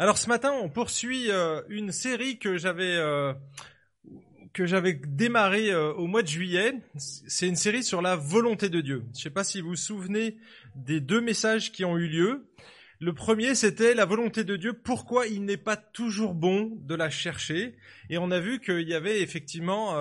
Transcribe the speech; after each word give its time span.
Alors 0.00 0.16
ce 0.16 0.28
matin, 0.28 0.52
on 0.52 0.68
poursuit 0.68 1.28
euh, 1.28 1.60
une 1.68 1.90
série 1.90 2.38
que 2.38 2.56
j'avais 2.56 2.96
euh, 2.96 3.34
que 4.52 4.64
j'avais 4.64 4.92
démarrée 4.92 5.72
euh, 5.72 5.92
au 5.94 6.06
mois 6.06 6.22
de 6.22 6.28
juillet. 6.28 6.74
C'est 6.96 7.48
une 7.48 7.56
série 7.56 7.82
sur 7.82 8.00
la 8.00 8.14
volonté 8.14 8.68
de 8.68 8.80
Dieu. 8.80 9.02
Je 9.12 9.18
ne 9.18 9.22
sais 9.24 9.30
pas 9.30 9.42
si 9.42 9.60
vous 9.60 9.70
vous 9.70 9.76
souvenez 9.76 10.36
des 10.76 11.00
deux 11.00 11.20
messages 11.20 11.72
qui 11.72 11.84
ont 11.84 11.98
eu 11.98 12.06
lieu. 12.06 12.46
Le 13.00 13.12
premier, 13.12 13.56
c'était 13.56 13.92
la 13.92 14.04
volonté 14.04 14.44
de 14.44 14.54
Dieu. 14.54 14.72
Pourquoi 14.72 15.26
il 15.26 15.44
n'est 15.44 15.56
pas 15.56 15.76
toujours 15.76 16.34
bon 16.34 16.78
de 16.80 16.94
la 16.94 17.10
chercher? 17.10 17.74
Et 18.08 18.18
on 18.18 18.30
a 18.30 18.38
vu 18.38 18.60
qu'il 18.60 18.88
y 18.88 18.94
avait 18.94 19.20
effectivement 19.20 19.96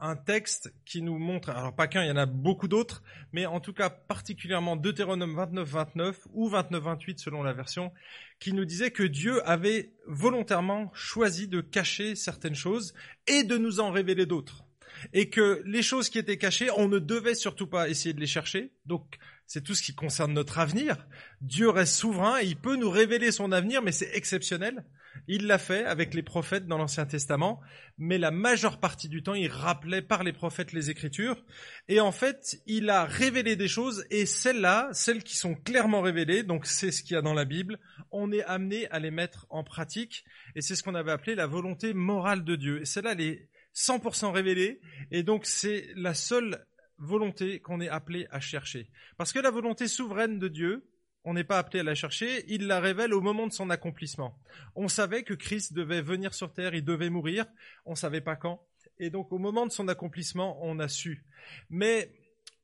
un 0.00 0.16
texte 0.16 0.72
qui 0.84 1.02
nous 1.02 1.18
montre, 1.18 1.50
alors 1.50 1.74
pas 1.74 1.86
qu'un, 1.86 2.02
il 2.02 2.08
y 2.08 2.10
en 2.10 2.16
a 2.16 2.26
beaucoup 2.26 2.68
d'autres, 2.68 3.02
mais 3.32 3.46
en 3.46 3.60
tout 3.60 3.72
cas 3.72 3.90
particulièrement 3.90 4.76
Deutéronome 4.76 5.36
29-29 5.36 6.14
ou 6.32 6.48
29-28 6.48 7.18
selon 7.18 7.42
la 7.42 7.52
version, 7.52 7.92
qui 8.38 8.52
nous 8.52 8.64
disait 8.64 8.90
que 8.90 9.02
Dieu 9.02 9.46
avait 9.48 9.92
volontairement 10.06 10.90
choisi 10.94 11.48
de 11.48 11.60
cacher 11.60 12.14
certaines 12.14 12.54
choses 12.54 12.94
et 13.26 13.44
de 13.44 13.58
nous 13.58 13.80
en 13.80 13.90
révéler 13.90 14.26
d'autres. 14.26 14.64
Et 15.12 15.30
que 15.30 15.62
les 15.64 15.82
choses 15.82 16.08
qui 16.10 16.18
étaient 16.18 16.36
cachées, 16.36 16.70
on 16.76 16.88
ne 16.88 16.98
devait 16.98 17.34
surtout 17.34 17.66
pas 17.66 17.88
essayer 17.88 18.12
de 18.12 18.20
les 18.20 18.26
chercher. 18.26 18.72
Donc 18.86 19.18
c'est 19.52 19.62
tout 19.62 19.74
ce 19.74 19.82
qui 19.82 19.96
concerne 19.96 20.32
notre 20.32 20.60
avenir. 20.60 21.08
Dieu 21.40 21.70
reste 21.70 21.96
souverain 21.96 22.38
et 22.38 22.44
il 22.44 22.56
peut 22.56 22.76
nous 22.76 22.88
révéler 22.88 23.32
son 23.32 23.50
avenir, 23.50 23.82
mais 23.82 23.90
c'est 23.90 24.14
exceptionnel. 24.14 24.84
Il 25.26 25.48
l'a 25.48 25.58
fait 25.58 25.84
avec 25.84 26.14
les 26.14 26.22
prophètes 26.22 26.68
dans 26.68 26.78
l'Ancien 26.78 27.04
Testament, 27.04 27.60
mais 27.98 28.16
la 28.16 28.30
majeure 28.30 28.78
partie 28.78 29.08
du 29.08 29.24
temps, 29.24 29.34
il 29.34 29.48
rappelait 29.48 30.02
par 30.02 30.22
les 30.22 30.32
prophètes 30.32 30.72
les 30.72 30.90
Écritures. 30.90 31.44
Et 31.88 31.98
en 31.98 32.12
fait, 32.12 32.62
il 32.66 32.90
a 32.90 33.04
révélé 33.04 33.56
des 33.56 33.66
choses, 33.66 34.06
et 34.10 34.24
celles-là, 34.24 34.88
celles 34.92 35.24
qui 35.24 35.36
sont 35.36 35.56
clairement 35.56 36.00
révélées, 36.00 36.44
donc 36.44 36.64
c'est 36.64 36.92
ce 36.92 37.02
qu'il 37.02 37.14
y 37.14 37.18
a 37.18 37.22
dans 37.22 37.34
la 37.34 37.44
Bible, 37.44 37.80
on 38.12 38.30
est 38.30 38.44
amené 38.44 38.88
à 38.92 39.00
les 39.00 39.10
mettre 39.10 39.48
en 39.50 39.64
pratique, 39.64 40.24
et 40.54 40.60
c'est 40.60 40.76
ce 40.76 40.84
qu'on 40.84 40.94
avait 40.94 41.10
appelé 41.10 41.34
la 41.34 41.48
volonté 41.48 41.92
morale 41.92 42.44
de 42.44 42.54
Dieu. 42.54 42.82
Et 42.82 42.84
celle-là, 42.84 43.14
elle 43.14 43.20
est 43.20 43.48
100% 43.74 44.30
révélée, 44.30 44.80
et 45.10 45.24
donc 45.24 45.44
c'est 45.44 45.88
la 45.96 46.14
seule 46.14 46.64
volonté 47.00 47.60
qu'on 47.60 47.80
est 47.80 47.88
appelé 47.88 48.26
à 48.30 48.40
chercher. 48.40 48.88
Parce 49.16 49.32
que 49.32 49.38
la 49.38 49.50
volonté 49.50 49.88
souveraine 49.88 50.38
de 50.38 50.48
Dieu, 50.48 50.86
on 51.24 51.34
n'est 51.34 51.44
pas 51.44 51.58
appelé 51.58 51.80
à 51.80 51.82
la 51.82 51.94
chercher, 51.94 52.44
il 52.48 52.66
la 52.66 52.80
révèle 52.80 53.12
au 53.12 53.20
moment 53.20 53.46
de 53.46 53.52
son 53.52 53.70
accomplissement. 53.70 54.38
On 54.74 54.88
savait 54.88 55.22
que 55.22 55.34
Christ 55.34 55.72
devait 55.72 56.02
venir 56.02 56.32
sur 56.34 56.52
terre, 56.52 56.74
il 56.74 56.84
devait 56.84 57.10
mourir, 57.10 57.46
on 57.84 57.92
ne 57.92 57.96
savait 57.96 58.20
pas 58.20 58.36
quand. 58.36 58.62
Et 58.98 59.10
donc 59.10 59.32
au 59.32 59.38
moment 59.38 59.66
de 59.66 59.72
son 59.72 59.88
accomplissement, 59.88 60.58
on 60.62 60.78
a 60.78 60.88
su. 60.88 61.24
Mais 61.68 62.12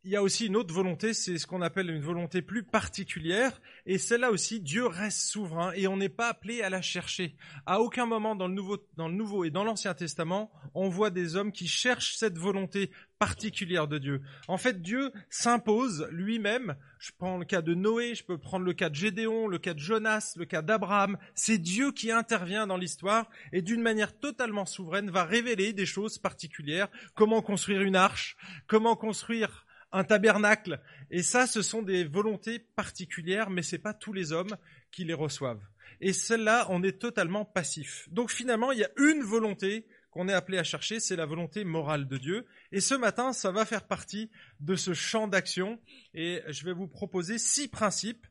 il 0.06 0.12
y 0.12 0.16
a 0.16 0.22
aussi 0.22 0.46
une 0.46 0.54
autre 0.54 0.72
volonté, 0.72 1.12
c'est 1.14 1.36
ce 1.36 1.48
qu'on 1.48 1.62
appelle 1.62 1.90
une 1.90 2.00
volonté 2.00 2.40
plus 2.40 2.62
particulière, 2.62 3.60
et 3.86 3.98
celle-là 3.98 4.30
aussi, 4.30 4.60
Dieu 4.60 4.86
reste 4.86 5.18
souverain, 5.18 5.72
et 5.72 5.88
on 5.88 5.96
n'est 5.96 6.08
pas 6.08 6.28
appelé 6.28 6.62
à 6.62 6.70
la 6.70 6.80
chercher. 6.80 7.34
À 7.66 7.80
aucun 7.80 8.06
moment 8.06 8.36
dans 8.36 8.46
le 8.46 8.54
Nouveau, 8.54 8.78
dans 8.96 9.08
le 9.08 9.14
Nouveau 9.14 9.42
et 9.42 9.50
dans 9.50 9.64
l'Ancien 9.64 9.94
Testament, 9.94 10.52
on 10.74 10.88
voit 10.88 11.10
des 11.10 11.34
hommes 11.34 11.50
qui 11.50 11.66
cherchent 11.66 12.14
cette 12.14 12.38
volonté 12.38 12.92
particulière 13.18 13.88
de 13.88 13.98
Dieu. 13.98 14.22
En 14.46 14.58
fait, 14.58 14.80
Dieu 14.80 15.10
s'impose 15.28 16.06
lui-même. 16.12 16.76
Je 17.00 17.10
prends 17.18 17.36
le 17.36 17.44
cas 17.44 17.62
de 17.62 17.74
Noé, 17.74 18.14
je 18.14 18.22
peux 18.22 18.38
prendre 18.38 18.64
le 18.64 18.74
cas 18.74 18.90
de 18.90 18.94
Gédéon, 18.94 19.48
le 19.48 19.58
cas 19.58 19.74
de 19.74 19.80
Jonas, 19.80 20.34
le 20.36 20.44
cas 20.44 20.62
d'Abraham. 20.62 21.18
C'est 21.34 21.58
Dieu 21.58 21.90
qui 21.90 22.12
intervient 22.12 22.68
dans 22.68 22.76
l'histoire 22.76 23.28
et 23.52 23.60
d'une 23.60 23.82
manière 23.82 24.16
totalement 24.16 24.66
souveraine 24.66 25.10
va 25.10 25.24
révéler 25.24 25.72
des 25.72 25.86
choses 25.86 26.18
particulières. 26.18 26.88
Comment 27.14 27.42
construire 27.42 27.82
une 27.82 27.96
arche, 27.96 28.36
comment 28.68 28.94
construire 28.94 29.65
un 29.96 30.04
tabernacle. 30.04 30.80
Et 31.10 31.22
ça, 31.22 31.46
ce 31.46 31.62
sont 31.62 31.82
des 31.82 32.04
volontés 32.04 32.58
particulières, 32.58 33.50
mais 33.50 33.62
c'est 33.62 33.78
pas 33.78 33.94
tous 33.94 34.12
les 34.12 34.32
hommes 34.32 34.56
qui 34.90 35.04
les 35.04 35.14
reçoivent. 35.14 35.62
Et 36.00 36.12
celle-là, 36.12 36.66
on 36.68 36.82
est 36.82 36.98
totalement 36.98 37.44
passif. 37.44 38.06
Donc 38.10 38.30
finalement, 38.30 38.72
il 38.72 38.78
y 38.78 38.84
a 38.84 38.90
une 38.98 39.22
volonté 39.22 39.86
qu'on 40.10 40.28
est 40.28 40.32
appelé 40.32 40.58
à 40.58 40.64
chercher, 40.64 41.00
c'est 41.00 41.16
la 41.16 41.26
volonté 41.26 41.64
morale 41.64 42.08
de 42.08 42.16
Dieu. 42.16 42.46
Et 42.72 42.80
ce 42.80 42.94
matin, 42.94 43.32
ça 43.32 43.50
va 43.50 43.64
faire 43.64 43.86
partie 43.86 44.30
de 44.60 44.74
ce 44.74 44.94
champ 44.94 45.28
d'action. 45.28 45.80
Et 46.14 46.42
je 46.48 46.64
vais 46.64 46.72
vous 46.72 46.88
proposer 46.88 47.38
six 47.38 47.68
principes, 47.68 48.26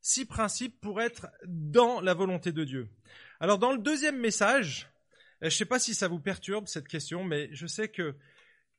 six 0.00 0.24
principes 0.24 0.80
pour 0.80 1.00
être 1.00 1.28
dans 1.46 2.00
la 2.00 2.14
volonté 2.14 2.52
de 2.52 2.64
Dieu. 2.64 2.88
Alors 3.40 3.58
dans 3.58 3.72
le 3.72 3.78
deuxième 3.78 4.18
message, 4.18 4.90
je 5.42 5.50
sais 5.50 5.66
pas 5.66 5.78
si 5.78 5.94
ça 5.94 6.08
vous 6.08 6.20
perturbe 6.20 6.66
cette 6.66 6.88
question, 6.88 7.22
mais 7.24 7.50
je 7.52 7.66
sais 7.66 7.88
que 7.88 8.14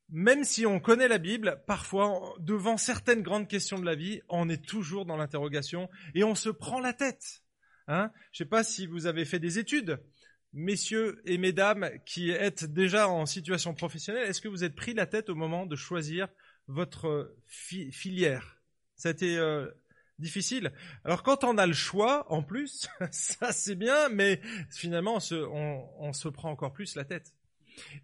même 0.09 0.43
si 0.43 0.65
on 0.65 0.79
connaît 0.79 1.07
la 1.07 1.17
Bible, 1.17 1.61
parfois, 1.67 2.33
devant 2.39 2.77
certaines 2.77 3.21
grandes 3.21 3.47
questions 3.47 3.79
de 3.79 3.85
la 3.85 3.95
vie, 3.95 4.21
on 4.29 4.47
est 4.49 4.65
toujours 4.65 5.05
dans 5.05 5.17
l'interrogation 5.17 5.89
et 6.15 6.23
on 6.23 6.35
se 6.35 6.49
prend 6.49 6.79
la 6.79 6.93
tête. 6.93 7.43
Hein 7.87 8.11
Je 8.31 8.43
ne 8.43 8.45
sais 8.45 8.49
pas 8.49 8.63
si 8.63 8.87
vous 8.87 9.05
avez 9.05 9.25
fait 9.25 9.39
des 9.39 9.59
études, 9.59 9.99
messieurs 10.53 11.21
et 11.25 11.37
mesdames 11.37 11.89
qui 12.05 12.31
êtes 12.31 12.65
déjà 12.65 13.09
en 13.09 13.25
situation 13.25 13.73
professionnelle, 13.73 14.27
est-ce 14.27 14.41
que 14.41 14.47
vous 14.47 14.63
êtes 14.63 14.75
pris 14.75 14.93
la 14.93 15.05
tête 15.05 15.29
au 15.29 15.35
moment 15.35 15.65
de 15.65 15.75
choisir 15.75 16.27
votre 16.67 17.35
filière? 17.45 18.61
Ça 18.95 19.09
a 19.09 19.11
été 19.11 19.37
euh, 19.37 19.69
difficile. 20.19 20.71
Alors 21.03 21.21
quand 21.21 21.43
on 21.43 21.57
a 21.57 21.67
le 21.67 21.73
choix, 21.73 22.31
en 22.31 22.43
plus, 22.43 22.87
ça 23.11 23.51
c'est 23.51 23.75
bien, 23.75 24.09
mais 24.09 24.41
finalement 24.69 25.19
on 25.99 26.13
se 26.13 26.27
prend 26.29 26.49
encore 26.49 26.73
plus 26.73 26.95
la 26.95 27.03
tête. 27.03 27.33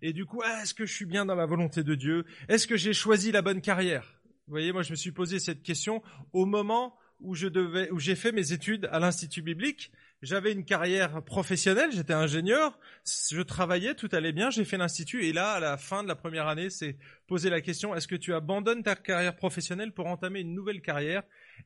Et 0.01 0.13
du 0.13 0.25
coup, 0.25 0.41
ah, 0.44 0.61
est-ce 0.63 0.73
que 0.73 0.85
je 0.85 0.94
suis 0.94 1.06
bien 1.06 1.25
dans 1.25 1.35
la 1.35 1.45
volonté 1.45 1.84
de 1.84 1.95
Dieu? 1.95 2.25
Est-ce 2.47 2.67
que 2.67 2.78
j'ai 2.78 2.94
choisi 2.94 3.31
la 3.31 3.41
bonne 3.41 3.61
carrière? 3.61 4.19
Vous 4.47 4.51
voyez, 4.51 4.73
moi 4.73 4.84
je 4.84 4.91
me 4.91 4.95
suis 4.95 5.11
posé 5.11 5.39
cette 5.39 5.63
question 5.63 6.03
au 6.34 6.45
moment 6.45 6.97
où 7.22 7.34
j'ai 7.35 8.16
fait 8.16 8.34
mes 8.34 8.51
études 8.51 8.89
à 8.91 9.00
l'Institut 9.00 9.41
biblique. 9.41 9.91
J'avais 10.22 10.53
une 10.53 10.63
carrière 10.63 11.22
professionnelle, 11.23 11.91
j'étais 11.91 12.13
ingénieur, 12.13 12.79
je 13.06 13.41
travaillais, 13.41 13.94
tout 13.94 14.07
allait 14.13 14.31
bien, 14.31 14.50
j'ai 14.50 14.63
fait 14.63 14.78
l'institut. 14.78 15.25
Et 15.25 15.34
là, 15.34 15.51
à 15.51 15.59
la 15.59 15.78
fin 15.78 16.01
de 16.03 16.07
la 16.07 16.16
première 16.16 16.47
année, 16.47 16.69
c'est 16.69 16.97
poser 17.28 17.50
la 17.50 17.59
question 17.61 17.94
est-ce 17.94 18.07
que 18.07 18.16
tu 18.16 18.34
abandonnes 18.34 18.84
ta 18.84 18.95
carrière 18.95 19.35
professionnelle 19.35 19.94
pour 19.94 20.07
entamer 20.07 20.40
une 20.41 20.53
nouvelle 20.53 20.81
carrière? 20.81 21.23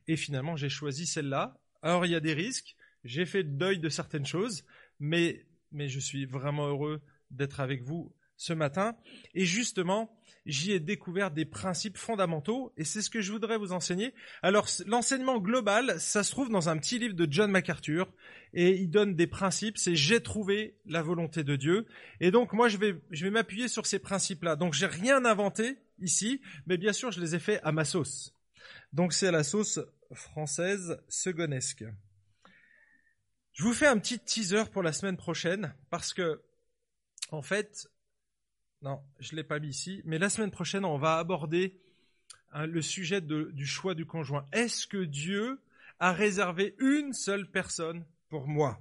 Et 0.08 0.16
finalement, 0.16 0.56
j'ai 0.56 0.68
choisi 0.68 1.06
celle-là. 1.06 1.56
Alors, 1.82 2.04
il 2.04 2.12
y 2.12 2.16
a 2.16 2.20
des 2.20 2.34
risques, 2.34 2.74
j'ai 3.04 3.26
fait 3.26 3.42
le 3.42 3.50
deuil 3.50 3.78
de 3.78 3.88
certaines 3.88 4.26
choses, 4.26 4.64
mais 4.98 5.46
je 5.72 6.00
suis 6.00 6.26
vraiment 6.26 6.66
heureux 6.66 7.00
d'être 7.30 7.60
avec 7.60 7.82
vous 7.82 8.12
ce 8.36 8.52
matin. 8.52 8.96
Et 9.34 9.44
justement, 9.44 10.16
j'y 10.46 10.72
ai 10.72 10.80
découvert 10.80 11.30
des 11.30 11.44
principes 11.44 11.98
fondamentaux 11.98 12.72
et 12.76 12.84
c'est 12.84 13.02
ce 13.02 13.10
que 13.10 13.20
je 13.20 13.32
voudrais 13.32 13.58
vous 13.58 13.72
enseigner. 13.72 14.14
Alors, 14.42 14.68
l'enseignement 14.86 15.38
global, 15.38 16.00
ça 16.00 16.22
se 16.22 16.30
trouve 16.30 16.48
dans 16.48 16.68
un 16.68 16.78
petit 16.78 16.98
livre 16.98 17.14
de 17.14 17.30
John 17.30 17.50
MacArthur 17.50 18.10
et 18.54 18.70
il 18.76 18.88
donne 18.88 19.14
des 19.14 19.26
principes. 19.26 19.76
C'est 19.76 19.94
j'ai 19.94 20.22
trouvé 20.22 20.76
la 20.86 21.02
volonté 21.02 21.44
de 21.44 21.56
Dieu. 21.56 21.86
Et 22.20 22.30
donc, 22.30 22.52
moi, 22.52 22.68
je 22.68 22.78
vais, 22.78 22.94
je 23.10 23.24
vais 23.24 23.30
m'appuyer 23.30 23.68
sur 23.68 23.86
ces 23.86 23.98
principes-là. 23.98 24.56
Donc, 24.56 24.72
j'ai 24.72 24.86
rien 24.86 25.24
inventé 25.24 25.76
ici, 25.98 26.40
mais 26.66 26.78
bien 26.78 26.92
sûr, 26.92 27.10
je 27.10 27.20
les 27.20 27.34
ai 27.34 27.38
faits 27.38 27.60
à 27.64 27.72
ma 27.72 27.84
sauce. 27.84 28.32
Donc, 28.92 29.12
c'est 29.12 29.26
à 29.26 29.32
la 29.32 29.44
sauce 29.44 29.80
française 30.14 30.98
segonesque. 31.08 31.84
Je 33.52 33.64
vous 33.64 33.74
fais 33.74 33.88
un 33.88 33.98
petit 33.98 34.20
teaser 34.20 34.70
pour 34.72 34.84
la 34.84 34.92
semaine 34.92 35.16
prochaine 35.16 35.74
parce 35.90 36.14
que 36.14 36.40
en 37.30 37.42
fait, 37.42 37.88
non, 38.82 39.00
je 39.18 39.32
ne 39.32 39.36
l'ai 39.36 39.44
pas 39.44 39.58
mis 39.58 39.68
ici, 39.68 40.02
mais 40.04 40.18
la 40.18 40.28
semaine 40.28 40.50
prochaine, 40.50 40.84
on 40.84 40.98
va 40.98 41.18
aborder 41.18 41.78
hein, 42.52 42.66
le 42.66 42.82
sujet 42.82 43.20
du 43.20 43.66
choix 43.66 43.94
du 43.94 44.06
conjoint. 44.06 44.46
Est-ce 44.52 44.86
que 44.86 45.04
Dieu 45.04 45.60
a 45.98 46.12
réservé 46.12 46.74
une 46.78 47.12
seule 47.12 47.50
personne 47.50 48.04
pour 48.28 48.46
moi? 48.46 48.80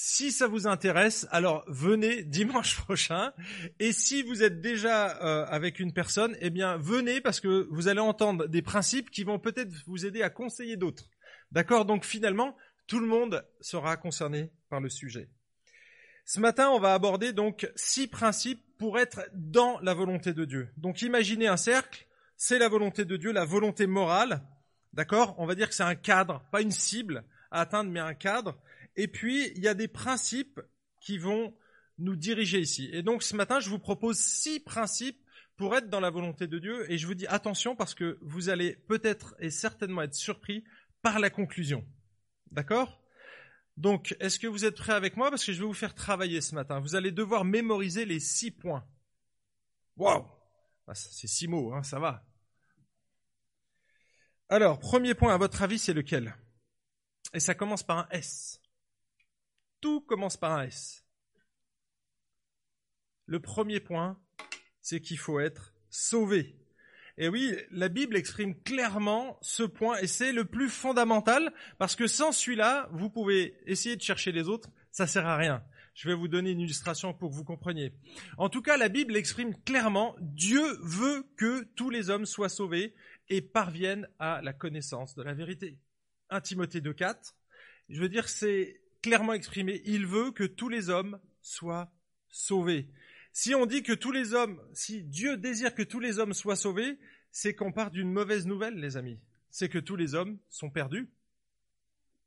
Si 0.00 0.30
ça 0.30 0.46
vous 0.46 0.68
intéresse, 0.68 1.26
alors 1.32 1.64
venez 1.66 2.22
dimanche 2.22 2.76
prochain. 2.84 3.32
Et 3.80 3.92
si 3.92 4.22
vous 4.22 4.44
êtes 4.44 4.60
déjà 4.60 5.20
euh, 5.24 5.44
avec 5.46 5.80
une 5.80 5.92
personne, 5.92 6.36
eh 6.40 6.50
bien 6.50 6.76
venez 6.76 7.20
parce 7.20 7.40
que 7.40 7.66
vous 7.70 7.88
allez 7.88 8.00
entendre 8.00 8.46
des 8.46 8.62
principes 8.62 9.10
qui 9.10 9.24
vont 9.24 9.40
peut-être 9.40 9.72
vous 9.86 10.06
aider 10.06 10.22
à 10.22 10.30
conseiller 10.30 10.76
d'autres. 10.76 11.10
D'accord? 11.50 11.84
Donc 11.84 12.04
finalement, 12.04 12.56
tout 12.86 13.00
le 13.00 13.06
monde 13.08 13.44
sera 13.60 13.96
concerné 13.96 14.52
par 14.68 14.80
le 14.80 14.88
sujet. 14.88 15.28
Ce 16.30 16.40
matin, 16.40 16.68
on 16.68 16.78
va 16.78 16.92
aborder 16.92 17.32
donc 17.32 17.72
six 17.74 18.06
principes 18.06 18.60
pour 18.76 18.98
être 18.98 19.22
dans 19.32 19.80
la 19.80 19.94
volonté 19.94 20.34
de 20.34 20.44
Dieu. 20.44 20.68
Donc 20.76 21.00
imaginez 21.00 21.46
un 21.46 21.56
cercle, 21.56 22.06
c'est 22.36 22.58
la 22.58 22.68
volonté 22.68 23.06
de 23.06 23.16
Dieu, 23.16 23.32
la 23.32 23.46
volonté 23.46 23.86
morale, 23.86 24.42
d'accord? 24.92 25.34
On 25.38 25.46
va 25.46 25.54
dire 25.54 25.70
que 25.70 25.74
c'est 25.74 25.84
un 25.84 25.94
cadre, 25.94 26.44
pas 26.52 26.60
une 26.60 26.70
cible 26.70 27.24
à 27.50 27.62
atteindre, 27.62 27.90
mais 27.90 28.00
un 28.00 28.12
cadre. 28.12 28.60
Et 28.94 29.08
puis, 29.08 29.50
il 29.56 29.62
y 29.62 29.68
a 29.68 29.72
des 29.72 29.88
principes 29.88 30.60
qui 31.00 31.16
vont 31.16 31.54
nous 31.96 32.14
diriger 32.14 32.60
ici. 32.60 32.90
Et 32.92 33.02
donc 33.02 33.22
ce 33.22 33.34
matin, 33.34 33.58
je 33.58 33.70
vous 33.70 33.78
propose 33.78 34.18
six 34.18 34.60
principes 34.60 35.24
pour 35.56 35.74
être 35.74 35.88
dans 35.88 35.98
la 35.98 36.10
volonté 36.10 36.46
de 36.46 36.58
Dieu. 36.58 36.92
Et 36.92 36.98
je 36.98 37.06
vous 37.06 37.14
dis 37.14 37.26
attention 37.28 37.74
parce 37.74 37.94
que 37.94 38.18
vous 38.20 38.50
allez 38.50 38.74
peut-être 38.86 39.34
et 39.38 39.48
certainement 39.48 40.02
être 40.02 40.14
surpris 40.14 40.62
par 41.00 41.20
la 41.20 41.30
conclusion. 41.30 41.86
D'accord? 42.50 42.97
Donc, 43.78 44.16
est-ce 44.18 44.40
que 44.40 44.48
vous 44.48 44.64
êtes 44.64 44.76
prêts 44.76 44.92
avec 44.92 45.16
moi? 45.16 45.30
Parce 45.30 45.44
que 45.44 45.52
je 45.52 45.60
vais 45.60 45.66
vous 45.66 45.72
faire 45.72 45.94
travailler 45.94 46.40
ce 46.40 46.52
matin. 46.52 46.80
Vous 46.80 46.96
allez 46.96 47.12
devoir 47.12 47.44
mémoriser 47.44 48.04
les 48.04 48.18
six 48.18 48.50
points. 48.50 48.84
Waouh 49.96 50.26
ah, 50.88 50.94
C'est 50.96 51.28
six 51.28 51.46
mots, 51.46 51.72
hein, 51.72 51.84
ça 51.84 52.00
va. 52.00 52.26
Alors, 54.48 54.80
premier 54.80 55.14
point, 55.14 55.32
à 55.32 55.38
votre 55.38 55.62
avis, 55.62 55.78
c'est 55.78 55.92
lequel? 55.92 56.36
Et 57.34 57.38
ça 57.38 57.54
commence 57.54 57.84
par 57.84 57.98
un 57.98 58.08
S. 58.10 58.60
Tout 59.80 60.00
commence 60.00 60.36
par 60.36 60.58
un 60.58 60.64
S. 60.64 61.06
Le 63.26 63.40
premier 63.40 63.78
point, 63.78 64.20
c'est 64.82 65.00
qu'il 65.00 65.18
faut 65.18 65.38
être 65.38 65.72
sauvé. 65.88 66.58
Et 67.20 67.28
oui, 67.28 67.56
la 67.72 67.88
Bible 67.88 68.16
exprime 68.16 68.54
clairement 68.62 69.38
ce 69.42 69.64
point 69.64 69.98
et 69.98 70.06
c'est 70.06 70.30
le 70.30 70.44
plus 70.44 70.68
fondamental 70.68 71.52
parce 71.76 71.96
que 71.96 72.06
sans 72.06 72.30
celui-là, 72.30 72.88
vous 72.92 73.10
pouvez 73.10 73.56
essayer 73.66 73.96
de 73.96 74.02
chercher 74.02 74.30
les 74.30 74.48
autres, 74.48 74.70
ça 74.92 75.08
sert 75.08 75.26
à 75.26 75.36
rien. 75.36 75.64
Je 75.94 76.08
vais 76.08 76.14
vous 76.14 76.28
donner 76.28 76.52
une 76.52 76.60
illustration 76.60 77.12
pour 77.12 77.30
que 77.30 77.34
vous 77.34 77.42
compreniez. 77.42 77.92
En 78.36 78.48
tout 78.48 78.62
cas, 78.62 78.76
la 78.76 78.88
Bible 78.88 79.16
exprime 79.16 79.52
clairement 79.64 80.14
Dieu 80.20 80.62
veut 80.80 81.26
que 81.36 81.64
tous 81.74 81.90
les 81.90 82.08
hommes 82.08 82.24
soient 82.24 82.48
sauvés 82.48 82.94
et 83.28 83.42
parviennent 83.42 84.08
à 84.20 84.40
la 84.40 84.52
connaissance 84.52 85.16
de 85.16 85.24
la 85.24 85.34
vérité. 85.34 85.76
1 86.30 86.40
Timothée 86.40 86.80
2.4, 86.80 87.34
je 87.88 88.00
veux 88.00 88.08
dire, 88.08 88.28
c'est 88.28 88.80
clairement 89.02 89.32
exprimé, 89.32 89.82
il 89.86 90.06
veut 90.06 90.30
que 90.30 90.44
tous 90.44 90.68
les 90.68 90.88
hommes 90.88 91.18
soient 91.42 91.90
sauvés. 92.28 92.88
Si 93.40 93.54
on 93.54 93.66
dit 93.66 93.84
que 93.84 93.92
tous 93.92 94.10
les 94.10 94.34
hommes, 94.34 94.60
si 94.72 95.04
Dieu 95.04 95.36
désire 95.36 95.72
que 95.72 95.84
tous 95.84 96.00
les 96.00 96.18
hommes 96.18 96.34
soient 96.34 96.56
sauvés, 96.56 96.98
c'est 97.30 97.54
qu'on 97.54 97.70
part 97.70 97.92
d'une 97.92 98.10
mauvaise 98.10 98.48
nouvelle, 98.48 98.74
les 98.74 98.96
amis. 98.96 99.20
C'est 99.48 99.68
que 99.68 99.78
tous 99.78 99.94
les 99.94 100.16
hommes 100.16 100.40
sont 100.48 100.70
perdus. 100.70 101.08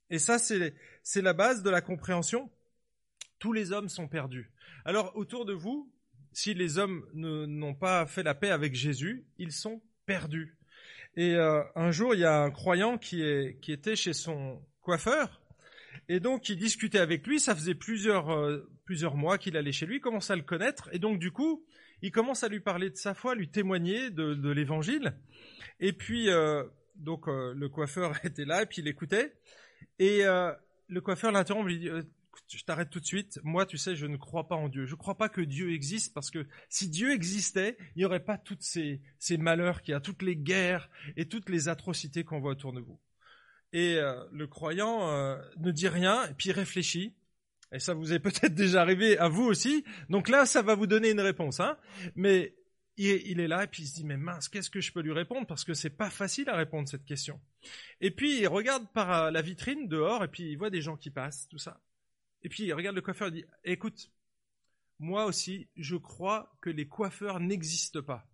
Et 0.10 0.20
ça, 0.20 0.40
c'est, 0.40 0.74
la 1.18 1.34
base 1.34 1.64
de 1.64 1.70
la 1.70 1.82
compréhension. 1.82 2.50
Tous 3.40 3.52
les 3.52 3.74
hommes 3.74 3.90
sont 3.90 4.08
perdus. 4.08 4.54
Alors, 4.86 5.12
autour 5.18 5.44
de 5.44 5.52
vous, 5.52 5.92
si 6.32 6.54
les 6.54 6.78
hommes 6.78 7.06
n'ont 7.14 7.76
pas 7.76 8.06
fait 8.06 8.24
la 8.24 8.34
paix 8.34 8.52
avec 8.52 8.74
Jésus, 8.74 9.26
ils 9.38 9.52
sont 9.52 9.82
perdus. 10.06 10.56
Et 11.18 11.36
euh, 11.36 11.62
un 11.76 11.92
jour, 11.92 12.16
il 12.16 12.22
y 12.22 12.26
a 12.26 12.40
un 12.40 12.52
croyant 12.52 12.98
qui, 12.98 13.22
est, 13.22 13.60
qui 13.60 13.74
était 13.74 13.98
chez 13.98 14.14
son 14.14 14.64
coiffeur, 14.80 15.42
et 16.08 16.20
donc 16.20 16.50
il 16.50 16.58
discutait 16.58 17.00
avec 17.00 17.26
lui, 17.28 17.40
ça 17.40 17.56
faisait 17.56 17.76
plusieurs, 17.76 18.34
euh, 18.34 18.70
plusieurs 18.92 19.16
mois 19.16 19.38
qu'il 19.38 19.56
allait 19.56 19.72
chez 19.72 19.86
lui, 19.86 19.96
il 19.96 20.02
commence 20.02 20.32
à 20.32 20.36
le 20.36 20.42
connaître, 20.42 20.90
et 20.92 21.00
donc 21.00 21.18
du 21.18 21.32
coup, 21.32 21.64
il 22.02 22.12
commence 22.12 22.44
à 22.44 22.50
lui 22.50 22.60
parler 22.60 22.90
de 22.90 22.98
sa 22.98 23.14
foi, 23.14 23.36
lui 23.36 23.48
témoigner 23.48 24.10
de, 24.10 24.52
l'évangile. 24.52 25.14
Et 25.80 25.94
puis, 25.94 26.30
euh, 26.30 26.66
donc 26.98 27.30
euh, 27.30 27.54
le 27.56 27.70
coiffeur 27.70 28.14
était 28.26 28.44
là, 28.44 28.64
et 28.64 28.66
puis 28.66 28.82
il 28.82 28.90
écoutait, 28.90 29.34
et 29.98 30.24
le 30.24 31.00
coiffeur 31.00 31.32
l'interrompt, 31.32 31.66
lui 31.66 31.80
dit 31.80 31.90
je 32.50 32.66
t'arrête 32.66 32.90
tout 32.90 33.00
de 33.00 33.06
suite. 33.06 33.40
Moi, 33.44 33.66
tu 33.66 33.78
sais, 33.78 33.96
je 33.96 34.06
ne 34.06 34.18
crois 34.18 34.50
pas 34.50 34.58
en 34.58 34.68
Dieu. 34.68 34.86
Je 34.86 34.92
ne 34.92 34.98
crois 34.98 35.16
pas 35.16 35.30
que 35.30 35.40
Dieu 35.40 35.72
existe 35.72 36.14
parce 36.14 36.30
que 36.30 36.46
si 36.68 36.90
Dieu 36.90 37.14
existait, 37.14 37.78
il 37.96 38.00
n'y 38.00 38.06
aurait 38.06 38.26
pas 38.26 38.38
tous 38.38 38.58
ces, 38.60 39.00
ces 39.20 39.38
malheurs 39.38 39.82
qu'il 39.82 39.94
y 39.94 39.96
a, 39.96 40.02
toutes 40.02 40.22
les 40.22 40.36
guerres 40.36 40.90
et 41.16 41.30
toutes 41.30 41.48
les 41.48 41.70
atrocités 41.70 42.26
qu'on 42.26 42.42
voit 42.42 42.52
autour 42.52 42.74
de 42.74 42.82
vous. 42.82 43.00
Et 43.74 43.96
euh, 43.96 44.22
le 44.34 44.48
croyant 44.48 45.10
euh, 45.10 45.38
ne 45.58 45.72
dit 45.72 45.88
rien, 45.88 46.28
et 46.28 46.34
puis 46.34 46.52
réfléchit. 46.52 47.16
Et 47.72 47.80
ça 47.80 47.94
vous 47.94 48.14
est 48.14 48.20
peut-être 48.28 48.54
déjà 48.54 48.82
arrivé 48.82 49.18
à 49.18 49.28
vous 49.28 49.44
aussi. 49.44 49.84
Donc 50.10 50.30
là, 50.30 50.46
ça 50.46 50.62
va 50.62 50.76
vous 50.76 50.88
donner 50.88 51.12
une 51.12 51.22
réponse. 51.22 51.60
Hein 51.60 51.78
Mais 52.16 52.56
il 52.98 53.40
est 53.40 53.48
là 53.48 53.64
et 53.64 53.68
puis 53.68 53.84
il 53.84 53.88
se 53.88 53.96
dit 53.96 54.04
mais 54.04 54.18
mince, 54.18 54.50
qu'est-ce 54.50 54.70
que 54.70 54.82
je 54.82 54.92
peux 54.92 55.02
lui 55.02 55.14
répondre? 55.14 55.48
Parce 55.48 55.64
que 55.64 55.74
c'est 55.74 55.90
pas 55.90 56.10
facile 56.10 56.50
à 56.50 56.56
répondre 56.56 56.88
cette 56.88 57.06
question. 57.06 57.40
Et 58.00 58.12
puis 58.12 58.40
il 58.40 58.48
regarde 58.48 58.88
par 58.94 59.12
euh, 59.12 59.32
la 59.32 59.42
vitrine 59.42 59.88
dehors 59.88 60.24
et 60.24 60.28
puis 60.28 60.52
il 60.52 60.58
voit 60.58 60.70
des 60.70 60.82
gens 60.82 60.98
qui 60.98 61.10
passent, 61.10 61.48
tout 61.50 61.58
ça. 61.58 61.82
Et 62.44 62.50
puis 62.50 62.64
il 62.64 62.74
regarde 62.74 62.96
le 62.96 63.02
coiffeur 63.02 63.30
et 63.30 63.32
dit 63.32 63.46
écoute, 63.64 64.12
moi 65.00 65.26
aussi, 65.26 65.68
je 65.76 65.96
crois 65.96 66.56
que 66.62 66.70
les 66.70 66.88
coiffeurs 66.88 67.40
n'existent 67.40 68.04
pas. 68.04 68.31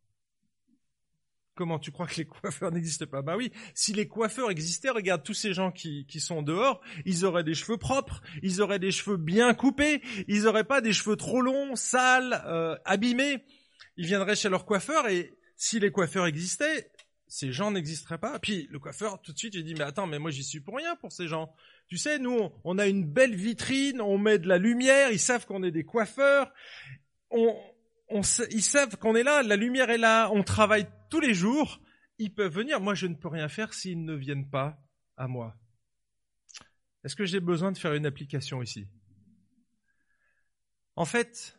Comment 1.58 1.80
tu 1.80 1.92
crois 1.92 2.06
que 2.06 2.18
les 2.18 2.26
coiffeurs 2.26 2.72
n'existent 2.74 3.08
pas? 3.08 3.24
Bah 3.24 3.36
oui, 3.36 3.52
si 3.74 3.92
les 3.92 4.08
coiffeurs 4.08 4.52
existaient, 4.52 4.92
regarde 4.92 5.24
tous 5.24 5.34
ces 5.34 5.54
gens 5.54 5.72
qui, 5.72 6.06
qui 6.06 6.20
sont 6.20 6.44
dehors, 6.44 6.82
ils 7.04 7.26
auraient 7.26 7.44
des 7.44 7.56
cheveux 7.56 7.78
propres, 7.78 8.22
ils 8.44 8.62
auraient 8.62 8.78
des 8.78 8.92
cheveux 8.92 9.18
bien 9.18 9.56
coupés, 9.56 10.02
ils 10.28 10.44
n'auraient 10.44 10.64
pas 10.64 10.82
des 10.82 10.94
cheveux 10.94 11.16
trop 11.16 11.42
longs, 11.42 11.76
sales, 11.76 12.44
euh, 12.46 12.78
abîmés. 12.86 13.44
Ils 13.98 14.06
viendraient 14.06 14.36
chez 14.36 14.50
leur 14.50 14.66
coiffeur 14.66 15.08
et 15.10 15.34
si 15.56 15.80
les 15.80 15.92
coiffeurs 15.92 16.28
existaient, 16.28 16.92
ces 17.28 17.52
gens 17.52 17.72
n'existeraient 17.72 18.20
pas. 18.20 18.38
Puis 18.38 18.68
le 18.70 18.78
coiffeur, 18.78 19.20
tout 19.24 19.34
de 19.34 19.38
suite, 19.40 19.56
il 19.56 19.64
dit, 19.64 19.74
mais 19.74 19.84
attends, 19.84 20.06
mais 20.06 20.20
moi 20.20 20.30
j'y 20.30 20.44
suis 20.44 20.60
pour 20.60 20.78
rien 20.78 20.96
pour 20.98 21.12
ces 21.12 21.28
gens. 21.28 21.52
Tu 21.88 21.98
sais, 21.98 22.20
nous, 22.20 22.52
on 22.64 22.78
a 22.78 22.86
une 22.86 23.04
belle 23.04 23.36
vitrine, 23.36 24.00
on 24.00 24.20
met 24.20 24.38
de 24.38 24.48
la 24.48 24.60
lumière, 24.60 25.12
ils 25.12 25.20
savent 25.20 25.48
qu'on 25.48 25.64
est 25.64 25.72
des 25.72 25.86
coiffeurs, 25.86 26.54
on, 27.32 27.56
ils 28.52 28.62
savent 28.62 28.98
qu'on 28.98 29.16
est 29.16 29.24
là, 29.24 29.42
la 29.42 29.56
lumière 29.56 29.90
est 29.90 29.98
là, 29.98 30.30
on 30.32 30.44
travaille 30.44 30.88
tous 31.10 31.20
les 31.20 31.34
jours, 31.34 31.82
ils 32.18 32.34
peuvent 32.34 32.54
venir. 32.54 32.80
Moi, 32.82 32.96
je 32.96 33.08
ne 33.08 33.16
peux 33.16 33.28
rien 33.28 33.50
faire 33.50 33.74
s'ils 33.74 34.04
ne 34.04 34.14
viennent 34.14 34.50
pas 34.50 34.80
à 35.16 35.28
moi. 35.28 35.56
Est-ce 37.04 37.16
que 37.16 37.26
j'ai 37.26 37.40
besoin 37.40 37.72
de 37.72 37.78
faire 37.78 37.94
une 37.94 38.06
application 38.06 38.62
ici? 38.62 38.88
En 40.96 41.06
fait, 41.06 41.58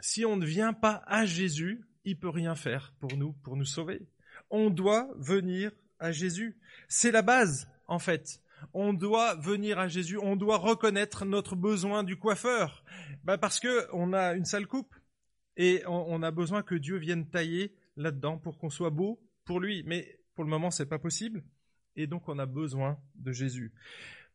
si 0.00 0.24
on 0.24 0.36
ne 0.36 0.46
vient 0.46 0.72
pas 0.72 1.02
à 1.06 1.24
Jésus, 1.24 1.84
il 2.04 2.18
peut 2.18 2.28
rien 2.28 2.54
faire 2.54 2.94
pour 3.00 3.16
nous, 3.16 3.32
pour 3.32 3.56
nous 3.56 3.64
sauver. 3.64 4.06
On 4.50 4.70
doit 4.70 5.08
venir 5.16 5.72
à 5.98 6.12
Jésus. 6.12 6.58
C'est 6.88 7.10
la 7.10 7.22
base, 7.22 7.68
en 7.86 7.98
fait. 7.98 8.40
On 8.72 8.92
doit 8.92 9.34
venir 9.36 9.78
à 9.78 9.88
Jésus. 9.88 10.18
On 10.18 10.36
doit 10.36 10.58
reconnaître 10.58 11.24
notre 11.24 11.56
besoin 11.56 12.02
du 12.02 12.16
coiffeur. 12.16 12.84
Bah 13.24 13.38
parce 13.38 13.60
que 13.60 13.88
on 13.92 14.12
a 14.12 14.34
une 14.34 14.44
sale 14.44 14.66
coupe. 14.66 14.94
Et 15.56 15.84
on, 15.86 16.22
a 16.24 16.32
besoin 16.32 16.62
que 16.62 16.74
Dieu 16.74 16.96
vienne 16.96 17.30
tailler 17.30 17.76
là-dedans 17.96 18.38
pour 18.38 18.58
qu'on 18.58 18.70
soit 18.70 18.90
beau 18.90 19.20
pour 19.44 19.60
lui. 19.60 19.82
Mais 19.86 20.18
pour 20.34 20.44
le 20.44 20.50
moment, 20.50 20.70
c'est 20.70 20.86
pas 20.86 20.98
possible. 20.98 21.44
Et 21.96 22.06
donc, 22.06 22.28
on 22.28 22.38
a 22.38 22.46
besoin 22.46 22.98
de 23.14 23.32
Jésus. 23.32 23.72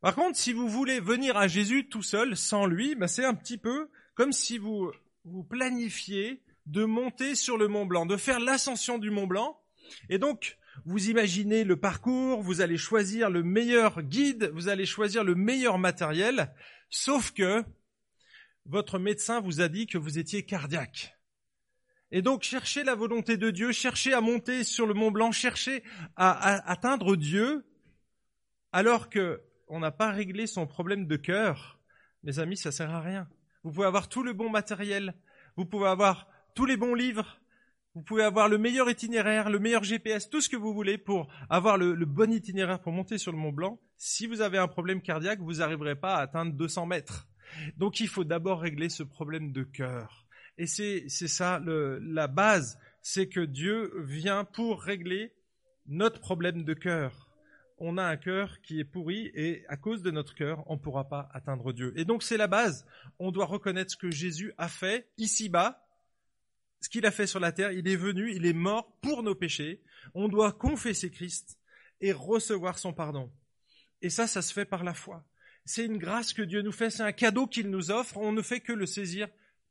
Par 0.01 0.15
contre, 0.15 0.38
si 0.38 0.53
vous 0.53 0.69
voulez 0.69 1.00
venir 1.00 1.35
à 1.35 1.47
Jésus 1.47 1.89
tout 1.89 2.03
seul, 2.03 2.38
sans 2.38 2.65
lui, 2.65 2.95
bah 2.95 3.07
c'est 3.07 3.25
un 3.25 3.33
petit 3.33 3.57
peu 3.57 3.89
comme 4.15 4.31
si 4.31 4.57
vous, 4.57 4.91
vous 5.25 5.44
planifiez 5.44 6.41
de 6.65 6.85
monter 6.85 7.35
sur 7.35 7.57
le 7.57 7.67
Mont 7.67 7.85
Blanc, 7.85 8.06
de 8.06 8.17
faire 8.17 8.39
l'ascension 8.39 8.97
du 8.97 9.11
Mont 9.11 9.27
Blanc. 9.27 9.59
Et 10.09 10.19
donc, 10.19 10.57
vous 10.85 11.09
imaginez 11.09 11.63
le 11.63 11.77
parcours, 11.77 12.41
vous 12.41 12.62
allez 12.62 12.77
choisir 12.77 13.29
le 13.29 13.44
meilleur 13.44 14.01
guide, 14.01 14.51
vous 14.53 14.69
allez 14.69 14.85
choisir 14.85 15.23
le 15.23 15.35
meilleur 15.35 15.77
matériel, 15.77 16.53
sauf 16.89 17.31
que 17.31 17.63
votre 18.65 19.00
médecin 19.00 19.41
vous 19.41 19.62
a 19.62 19.67
dit 19.67 19.88
que 19.88 19.97
vous 19.97 20.19
étiez 20.19 20.45
cardiaque. 20.45 21.19
Et 22.11 22.21
donc 22.21 22.44
cherchez 22.44 22.83
la 22.83 22.95
volonté 22.95 23.38
de 23.38 23.51
Dieu, 23.51 23.71
cherchez 23.71 24.13
à 24.13 24.21
monter 24.21 24.63
sur 24.63 24.88
le 24.88 24.94
Mont 24.94 25.11
Blanc, 25.11 25.31
cherchez 25.31 25.83
à, 26.15 26.69
atteindre 26.69 27.15
Dieu, 27.15 27.65
alors 28.71 29.09
que 29.09 29.41
on 29.67 29.79
n'a 29.79 29.91
pas 29.91 30.09
réglé 30.11 30.47
son 30.47 30.65
problème 30.65 31.06
de 31.06 31.15
cœur. 31.15 31.79
Mes 32.23 32.39
amis, 32.39 32.57
ça 32.57 32.71
sert 32.71 32.89
à 32.89 33.01
rien. 33.01 33.29
Vous 33.63 33.71
pouvez 33.71 33.85
avoir 33.85 34.10
tout 34.10 34.24
le 34.24 34.34
bon 34.34 34.50
matériel, 34.50 35.13
vous 35.55 35.65
pouvez 35.65 35.88
avoir 35.88 36.27
tous 36.55 36.65
les 36.65 36.77
bons 36.77 36.95
livres, 36.95 37.39
vous 37.93 38.01
pouvez 38.01 38.24
avoir 38.24 38.50
le 38.50 38.57
meilleur 38.57 38.89
itinéraire, 38.89 39.51
le 39.51 39.60
meilleur 39.60 39.84
GPS, 39.84 40.29
tout 40.29 40.41
ce 40.41 40.50
que 40.50 40.55
vous 40.55 40.74
voulez 40.74 40.98
pour 40.98 41.31
avoir 41.50 41.77
le, 41.77 41.93
le 41.93 42.05
bon 42.05 42.31
itinéraire 42.31 42.81
pour 42.81 42.91
monter 42.91 43.19
sur 43.19 43.31
le 43.31 43.38
Mont 43.38 43.51
Blanc. 43.51 43.79
Si 43.98 44.25
vous 44.25 44.41
avez 44.41 44.57
un 44.57 44.67
problème 44.67 45.01
cardiaque, 45.01 45.41
vous 45.41 45.55
n'arriverez 45.55 45.95
pas 45.95 46.15
à 46.15 46.22
atteindre 46.22 46.53
200 46.53 46.88
mètres. 46.88 47.27
Donc 47.77 48.00
il 48.00 48.07
faut 48.07 48.24
d'abord 48.24 48.62
régler 48.62 48.89
ce 48.89 49.03
problème 49.03 49.51
de 49.51 49.63
cœur. 49.63 50.25
Et 50.60 50.68
c'est 50.68 51.08
ça 51.10 51.62
la 51.66 52.28
base, 52.28 52.78
c'est 53.01 53.30
que 53.30 53.39
Dieu 53.39 53.94
vient 54.04 54.44
pour 54.44 54.82
régler 54.84 55.34
notre 55.88 56.20
problème 56.20 56.66
de 56.66 56.74
cœur. 56.74 57.30
On 57.78 57.98
a 57.98 58.04
un 58.04 58.18
cœur 58.18 58.60
qui 58.62 58.82
est 58.82 58.84
pourri 58.84 59.32
et 59.34 59.66
à 59.70 59.78
cause 59.78 60.04
de 60.04 60.12
notre 60.12 60.36
cœur, 60.36 60.70
on 60.70 60.74
ne 60.74 60.80
pourra 60.80 61.08
pas 61.08 61.30
atteindre 61.34 61.72
Dieu. 61.72 61.94
Et 61.96 62.04
donc 62.04 62.24
c'est 62.24 62.36
la 62.36 62.48
base. 62.48 62.86
On 63.20 63.32
doit 63.32 63.46
reconnaître 63.46 63.92
ce 63.92 63.96
que 63.96 64.12
Jésus 64.12 64.54
a 64.58 64.68
fait 64.68 65.10
ici-bas, 65.18 65.88
ce 66.82 66.89
qu'il 66.89 67.06
a 67.06 67.12
fait 67.12 67.25
sur 67.25 67.39
la 67.39 67.54
terre. 67.54 67.72
Il 67.72 67.88
est 67.88 67.96
venu, 67.96 68.30
il 68.36 68.46
est 68.46 68.51
mort 68.51 69.00
pour 69.01 69.24
nos 69.24 69.36
péchés. 69.36 69.82
On 70.13 70.28
doit 70.28 70.51
confesser 70.51 71.10
Christ 71.10 71.58
et 72.01 72.12
recevoir 72.12 72.80
son 72.80 72.92
pardon. 72.92 73.32
Et 74.01 74.10
ça, 74.10 74.28
ça 74.28 74.42
se 74.42 74.51
fait 74.54 74.66
par 74.66 74.84
la 74.84 74.94
foi 74.94 75.25
c'est 75.70 75.86
une 75.86 76.00
grâce 76.00 76.34
que 76.34 76.42
Dieu 76.42 76.63
nous 76.63 76.72
fait, 76.72 76.89
c'est 76.89 77.04
un 77.04 77.12
cadeau 77.12 77.46
qu'il 77.46 77.70
nous 77.70 77.92
offre, 77.92 78.18
on 78.18 78.32
ne 78.32 78.42
fait 78.42 78.60
que 78.60 78.74
le 78.74 78.88
saisir 78.88 79.28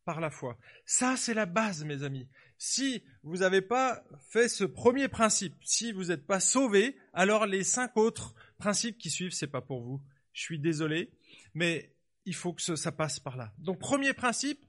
par 0.09 0.23
la 0.23 0.31
foi. 0.31 0.57
Ça, 0.87 1.19
c'est 1.19 1.35
la 1.35 1.45
base, 1.45 1.85
mes 1.85 2.03
amis. 2.03 2.27
Si 2.57 3.05
vous 3.25 3.37
n'avez 3.37 3.61
pas 3.61 4.03
fait 4.31 4.49
ce 4.49 4.65
premier 4.65 5.07
principe, 5.07 5.55
si 5.63 5.93
vous 5.93 6.05
n'êtes 6.05 6.27
pas 6.27 6.41
sauvé, 6.41 6.97
alors 7.13 7.45
les 7.45 7.63
cinq 7.63 7.95
autres 7.99 8.35
principes 8.57 8.97
qui 8.97 9.11
suivent, 9.11 9.33
c'est 9.35 9.49
pas 9.49 9.61
pour 9.61 9.83
vous. 9.83 10.01
Je 10.33 10.41
suis 10.41 10.59
désolé, 10.59 11.13
mais 11.53 11.95
il 12.25 12.35
faut 12.35 12.55
que 12.55 12.75
ça 12.75 12.91
passe 12.91 13.21
par 13.21 13.37
là. 13.37 13.53
Donc, 13.59 13.81
premier 13.81 14.15
principe, 14.15 14.65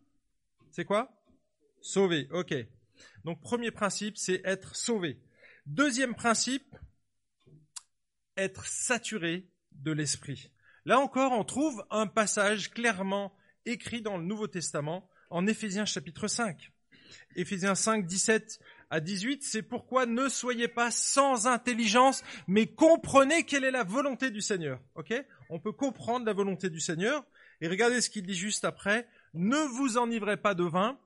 c'est 0.72 0.84
quoi? 0.84 1.10
Sauvé, 1.80 2.28
ok. 2.34 2.54
Donc, 3.24 3.40
premier 3.40 3.72
principe, 3.72 4.18
c'est 4.18 4.42
être 4.44 4.76
sauvé. 4.76 5.22
Deuxième 5.66 6.16
principe, 6.16 6.76
être 8.36 8.66
saturé 8.66 9.48
de 9.72 9.94
l'esprit. 9.94 10.52
Là 10.84 11.00
encore, 11.00 11.32
on 11.32 11.46
trouve 11.46 11.86
un 11.92 12.08
passage 12.08 12.72
clairement 12.72 13.34
écrit 13.66 14.02
dans 14.02 14.18
le 14.18 14.26
Nouveau 14.26 14.48
Testament 14.48 15.09
en 15.30 15.48
Éphésiens 15.48 15.86
chapitre 15.86 16.28
5. 16.28 16.72
Éphésiens 17.36 17.76
5, 17.76 18.06
17 18.06 18.60
à 18.90 19.00
18, 19.00 19.44
c'est 19.44 19.62
pourquoi 19.62 20.06
ne 20.06 20.30
soyez 20.30 20.68
pas 20.68 20.90
sans 20.92 21.48
intelligence, 21.48 22.24
mais 22.48 22.66
comprenez 22.68 23.44
quelle 23.44 23.64
est 23.64 23.72
la 23.72 23.84
volonté 23.84 24.32
du 24.32 24.42
Seigneur. 24.42 24.80
Ok? 24.96 25.14
On 25.50 25.60
peut 25.60 25.72
comprendre 25.72 26.26
la 26.26 26.34
volonté 26.34 26.70
du 26.70 26.80
Seigneur. 26.80 27.24
Et 27.62 27.68
regardez 27.68 28.02
ce 28.02 28.10
qu'il 28.10 28.26
dit 28.26 28.36
juste 28.36 28.66
après. 28.66 29.08
Ne 29.34 29.58
vous 29.58 29.98
enivrez 29.98 30.38
pas 30.38 30.56
de 30.56 30.64
vin, 30.64 30.98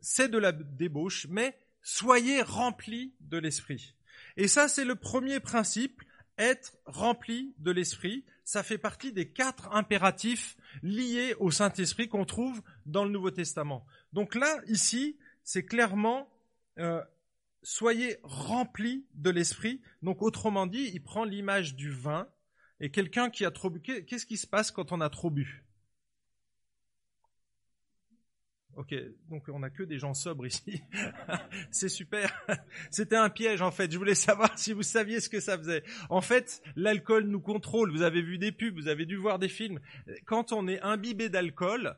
c'est 0.00 0.28
de 0.28 0.38
la 0.38 0.52
débauche, 0.52 1.26
mais 1.28 1.56
soyez 1.82 2.42
remplis 2.42 3.14
de 3.20 3.38
l'esprit. 3.38 3.94
Et 4.36 4.48
ça, 4.48 4.68
c'est 4.68 4.84
le 4.84 4.94
premier 4.94 5.40
principe, 5.40 6.02
être 6.38 6.76
rempli 6.86 7.54
de 7.58 7.70
l'esprit. 7.70 8.24
Ça 8.44 8.62
fait 8.62 8.78
partie 8.78 9.12
des 9.12 9.30
quatre 9.30 9.72
impératifs 9.72 10.56
liés 10.82 11.34
au 11.38 11.50
Saint-Esprit 11.50 12.08
qu'on 12.08 12.24
trouve 12.24 12.62
dans 12.86 13.04
le 13.04 13.10
Nouveau 13.10 13.30
Testament. 13.30 13.86
Donc 14.12 14.34
là, 14.34 14.60
ici, 14.66 15.16
c'est 15.42 15.64
clairement 15.64 16.28
euh, 16.78 17.00
soyez 17.64 18.18
remplis 18.22 19.04
de 19.14 19.30
l'esprit. 19.30 19.80
Donc 20.02 20.22
autrement 20.22 20.66
dit, 20.66 20.90
il 20.92 21.02
prend 21.02 21.24
l'image 21.24 21.74
du 21.74 21.90
vin 21.90 22.28
et 22.80 22.90
quelqu'un 22.90 23.30
qui 23.30 23.44
a 23.44 23.50
trop 23.50 23.70
bu. 23.70 23.80
Qu'est-ce 23.80 24.26
qui 24.26 24.36
se 24.36 24.46
passe 24.46 24.70
quand 24.70 24.92
on 24.92 25.00
a 25.00 25.10
trop 25.10 25.30
bu? 25.30 25.64
Ok, 28.76 28.94
donc 29.30 29.44
on 29.48 29.60
n'a 29.60 29.70
que 29.70 29.84
des 29.84 29.98
gens 29.98 30.14
sobres 30.14 30.46
ici. 30.46 30.82
C'est 31.70 31.88
super. 31.88 32.32
C'était 32.90 33.16
un 33.16 33.30
piège 33.30 33.62
en 33.62 33.70
fait. 33.70 33.92
Je 33.92 33.98
voulais 33.98 34.14
savoir 34.14 34.58
si 34.58 34.72
vous 34.72 34.82
saviez 34.82 35.20
ce 35.20 35.28
que 35.28 35.40
ça 35.40 35.56
faisait. 35.56 35.84
En 36.10 36.20
fait, 36.20 36.60
l'alcool 36.74 37.24
nous 37.24 37.40
contrôle. 37.40 37.92
Vous 37.92 38.02
avez 38.02 38.22
vu 38.22 38.38
des 38.38 38.50
pubs, 38.50 38.74
vous 38.74 38.88
avez 38.88 39.06
dû 39.06 39.16
voir 39.16 39.38
des 39.38 39.48
films. 39.48 39.80
Quand 40.26 40.52
on 40.52 40.66
est 40.66 40.80
imbibé 40.80 41.28
d'alcool, 41.28 41.96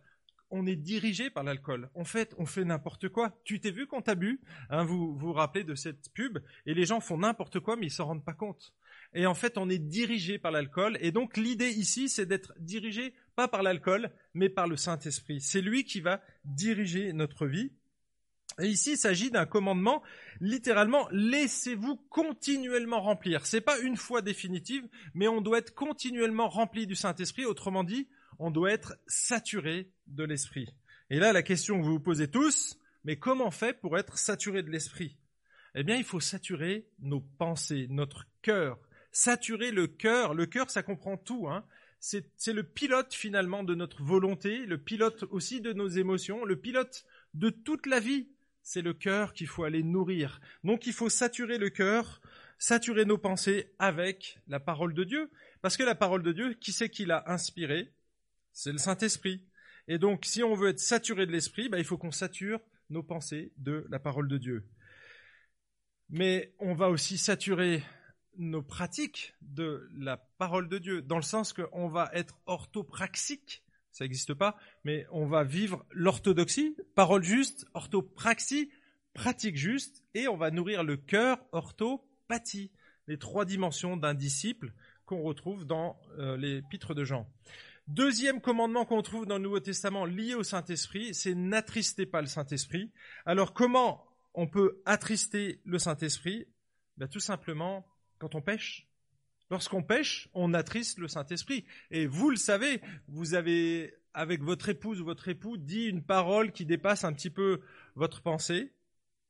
on 0.51 0.67
est 0.67 0.77
dirigé 0.77 1.31
par 1.31 1.45
l'alcool. 1.45 1.91
En 1.95 2.05
fait, 2.05 2.35
on 2.39 2.47
fait 2.47 2.65
n'importe 2.65 3.09
quoi. 3.09 3.33
Tu 3.45 3.59
t'es 3.59 3.71
vu 3.71 3.87
quand 3.87 4.03
t'as 4.03 4.15
bu 4.15 4.41
hein, 4.71 4.85
Vous 4.85 5.17
vous 5.17 5.33
rappelez 5.33 5.65
de 5.65 5.75
cette 5.75 6.13
pub 6.13 6.39
Et 6.67 6.75
les 6.75 6.85
gens 6.85 7.01
font 7.01 7.19
n'importe 7.19 7.61
quoi, 7.61 7.77
mais 7.77 7.87
ils 7.87 7.91
s'en 7.91 8.07
rendent 8.07 8.25
pas 8.25 8.35
compte. 8.35 8.75
Et 9.15 9.27
en 9.27 9.35
fait, 9.35 9.59
on 9.59 9.69
est 9.69 9.79
dirigé 9.79 10.39
par 10.39 10.53
l'alcool. 10.53 10.99
Et 11.01 11.11
donc, 11.11 11.37
l'idée 11.37 11.71
ici, 11.71 12.09
c'est 12.09 12.27
d'être 12.27 12.53
dirigé 12.59 13.15
pas 13.37 13.47
par 13.49 13.63
l'alcool, 13.63 14.11
mais 14.35 14.49
par 14.49 14.67
le 14.67 14.77
Saint-Esprit. 14.77 15.41
C'est 15.41 15.61
lui 15.61 15.85
qui 15.85 16.01
va 16.01 16.21
diriger 16.45 17.13
notre 17.13 17.47
vie. 17.47 17.71
Et 18.61 18.69
ici, 18.69 18.93
il 18.93 18.97
s'agit 18.97 19.31
d'un 19.31 19.45
commandement, 19.45 20.03
littéralement, 20.41 21.07
laissez-vous 21.11 21.97
continuellement 22.09 23.03
remplir. 23.03 23.45
C'est 23.45 23.61
pas 23.61 23.79
une 23.81 23.97
fois 23.97 24.23
définitive, 24.23 24.89
mais 25.15 25.29
on 25.29 25.43
doit 25.43 25.59
être 25.59 25.75
continuellement 25.75 26.49
rempli 26.49 26.87
du 26.87 26.95
Saint-Esprit. 26.95 27.45
Autrement 27.45 27.85
dit, 27.85 28.09
on 28.39 28.51
doit 28.51 28.73
être 28.73 28.97
saturé 29.07 29.91
de 30.07 30.25
l'esprit. 30.25 30.75
Et 31.11 31.19
là, 31.19 31.33
la 31.33 31.43
question 31.43 31.79
que 31.79 31.85
vous 31.85 31.93
vous 31.93 32.01
posez 32.01 32.31
tous, 32.31 32.79
mais 33.05 33.19
comment 33.19 33.49
on 33.49 33.51
fait 33.51 33.79
pour 33.79 33.99
être 33.99 34.17
saturé 34.17 34.63
de 34.63 34.71
l'esprit? 34.71 35.19
Eh 35.75 35.85
bien, 35.85 35.97
il 35.97 36.05
faut 36.05 36.21
saturer 36.21 36.89
nos 37.01 37.21
pensées, 37.21 37.87
notre 37.91 38.27
cœur. 38.41 38.79
Saturer 39.13 39.71
le 39.71 39.87
cœur. 39.87 40.33
Le 40.33 40.47
cœur, 40.47 40.71
ça 40.71 40.83
comprend 40.83 41.19
tout. 41.19 41.49
Hein. 41.49 41.65
C'est 41.99 42.53
le 42.53 42.63
pilote 42.63 43.15
finalement 43.15 43.65
de 43.65 43.75
notre 43.75 44.03
volonté, 44.03 44.65
le 44.67 44.79
pilote 44.79 45.25
aussi 45.31 45.61
de 45.61 45.73
nos 45.73 45.89
émotions, 45.89 46.45
le 46.45 46.57
pilote 46.57 47.05
de 47.35 47.51
toute 47.51 47.87
la 47.87 48.01
vie. 48.01 48.29
C'est 48.63 48.83
le 48.83 48.95
cœur 48.95 49.33
qu'il 49.33 49.47
faut 49.47 49.65
aller 49.65 49.83
nourrir. 49.83 50.41
Donc 50.65 50.87
il 50.87 50.93
faut 50.93 51.09
saturer 51.09 51.59
le 51.59 51.71
cœur, 51.71 52.21
saturer 52.59 53.05
nos 53.05 53.19
pensées 53.19 53.73
avec 53.79 54.39
la 54.49 54.61
parole 54.61 54.95
de 54.95 55.05
Dieu. 55.05 55.31
Parce 55.63 55.77
que 55.77 55.83
la 55.83 55.95
parole 55.95 56.23
de 56.23 56.33
Dieu, 56.33 56.55
qui 56.55 56.73
c'est 56.73 56.91
qui 56.91 57.07
l'a 57.07 57.25
inspirée? 57.27 57.93
C'est 58.53 58.73
le 58.73 58.79
Saint-Esprit. 58.79 59.45
Et 59.89 59.99
donc, 59.99 60.25
si 60.25 60.43
on 60.43 60.55
veut 60.55 60.71
être 60.71 60.81
saturé 60.81 61.27
de 61.27 61.33
l'Esprit, 61.33 61.69
bah, 61.69 61.79
il 61.79 61.85
faut 61.85 61.99
qu'on 61.99 62.11
sature 62.11 62.61
nos 62.91 63.03
pensées 63.03 63.53
de 63.57 63.87
la 63.91 63.99
parole 63.99 64.29
de 64.29 64.39
Dieu. 64.39 64.69
Mais 66.09 66.55
on 66.59 66.75
va 66.75 66.89
aussi 66.89 67.19
saturer 67.19 67.83
nos 68.39 68.63
pratiques 68.63 69.35
de 69.43 69.89
la 69.97 70.17
parole 70.17 70.69
de 70.69 70.79
Dieu, 70.79 71.03
dans 71.03 71.17
le 71.17 71.23
sens 71.23 71.53
qu'on 71.53 71.89
va 71.89 72.11
être 72.13 72.39
orthopraxique, 72.47 73.63
ça 73.93 74.05
n'existe 74.05 74.35
pas, 74.35 74.57
mais 74.85 75.07
on 75.11 75.27
va 75.27 75.45
vivre 75.45 75.85
l'orthodoxie, 75.91 76.77
parole 76.95 77.23
juste, 77.23 77.67
orthopraxie, 77.75 78.71
pratique 79.15 79.57
juste, 79.57 80.05
et 80.15 80.29
on 80.29 80.37
va 80.37 80.51
nourrir 80.51 80.85
le 80.85 80.97
cœur, 80.97 81.39
orthopathie, 81.53 82.71
les 83.07 83.19
trois 83.19 83.45
dimensions 83.45 83.97
d'un 83.97 84.15
disciple 84.15 84.73
qu'on 85.07 85.23
retrouve 85.23 85.65
dans 85.65 85.99
euh, 86.19 86.37
l'épître 86.37 86.95
de 86.95 87.05
Jean. 87.05 87.27
Deuxième 87.89 88.41
commandement 88.41 88.85
qu'on 88.85 89.01
trouve 89.01 89.27
dans 89.27 89.37
le 89.37 89.45
Nouveau 89.45 89.61
Testament 89.61 90.05
lié 90.05 90.35
au 90.35 90.43
Saint-Esprit, 90.43 91.15
c'est 91.15 91.35
n'attristez 91.35 92.05
pas 92.05 92.21
le 92.21 92.27
Saint-Esprit. 92.27 92.91
Alors 93.25 93.55
comment 93.55 94.05
on 94.35 94.49
peut 94.49 94.83
attrister 94.85 95.61
le 95.65 95.79
Saint-Esprit? 95.79 96.47
Ben, 96.97 97.09
Tout 97.09 97.21
simplement 97.21 97.87
quand 98.19 98.35
on 98.35 98.43
pêche. 98.43 98.89
Lorsqu'on 99.51 99.83
pêche, 99.83 100.29
on 100.35 100.55
attriste 100.55 100.99
le 100.99 101.09
Saint-Esprit. 101.09 101.65
Et 101.91 102.07
vous 102.07 102.31
le 102.31 102.37
savez, 102.37 102.81
vous 103.07 103.35
avez, 103.35 103.95
avec 104.13 104.43
votre 104.43 104.69
épouse 104.69 105.01
ou 105.01 105.05
votre 105.05 105.29
époux, 105.29 105.57
dit 105.57 105.87
une 105.87 106.03
parole 106.03 106.51
qui 106.51 106.67
dépasse 106.67 107.05
un 107.05 107.13
petit 107.13 107.31
peu 107.31 107.61
votre 107.95 108.23
pensée. 108.23 108.73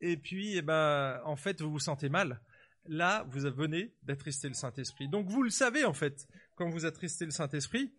Et 0.00 0.16
puis, 0.16 0.56
eh 0.56 0.62
ben, 0.62 1.20
en 1.24 1.36
fait, 1.36 1.60
vous 1.60 1.70
vous 1.70 1.78
sentez 1.78 2.08
mal. 2.08 2.40
Là, 2.86 3.26
vous 3.30 3.40
venez 3.40 3.92
d'attrister 4.04 4.48
le 4.48 4.54
Saint-Esprit. 4.54 5.08
Donc, 5.08 5.28
vous 5.28 5.42
le 5.42 5.50
savez, 5.50 5.84
en 5.84 5.94
fait 5.94 6.26
quand 6.56 6.70
vous 6.70 6.86
attristez 6.86 7.24
le 7.24 7.30
Saint-Esprit. 7.30 7.92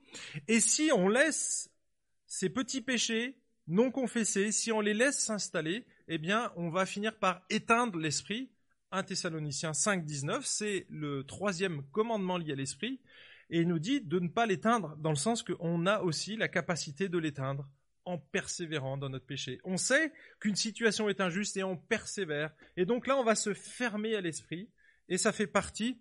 Et 0.48 0.60
si 0.60 0.92
on 0.94 1.08
laisse 1.08 1.70
ces 2.26 2.50
petits 2.50 2.82
péchés 2.82 3.40
non 3.68 3.92
confessés, 3.92 4.52
si 4.52 4.72
on 4.72 4.82
les 4.82 4.94
laisse 4.94 5.20
s'installer, 5.20 5.86
eh 6.08 6.18
bien, 6.18 6.52
on 6.56 6.70
va 6.70 6.86
finir 6.86 7.18
par 7.18 7.44
éteindre 7.50 7.98
l'esprit. 7.98 8.50
1 8.92 9.04
Thessaloniciens 9.04 9.74
5, 9.74 10.06
19, 10.06 10.46
c'est 10.46 10.86
le 10.90 11.24
troisième 11.24 11.84
commandement 11.92 12.38
lié 12.38 12.54
à 12.54 12.56
l'esprit, 12.56 13.02
et 13.50 13.62
il 13.62 13.68
nous 13.68 13.80
dit 13.80 14.02
de 14.02 14.20
ne 14.20 14.30
pas 14.30 14.46
l'éteindre, 14.46 14.96
dans 14.98 15.10
le 15.10 15.16
sens 15.16 15.44
qu'on 15.44 15.86
a 15.86 16.00
aussi 16.02 16.38
la 16.38 16.48
capacité 16.48 17.10
de 17.10 17.18
l'éteindre 17.18 17.68
en 18.06 18.18
persévérant 18.18 18.98
dans 18.98 19.10
notre 19.10 19.26
péché. 19.26 19.60
On 19.66 19.76
sait 19.76 20.14
qu'une 20.40 20.56
situation 20.56 21.10
est 21.10 21.20
injuste 21.20 21.58
et 21.58 21.64
on 21.64 21.76
persévère. 21.76 22.54
Et 22.78 22.86
donc 22.86 23.06
là, 23.06 23.18
on 23.18 23.24
va 23.24 23.36
se 23.36 23.54
fermer 23.54 24.16
à 24.16 24.22
l'esprit, 24.22 24.70
et 25.10 25.18
ça 25.18 25.34
fait 25.34 25.48
partie 25.48 26.00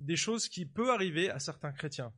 des 0.00 0.16
choses 0.16 0.48
qui 0.48 0.66
peuvent 0.66 0.90
arriver 0.90 1.30
à 1.30 1.38
certains 1.38 1.72
chrétiens. 1.72 2.12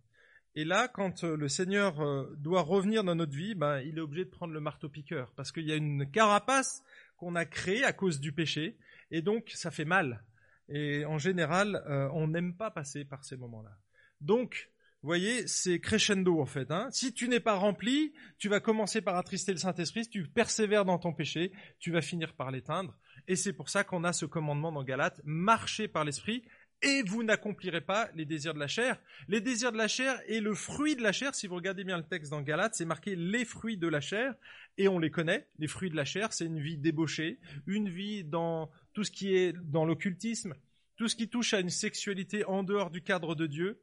Et 0.54 0.64
là, 0.64 0.88
quand 0.88 1.24
euh, 1.24 1.36
le 1.36 1.48
Seigneur 1.48 2.00
euh, 2.00 2.34
doit 2.38 2.62
revenir 2.62 3.04
dans 3.04 3.14
notre 3.14 3.36
vie, 3.36 3.54
ben, 3.54 3.80
il 3.80 3.98
est 3.98 4.00
obligé 4.00 4.24
de 4.24 4.30
prendre 4.30 4.54
le 4.54 4.60
marteau-piqueur, 4.60 5.34
parce 5.36 5.52
qu'il 5.52 5.66
y 5.66 5.72
a 5.72 5.76
une 5.76 6.10
carapace 6.10 6.82
qu'on 7.18 7.34
a 7.34 7.44
créée 7.44 7.84
à 7.84 7.92
cause 7.92 8.20
du 8.20 8.32
péché, 8.32 8.78
et 9.10 9.22
donc 9.22 9.50
ça 9.54 9.70
fait 9.70 9.84
mal. 9.84 10.24
Et 10.68 11.04
en 11.04 11.18
général, 11.18 11.82
euh, 11.88 12.08
on 12.12 12.28
n'aime 12.28 12.54
pas 12.56 12.70
passer 12.70 13.04
par 13.04 13.24
ces 13.24 13.36
moments-là. 13.36 13.76
Donc, 14.20 14.70
vous 15.02 15.08
voyez, 15.08 15.46
c'est 15.46 15.78
crescendo 15.78 16.40
en 16.40 16.46
fait. 16.46 16.70
Hein. 16.70 16.88
Si 16.90 17.12
tu 17.12 17.28
n'es 17.28 17.38
pas 17.38 17.54
rempli, 17.54 18.12
tu 18.38 18.48
vas 18.48 18.58
commencer 18.58 19.00
par 19.00 19.16
attrister 19.16 19.52
le 19.52 19.58
Saint-Esprit, 19.58 20.04
si 20.04 20.10
tu 20.10 20.26
persévères 20.26 20.84
dans 20.84 20.98
ton 20.98 21.12
péché, 21.12 21.52
tu 21.78 21.92
vas 21.92 22.00
finir 22.00 22.34
par 22.34 22.50
l'éteindre. 22.50 22.98
Et 23.28 23.36
c'est 23.36 23.52
pour 23.52 23.68
ça 23.68 23.84
qu'on 23.84 24.04
a 24.04 24.12
ce 24.12 24.26
commandement 24.26 24.72
dans 24.72 24.82
Galates, 24.82 25.20
marcher 25.24 25.86
par 25.86 26.04
l'Esprit, 26.04 26.42
et 26.86 27.02
vous 27.02 27.24
n'accomplirez 27.24 27.80
pas 27.80 28.08
les 28.14 28.24
désirs 28.24 28.54
de 28.54 28.60
la 28.60 28.68
chair. 28.68 28.96
Les 29.26 29.40
désirs 29.40 29.72
de 29.72 29.76
la 29.76 29.88
chair 29.88 30.20
et 30.28 30.40
le 30.40 30.54
fruit 30.54 30.94
de 30.94 31.02
la 31.02 31.10
chair, 31.10 31.34
si 31.34 31.48
vous 31.48 31.56
regardez 31.56 31.82
bien 31.82 31.96
le 31.96 32.04
texte 32.04 32.30
dans 32.30 32.40
Galates, 32.42 32.76
c'est 32.76 32.84
marqué 32.84 33.16
les 33.16 33.44
fruits 33.44 33.76
de 33.76 33.88
la 33.88 34.00
chair, 34.00 34.34
et 34.78 34.86
on 34.86 35.00
les 35.00 35.10
connaît. 35.10 35.48
Les 35.58 35.66
fruits 35.66 35.90
de 35.90 35.96
la 35.96 36.04
chair, 36.04 36.32
c'est 36.32 36.46
une 36.46 36.60
vie 36.60 36.78
débauchée, 36.78 37.40
une 37.66 37.88
vie 37.88 38.22
dans 38.22 38.70
tout 38.92 39.02
ce 39.02 39.10
qui 39.10 39.34
est 39.34 39.52
dans 39.52 39.84
l'occultisme, 39.84 40.54
tout 40.96 41.08
ce 41.08 41.16
qui 41.16 41.28
touche 41.28 41.54
à 41.54 41.60
une 41.60 41.70
sexualité 41.70 42.44
en 42.44 42.62
dehors 42.62 42.90
du 42.90 43.02
cadre 43.02 43.34
de 43.34 43.46
Dieu, 43.46 43.80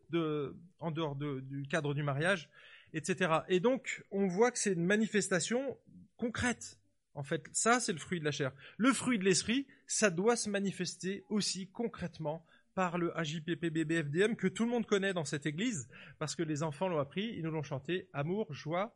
en 0.80 0.92
dehors 0.92 1.18
du 1.18 1.68
cadre 1.70 1.94
du 1.94 2.04
mariage, 2.04 2.50
etc. 2.94 3.40
Et 3.50 3.60
donc, 3.60 4.06
on 4.12 4.28
voit 4.28 4.50
que 4.50 4.60
c'est 4.60 4.74
une 4.74 4.86
manifestation 4.86 5.78
concrète. 6.16 6.80
En 7.16 7.24
fait, 7.24 7.44
ça, 7.52 7.82
c'est 7.82 7.92
le 7.92 8.00
fruit 8.00 8.20
de 8.20 8.26
la 8.26 8.32
chair. 8.32 8.54
Le 8.78 8.94
fruit 8.94 9.20
de 9.20 9.26
l'esprit, 9.26 9.68
ça 9.88 10.10
doit 10.10 10.38
se 10.38 10.50
manifester 10.50 11.26
aussi 11.30 11.68
concrètement 11.68 12.46
par 12.76 12.98
le 12.98 13.16
AJPPBBFDM 13.18 14.36
que 14.36 14.48
tout 14.48 14.66
le 14.66 14.72
monde 14.72 14.86
connaît 14.86 15.14
dans 15.14 15.26
cette 15.26 15.46
église, 15.46 15.88
parce 16.20 16.36
que 16.36 16.44
les 16.44 16.64
enfants 16.64 16.88
l'ont 16.88 17.00
appris, 17.00 17.34
ils 17.36 17.44
nous 17.44 17.52
l'ont 17.52 17.64
chanté. 17.64 18.10
Amour, 18.14 18.54
joie, 18.54 18.96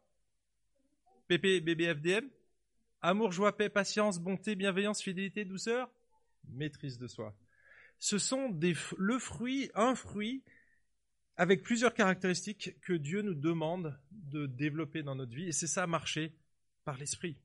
PPBBFDM. 1.27 2.29
Amour, 3.01 3.31
joie, 3.31 3.55
paix, 3.55 3.69
patience, 3.69 4.19
bonté, 4.19 4.55
bienveillance, 4.55 5.01
fidélité, 5.01 5.45
douceur, 5.45 5.91
maîtrise 6.49 6.97
de 6.97 7.07
soi. 7.07 7.35
Ce 7.99 8.17
sont 8.17 8.49
des, 8.49 8.75
le 8.97 9.19
fruit, 9.19 9.69
un 9.75 9.95
fruit 9.95 10.43
avec 11.35 11.61
plusieurs 11.61 11.93
caractéristiques 11.93 12.79
que 12.81 12.93
Dieu 12.93 13.21
nous 13.21 13.35
demande 13.35 13.99
de 14.11 14.47
développer 14.47 15.03
dans 15.03 15.15
notre 15.15 15.35
vie, 15.35 15.47
et 15.47 15.51
c'est 15.51 15.67
ça 15.67 15.85
marcher 15.85 16.33
par 16.83 16.97
l'esprit 16.97 17.37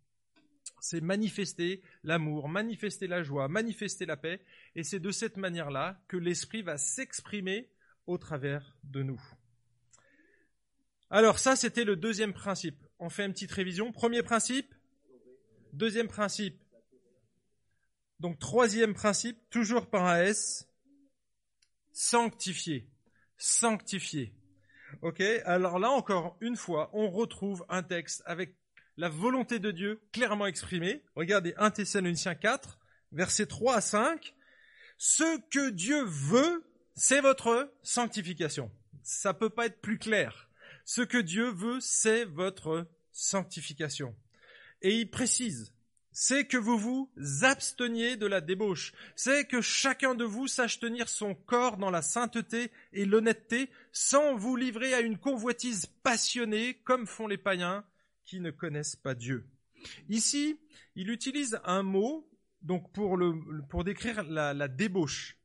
c'est 0.83 1.01
manifester 1.01 1.81
l'amour, 2.03 2.49
manifester 2.49 3.07
la 3.07 3.23
joie, 3.23 3.47
manifester 3.47 4.05
la 4.05 4.17
paix, 4.17 4.45
et 4.75 4.83
c'est 4.83 4.99
de 4.99 5.13
cette 5.13 5.37
manière-là 5.37 6.03
que 6.09 6.17
l'Esprit 6.17 6.63
va 6.63 6.77
s'exprimer 6.77 7.71
au 8.09 8.19
travers 8.19 8.77
de 8.83 9.05
nous. 9.05 9.23
Alors 11.09 11.39
ça, 11.39 11.55
c'était 11.55 11.85
le 11.85 11.95
deuxième 11.95 12.33
principe. 12.33 12.77
On 12.99 13.11
fait 13.11 13.25
une 13.25 13.33
petite 13.33 13.53
révision. 13.53 13.93
Premier 13.93 14.25
principe, 14.25 14.75
deuxième 15.73 16.09
principe. 16.09 16.61
Donc 18.19 18.41
troisième 18.41 18.93
principe, 18.93 19.39
toujours 19.51 19.89
par 19.89 20.07
un 20.07 20.23
S, 20.23 20.69
sanctifier. 21.93 22.89
Sanctifier. 23.37 24.35
Ok, 25.01 25.21
alors 25.45 25.79
là 25.79 25.91
encore 25.91 26.37
une 26.41 26.57
fois, 26.57 26.91
on 26.93 27.09
retrouve 27.09 27.65
un 27.69 27.85
texte 27.85 28.23
avec 28.27 28.57
la 28.97 29.09
volonté 29.09 29.59
de 29.59 29.71
Dieu 29.71 30.01
clairement 30.13 30.47
exprimée. 30.47 31.03
Regardez 31.15 31.55
1 31.57 31.71
Thessaloniciens 31.71 32.35
4, 32.35 32.79
versets 33.13 33.47
3 33.47 33.77
à 33.77 33.81
5. 33.81 34.35
Ce 34.99 35.41
que 35.51 35.71
Dieu 35.71 36.03
veut, 36.05 36.65
c'est 36.95 37.21
votre 37.21 37.73
sanctification. 37.83 38.71
Ça 39.03 39.35
peut 39.35 39.51
pas 39.51 39.67
être 39.67 39.81
plus 39.81 39.99
clair. 39.99 40.49
Ce 40.85 41.03
que 41.03 41.19
Dieu 41.19 41.51
veut, 41.51 41.81
c'est 41.81 42.25
votre 42.25 42.87
sanctification. 43.13 44.15
Et 44.83 44.99
il 44.99 45.11
précise, 45.11 45.73
c'est 46.11 46.47
que 46.47 46.57
vous 46.57 46.77
vous 46.77 47.11
absteniez 47.43 48.17
de 48.17 48.27
la 48.27 48.41
débauche, 48.41 48.93
c'est 49.17 49.47
que 49.47 49.61
chacun 49.61 50.15
de 50.15 50.25
vous 50.25 50.47
sache 50.47 50.81
tenir 50.81 51.09
son 51.09 51.35
corps 51.35 51.79
dans 51.79 51.91
la 51.91 52.03
sainteté 52.03 52.71
et 52.93 53.05
l'honnêteté, 53.05 53.71
sans 53.93 54.35
vous 54.37 54.57
livrer 54.57 54.93
à 54.93 55.01
une 55.01 55.19
convoitise 55.19 55.87
passionnée, 56.03 56.75
comme 56.85 57.07
font 57.07 57.27
les 57.27 57.39
païens 57.39 57.85
qui 58.25 58.41
ne 58.41 58.51
connaissent 58.51 58.97
pas 58.97 59.15
Dieu. 59.15 59.49
Ici, 60.09 60.59
il 60.95 61.11
utilise 61.11 61.61
un 61.65 61.83
mot 61.83 62.29
donc 62.63 62.93
pour, 62.93 63.19
pour 63.69 63.85
décrire 63.85 64.23
la, 64.25 64.55
la 64.55 64.69
débauche. 64.69 65.37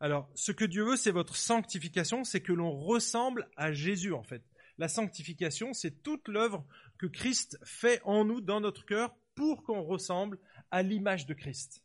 Alors, 0.00 0.30
ce 0.34 0.52
que 0.52 0.64
Dieu 0.64 0.84
veut, 0.84 0.96
c'est 0.96 1.12
votre 1.12 1.36
sanctification, 1.36 2.24
c'est 2.24 2.40
que 2.40 2.52
l'on 2.52 2.72
ressemble 2.72 3.48
à 3.56 3.72
Jésus 3.72 4.12
en 4.12 4.22
fait. 4.22 4.42
La 4.76 4.88
sanctification, 4.88 5.72
c'est 5.72 6.02
toute 6.02 6.26
l'œuvre 6.28 6.66
que 6.98 7.06
Christ 7.06 7.58
fait 7.64 8.00
en 8.04 8.24
nous, 8.24 8.40
dans 8.40 8.60
notre 8.60 8.84
cœur, 8.84 9.14
pour 9.34 9.62
qu'on 9.62 9.82
ressemble 9.82 10.38
à 10.70 10.82
l'image 10.82 11.26
de 11.26 11.34
Christ. 11.34 11.84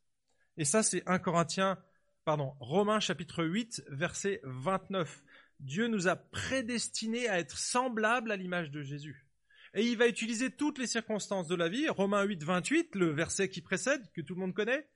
Et 0.58 0.66
ça, 0.66 0.84
c'est 0.84 1.08
1 1.08 1.20
Corinthiens, 1.20 1.78
pardon, 2.26 2.56
Romains 2.60 3.00
chapitre 3.00 3.44
8, 3.44 3.84
verset 3.90 4.42
29. 4.44 5.24
Dieu 5.60 5.88
nous 5.88 6.08
a 6.08 6.16
prédestinés 6.16 7.28
à 7.28 7.40
être 7.40 7.58
semblables 7.58 8.32
à 8.32 8.36
l'image 8.36 8.72
de 8.72 8.82
Jésus. 8.82 9.29
Et 9.74 9.86
il 9.86 9.98
va 9.98 10.08
utiliser 10.08 10.52
toutes 10.52 10.80
les 10.80 10.88
circonstances 10.88 11.48
de 11.48 11.56
la 11.56 11.70
vie. 11.70 11.88
Romains 11.90 12.24
8, 12.24 12.44
28, 12.44 12.96
le 12.96 13.12
verset 13.12 13.50
qui 13.50 13.62
précède, 13.62 14.02
que 14.14 14.22
tout 14.22 14.34
le 14.34 14.42
monde 14.42 14.54
connaît. 14.54 14.88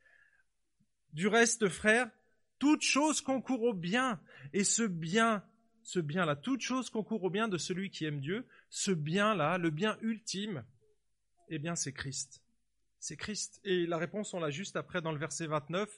Du 1.13 1.27
reste, 1.27 1.70
frères, 1.70 2.10
toute 2.58 2.82
chose 2.82 3.22
concourt 3.22 3.63
au 3.63 3.74
bien. 3.74 4.20
Et 4.51 4.63
ce 4.63 4.84
bien, 4.84 5.44
ce 5.84 6.00
bien-là, 6.00 6.36
toute 6.36 6.62
chose 6.62 6.89
concourt 6.89 7.24
au 7.24 7.30
bien 7.30 7.48
de 7.48 7.58
celui 7.58 7.92
qui 7.92 8.06
aime 8.06 8.20
Dieu. 8.20 8.48
Ce 8.70 8.92
bien-là, 8.92 9.58
le 9.58 9.70
bien 9.70 9.98
ultime, 10.01 10.65
eh 11.50 11.60
bien, 11.60 11.75
c'est 11.75 11.94
Christ. 11.94 12.42
C'est 13.00 13.18
Christ. 13.18 13.60
Et 13.63 13.86
la 13.86 13.98
réponse, 13.98 14.34
on 14.34 14.39
l'a 14.39 14.50
juste 14.50 14.75
après 14.75 15.01
dans 15.01 15.12
le 15.12 15.20
verset 15.20 15.46
29. 15.46 15.89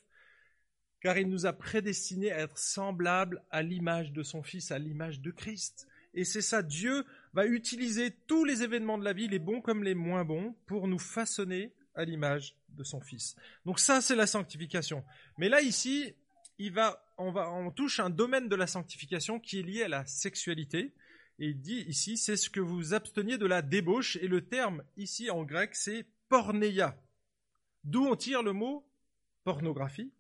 Car 1.00 1.18
il 1.18 1.30
nous 1.30 1.46
a 1.46 1.54
prédestinés 1.54 2.32
à 2.32 2.40
être 2.40 2.58
semblables 2.58 3.44
à 3.52 3.62
l'image 3.62 4.12
de 4.12 4.24
son 4.24 4.42
Fils, 4.42 4.72
à 4.72 4.80
l'image 4.80 5.22
de 5.22 5.32
Christ. 5.32 5.88
Et 6.16 6.24
c'est 6.24 6.42
ça, 6.42 6.64
Dieu 6.64 7.06
va 7.34 7.46
utiliser 7.46 8.12
tous 8.26 8.46
les 8.46 8.64
événements 8.64 8.98
de 8.98 9.04
la 9.04 9.14
vie, 9.14 9.28
les 9.28 9.40
bons 9.40 9.62
comme 9.62 9.84
les 9.84 9.96
moins 9.96 10.24
bons, 10.24 10.56
pour 10.66 10.88
nous 10.88 10.98
façonner 10.98 11.74
à 11.94 12.06
l'image 12.06 12.56
de 12.70 12.84
son 12.84 13.02
Fils. 13.02 13.36
Donc 13.66 13.80
ça, 13.80 14.02
c'est 14.02 14.16
la 14.16 14.26
sanctification. 14.26 15.04
Mais 15.38 15.50
là, 15.50 15.62
ici, 15.62 16.16
on 17.18 17.72
touche 17.72 18.00
un 18.00 18.10
domaine 18.10 18.48
de 18.48 18.56
la 18.56 18.68
sanctification 18.68 19.40
qui 19.40 19.60
est 19.60 19.64
lié 19.64 19.84
à 19.84 19.88
la 19.90 20.06
sexualité. 20.06 20.94
Et 21.40 21.48
il 21.48 21.62
dit 21.62 21.84
ici, 21.88 22.18
c'est 22.18 22.38
ce 22.38 22.50
que 22.50 22.62
vous 22.62 22.94
absteniez 22.94 23.38
de 23.38 23.46
la 23.46 23.62
débauche. 23.62 24.16
Et 24.18 24.30
le 24.30 24.46
terme 24.46 24.84
ici 24.96 25.30
en 25.30 25.44
grec, 25.44 25.76
c'est 25.76 26.06
porneia. 26.30 26.98
D'où 27.84 28.06
on 28.06 28.16
tire 28.16 28.42
le 28.42 28.54
mot 28.54 28.88
pornographie. 29.44 30.12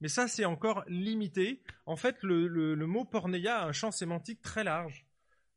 Mais 0.00 0.08
ça, 0.08 0.28
c'est 0.28 0.44
encore 0.44 0.84
limité. 0.88 1.62
En 1.86 1.96
fait, 1.96 2.22
le, 2.22 2.48
le 2.48 2.86
mot 2.86 3.04
porneia 3.04 3.60
a 3.60 3.66
un 3.66 3.72
champ 3.72 3.90
sémantique 3.90 4.42
très 4.42 4.64
large. 4.64 5.07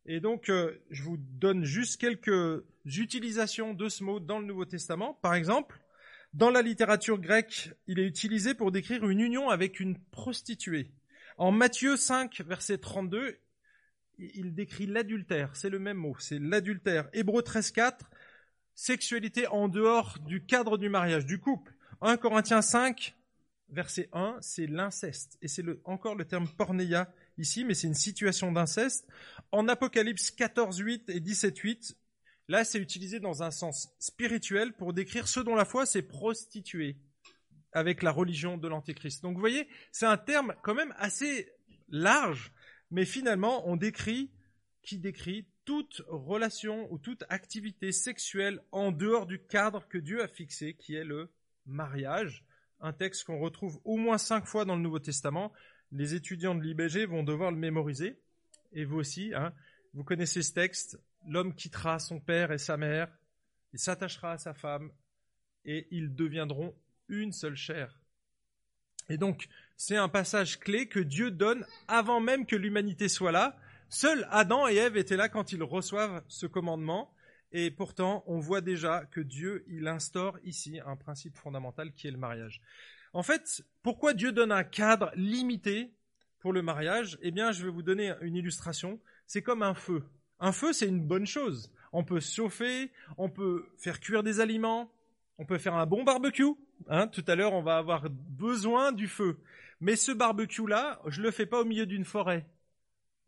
Et 0.05 0.19
donc, 0.19 0.49
euh, 0.49 0.81
je 0.89 1.03
vous 1.03 1.17
donne 1.17 1.63
juste 1.63 1.99
quelques 1.99 2.63
utilisations 2.85 3.73
de 3.73 3.87
ce 3.89 4.03
mot 4.03 4.19
dans 4.19 4.39
le 4.39 4.45
Nouveau 4.45 4.65
Testament. 4.65 5.13
Par 5.21 5.35
exemple, 5.35 5.79
dans 6.33 6.49
la 6.49 6.61
littérature 6.61 7.19
grecque, 7.19 7.71
il 7.87 7.99
est 7.99 8.05
utilisé 8.05 8.53
pour 8.53 8.71
décrire 8.71 9.07
une 9.07 9.19
union 9.19 9.49
avec 9.49 9.79
une 9.79 9.97
prostituée. 10.11 10.91
En 11.37 11.51
Matthieu 11.51 11.97
5, 11.97 12.41
verset 12.41 12.79
32, 12.79 13.37
il 14.17 14.53
décrit 14.53 14.85
l'adultère. 14.85 15.55
C'est 15.55 15.69
le 15.69 15.79
même 15.79 15.97
mot, 15.97 16.15
c'est 16.19 16.39
l'adultère. 16.39 17.09
Hébreu 17.13 17.41
13, 17.41 17.71
4, 17.71 18.09
sexualité 18.75 19.47
en 19.47 19.67
dehors 19.67 20.17
du 20.25 20.43
cadre 20.43 20.77
du 20.77 20.89
mariage, 20.89 21.25
du 21.25 21.39
couple. 21.39 21.73
1 22.01 22.17
Corinthiens 22.17 22.61
5, 22.61 23.15
verset 23.69 24.09
1, 24.13 24.37
c'est 24.41 24.67
l'inceste. 24.67 25.37
Et 25.41 25.47
c'est 25.47 25.63
encore 25.83 26.15
le 26.15 26.25
terme 26.25 26.47
porneia 26.47 27.11
ici, 27.37 27.63
mais 27.63 27.73
c'est 27.73 27.87
une 27.87 27.93
situation 27.93 28.51
d'inceste. 28.51 29.07
En 29.51 29.67
Apocalypse 29.67 30.31
14, 30.31 30.77
8 30.79 31.09
et 31.09 31.19
17, 31.19 31.57
8, 31.57 31.97
là 32.47 32.63
c'est 32.63 32.79
utilisé 32.79 33.19
dans 33.19 33.43
un 33.43 33.51
sens 33.51 33.89
spirituel 33.99 34.73
pour 34.73 34.93
décrire 34.93 35.27
ce 35.27 35.39
dont 35.39 35.55
la 35.55 35.65
foi 35.65 35.85
s'est 35.85 36.01
prostituée 36.01 36.97
avec 37.73 38.03
la 38.03 38.11
religion 38.11 38.57
de 38.57 38.67
l'Antéchrist. 38.67 39.21
Donc 39.23 39.35
vous 39.35 39.39
voyez, 39.39 39.67
c'est 39.91 40.05
un 40.05 40.17
terme 40.17 40.55
quand 40.63 40.75
même 40.75 40.93
assez 40.97 41.49
large, 41.89 42.51
mais 42.89 43.05
finalement 43.05 43.67
on 43.67 43.75
décrit, 43.75 44.31
qui 44.83 44.97
décrit 44.97 45.45
toute 45.65 46.01
relation 46.07 46.91
ou 46.91 46.97
toute 46.97 47.23
activité 47.29 47.91
sexuelle 47.91 48.61
en 48.71 48.91
dehors 48.91 49.27
du 49.27 49.39
cadre 49.45 49.87
que 49.87 49.97
Dieu 49.97 50.23
a 50.23 50.27
fixé, 50.27 50.73
qui 50.73 50.95
est 50.95 51.03
le 51.03 51.31
mariage, 51.65 52.43
un 52.79 52.93
texte 52.93 53.25
qu'on 53.25 53.39
retrouve 53.39 53.79
au 53.83 53.97
moins 53.97 54.17
cinq 54.17 54.45
fois 54.45 54.65
dans 54.65 54.75
le 54.75 54.81
Nouveau 54.81 54.99
Testament. 54.99 55.51
Les 55.91 56.13
étudiants 56.13 56.55
de 56.55 56.63
l'IBG 56.63 57.05
vont 57.05 57.23
devoir 57.23 57.51
le 57.51 57.57
mémoriser, 57.57 58.19
et 58.73 58.85
vous 58.85 58.97
aussi, 58.97 59.33
hein. 59.35 59.53
vous 59.93 60.03
connaissez 60.03 60.41
ce 60.41 60.53
texte, 60.53 60.99
l'homme 61.27 61.53
quittera 61.53 61.99
son 61.99 62.19
père 62.19 62.51
et 62.51 62.57
sa 62.57 62.77
mère, 62.77 63.09
il 63.73 63.79
s'attachera 63.79 64.33
à 64.33 64.37
sa 64.37 64.53
femme, 64.53 64.91
et 65.65 65.87
ils 65.91 66.15
deviendront 66.15 66.73
une 67.09 67.31
seule 67.33 67.55
chair. 67.55 67.99
Et 69.09 69.17
donc, 69.17 69.49
c'est 69.75 69.97
un 69.97 70.09
passage 70.09 70.59
clé 70.59 70.87
que 70.87 70.99
Dieu 70.99 71.31
donne 71.31 71.65
avant 71.87 72.19
même 72.19 72.45
que 72.45 72.55
l'humanité 72.55 73.09
soit 73.09 73.31
là. 73.31 73.57
Seuls 73.89 74.27
Adam 74.31 74.67
et 74.67 74.75
Ève 74.75 74.95
étaient 74.95 75.17
là 75.17 75.27
quand 75.27 75.51
ils 75.51 75.63
reçoivent 75.63 76.23
ce 76.27 76.45
commandement. 76.45 77.13
Et 77.51 77.69
pourtant, 77.71 78.23
on 78.27 78.39
voit 78.39 78.61
déjà 78.61 79.05
que 79.11 79.19
Dieu, 79.19 79.65
il 79.67 79.87
instaure 79.87 80.37
ici 80.43 80.79
un 80.85 80.95
principe 80.95 81.35
fondamental 81.35 81.91
qui 81.91 82.07
est 82.07 82.11
le 82.11 82.17
mariage. 82.17 82.61
En 83.13 83.23
fait, 83.23 83.63
pourquoi 83.83 84.13
Dieu 84.13 84.31
donne 84.31 84.51
un 84.51 84.63
cadre 84.63 85.11
limité 85.15 85.91
pour 86.39 86.53
le 86.53 86.61
mariage? 86.61 87.17
Eh 87.21 87.31
bien, 87.31 87.51
je 87.51 87.65
vais 87.65 87.71
vous 87.71 87.81
donner 87.81 88.13
une 88.21 88.35
illustration. 88.35 88.99
C'est 89.27 89.41
comme 89.41 89.63
un 89.63 89.73
feu. 89.73 90.03
Un 90.39 90.51
feu, 90.51 90.73
c'est 90.73 90.87
une 90.87 91.05
bonne 91.05 91.27
chose. 91.27 91.71
On 91.91 92.03
peut 92.03 92.19
chauffer, 92.19 92.91
on 93.17 93.29
peut 93.29 93.67
faire 93.77 93.99
cuire 93.99 94.23
des 94.23 94.39
aliments, 94.39 94.91
on 95.37 95.45
peut 95.45 95.57
faire 95.57 95.75
un 95.75 95.85
bon 95.85 96.03
barbecue. 96.03 96.55
Hein, 96.87 97.07
tout 97.07 97.23
à 97.27 97.35
l'heure, 97.35 97.53
on 97.53 97.61
va 97.61 97.77
avoir 97.77 98.09
besoin 98.09 98.91
du 98.91 99.07
feu. 99.07 99.39
Mais 99.81 99.95
ce 99.95 100.11
barbecue-là, 100.11 101.01
je 101.07 101.21
le 101.21 101.31
fais 101.31 101.45
pas 101.45 101.61
au 101.61 101.65
milieu 101.65 101.85
d'une 101.85 102.05
forêt. 102.05 102.47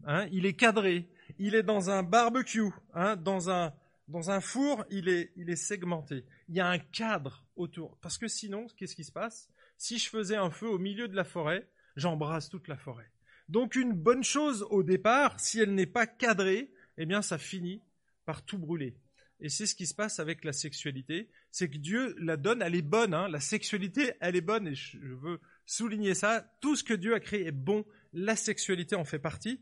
Hein, 0.05 0.27
il 0.31 0.45
est 0.45 0.55
cadré. 0.55 1.09
Il 1.39 1.55
est 1.55 1.63
dans 1.63 1.89
un 1.89 2.03
barbecue, 2.03 2.71
hein, 2.93 3.15
dans 3.15 3.49
un 3.49 4.39
four, 4.39 4.85
il 4.89 5.09
est, 5.09 5.31
il 5.35 5.49
est 5.49 5.55
segmenté. 5.55 6.25
Il 6.47 6.55
y 6.55 6.59
a 6.59 6.67
un 6.67 6.79
cadre 6.79 7.45
autour. 7.55 7.97
Parce 8.01 8.17
que 8.17 8.27
sinon, 8.27 8.67
qu'est-ce 8.77 8.95
qui 8.95 9.03
se 9.03 9.11
passe? 9.11 9.49
Si 9.83 9.97
je 9.97 10.07
faisais 10.07 10.37
un 10.37 10.49
feu 10.49 10.69
au 10.69 10.77
milieu 10.77 11.09
de 11.09 11.15
la 11.17 11.25
forêt, 11.25 11.67
j'embrasse 11.97 12.47
toute 12.47 12.69
la 12.69 12.77
forêt. 12.77 13.11
Donc 13.49 13.75
une 13.75 13.91
bonne 13.91 14.23
chose 14.23 14.65
au 14.69 14.81
départ, 14.81 15.41
si 15.41 15.59
elle 15.59 15.75
n'est 15.75 15.85
pas 15.85 16.07
cadrée, 16.07 16.71
eh 16.97 17.05
bien 17.05 17.21
ça 17.21 17.37
finit 17.37 17.81
par 18.23 18.45
tout 18.45 18.57
brûler. 18.57 18.95
Et 19.41 19.49
c'est 19.49 19.65
ce 19.65 19.75
qui 19.75 19.85
se 19.85 19.93
passe 19.93 20.21
avec 20.21 20.45
la 20.45 20.53
sexualité, 20.53 21.29
c'est 21.51 21.69
que 21.69 21.75
Dieu 21.75 22.15
la 22.17 22.37
donne, 22.37 22.61
elle 22.61 22.75
est 22.75 22.81
bonne, 22.81 23.13
hein. 23.13 23.27
la 23.27 23.41
sexualité, 23.41 24.13
elle 24.21 24.37
est 24.37 24.41
bonne, 24.41 24.69
et 24.69 24.73
je 24.73 24.99
veux 24.99 25.41
souligner 25.65 26.13
ça, 26.13 26.49
tout 26.61 26.77
ce 26.77 26.85
que 26.85 26.93
Dieu 26.93 27.13
a 27.13 27.19
créé 27.19 27.47
est 27.47 27.51
bon, 27.51 27.83
la 28.13 28.37
sexualité 28.37 28.95
en 28.95 29.03
fait 29.03 29.19
partie, 29.19 29.59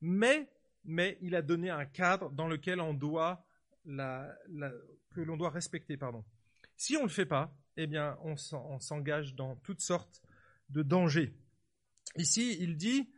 mais, 0.00 0.48
mais 0.84 1.18
il 1.20 1.34
a 1.34 1.42
donné 1.42 1.70
un 1.70 1.84
cadre 1.84 2.30
dans 2.30 2.46
lequel 2.46 2.80
on 2.80 2.94
doit 2.94 3.44
que 3.84 5.20
l'on 5.20 5.36
doit 5.36 5.50
respecter. 5.50 5.96
Pardon. 5.96 6.24
Si 6.76 6.96
on 6.96 7.00
ne 7.00 7.06
le 7.06 7.10
fait 7.10 7.26
pas, 7.26 7.56
eh 7.76 7.86
bien, 7.86 8.16
on 8.22 8.36
s'engage 8.78 9.34
dans 9.34 9.56
toutes 9.56 9.80
sortes 9.80 10.22
de 10.70 10.82
dangers. 10.82 11.34
Ici, 12.16 12.56
il 12.60 12.76
dit, 12.76 13.10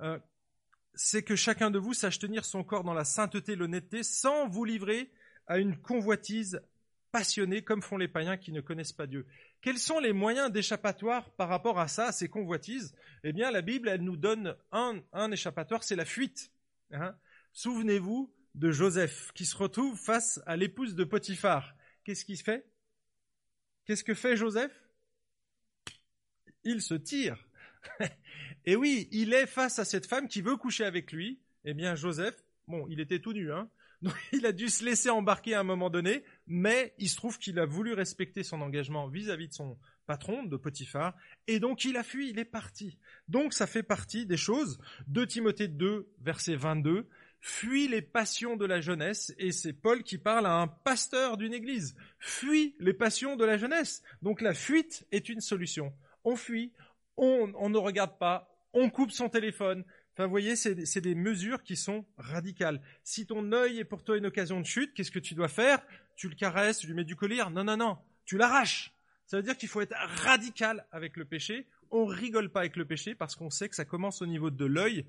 euh, 0.00 0.18
c'est 0.94 1.22
que 1.22 1.36
chacun 1.36 1.70
de 1.70 1.78
vous 1.78 1.94
sache 1.94 2.18
tenir 2.18 2.44
son 2.44 2.62
corps 2.62 2.84
dans 2.84 2.94
la 2.94 3.04
sainteté, 3.04 3.56
l'honnêteté, 3.56 4.02
sans 4.02 4.48
vous 4.48 4.64
livrer 4.64 5.10
à 5.46 5.58
une 5.58 5.76
convoitise 5.76 6.60
passionnée, 7.10 7.62
comme 7.62 7.82
font 7.82 7.96
les 7.96 8.08
païens 8.08 8.36
qui 8.36 8.52
ne 8.52 8.60
connaissent 8.60 8.92
pas 8.92 9.06
Dieu. 9.06 9.26
Quels 9.60 9.78
sont 9.78 9.98
les 9.98 10.12
moyens 10.12 10.50
d'échappatoire 10.50 11.30
par 11.30 11.48
rapport 11.48 11.78
à 11.78 11.88
ça, 11.88 12.08
à 12.08 12.12
ces 12.12 12.28
convoitises? 12.28 12.94
Eh 13.22 13.32
bien, 13.32 13.50
la 13.50 13.62
Bible, 13.62 13.88
elle 13.88 14.02
nous 14.02 14.16
donne 14.16 14.56
un, 14.72 15.00
échappatoire, 15.30 15.84
c'est 15.84 15.96
la 15.96 16.04
fuite. 16.04 16.50
Hein. 16.92 17.14
Souvenez-vous 17.52 18.32
de 18.54 18.70
Joseph 18.70 19.32
qui 19.34 19.46
se 19.46 19.56
retrouve 19.56 19.98
face 19.98 20.40
à 20.46 20.56
l'épouse 20.56 20.94
de 20.94 21.04
Potiphar. 21.04 21.74
Qu'est-ce 22.04 22.24
qu'il 22.24 22.38
fait? 22.38 22.66
Qu'est-ce 23.84 24.04
que 24.04 24.14
fait 24.14 24.36
Joseph? 24.36 24.72
Il 26.64 26.80
se 26.80 26.94
tire. 26.94 27.36
Et 28.64 28.76
oui, 28.76 29.08
il 29.12 29.34
est 29.34 29.46
face 29.46 29.78
à 29.78 29.84
cette 29.84 30.06
femme 30.06 30.28
qui 30.28 30.40
veut 30.40 30.56
coucher 30.56 30.84
avec 30.84 31.12
lui. 31.12 31.40
Eh 31.64 31.74
bien, 31.74 31.94
Joseph 31.94 32.36
Bon, 32.66 32.86
il 32.88 33.00
était 33.00 33.18
tout 33.18 33.32
nu, 33.32 33.52
hein. 33.52 33.68
Donc, 34.02 34.14
il 34.32 34.44
a 34.44 34.52
dû 34.52 34.68
se 34.68 34.84
laisser 34.84 35.08
embarquer 35.08 35.54
à 35.54 35.60
un 35.60 35.64
moment 35.64 35.88
donné, 35.88 36.24
mais 36.46 36.94
il 36.98 37.08
se 37.08 37.16
trouve 37.16 37.38
qu'il 37.38 37.58
a 37.58 37.64
voulu 37.64 37.94
respecter 37.94 38.42
son 38.42 38.60
engagement 38.60 39.08
vis-à-vis 39.08 39.48
de 39.48 39.54
son 39.54 39.78
patron, 40.06 40.44
de 40.44 40.58
Potiphar, 40.58 41.14
et 41.46 41.58
donc 41.58 41.86
il 41.86 41.96
a 41.96 42.02
fui, 42.02 42.28
il 42.28 42.38
est 42.38 42.44
parti. 42.44 42.98
Donc 43.28 43.54
ça 43.54 43.66
fait 43.66 43.82
partie 43.82 44.26
des 44.26 44.36
choses. 44.36 44.78
De 45.06 45.24
Timothée 45.24 45.68
2, 45.68 46.12
verset 46.20 46.56
22, 46.56 47.08
fuis 47.46 47.88
les 47.88 48.00
passions 48.00 48.56
de 48.56 48.64
la 48.64 48.80
jeunesse, 48.80 49.34
et 49.36 49.52
c'est 49.52 49.74
Paul 49.74 50.02
qui 50.02 50.16
parle 50.16 50.46
à 50.46 50.54
un 50.54 50.66
pasteur 50.66 51.36
d'une 51.36 51.52
église. 51.52 51.94
Fuis 52.18 52.74
les 52.80 52.94
passions 52.94 53.36
de 53.36 53.44
la 53.44 53.58
jeunesse. 53.58 54.02
Donc 54.22 54.40
la 54.40 54.54
fuite 54.54 55.06
est 55.12 55.28
une 55.28 55.42
solution. 55.42 55.92
On 56.24 56.36
fuit, 56.36 56.72
on, 57.18 57.68
ne 57.68 57.76
regarde 57.76 58.18
pas, 58.18 58.50
on 58.72 58.88
coupe 58.88 59.10
son 59.10 59.28
téléphone, 59.28 59.84
Enfin, 60.14 60.26
vous 60.26 60.30
voyez, 60.30 60.54
c'est 60.54 61.00
des 61.00 61.16
mesures 61.16 61.64
qui 61.64 61.74
sont 61.74 62.06
radicales. 62.18 62.80
Si 63.02 63.26
ton 63.26 63.50
œil 63.50 63.80
est 63.80 63.84
pour 63.84 64.04
toi 64.04 64.16
une 64.16 64.26
occasion 64.26 64.60
de 64.60 64.64
chute, 64.64 64.94
qu'est-ce 64.94 65.10
que 65.10 65.18
tu 65.18 65.34
dois 65.34 65.48
faire? 65.48 65.84
Tu 66.14 66.28
le 66.28 66.36
caresses, 66.36 66.78
tu 66.78 66.86
lui 66.86 66.94
mets 66.94 67.02
du 67.02 67.16
collier 67.16 67.42
Non, 67.50 67.64
non, 67.64 67.76
non, 67.76 67.98
tu 68.24 68.38
l'arraches. 68.38 68.94
Ça 69.26 69.36
veut 69.36 69.42
dire 69.42 69.56
qu'il 69.56 69.68
faut 69.68 69.80
être 69.80 69.96
radical 70.22 70.86
avec 70.92 71.16
le 71.16 71.24
péché. 71.24 71.66
On 71.90 72.06
rigole 72.06 72.48
pas 72.48 72.60
avec 72.60 72.76
le 72.76 72.84
péché 72.84 73.16
parce 73.16 73.34
qu'on 73.34 73.50
sait 73.50 73.68
que 73.68 73.74
ça 73.74 73.84
commence 73.84 74.22
au 74.22 74.26
niveau 74.26 74.50
de 74.50 74.64
l'œil, 74.64 75.04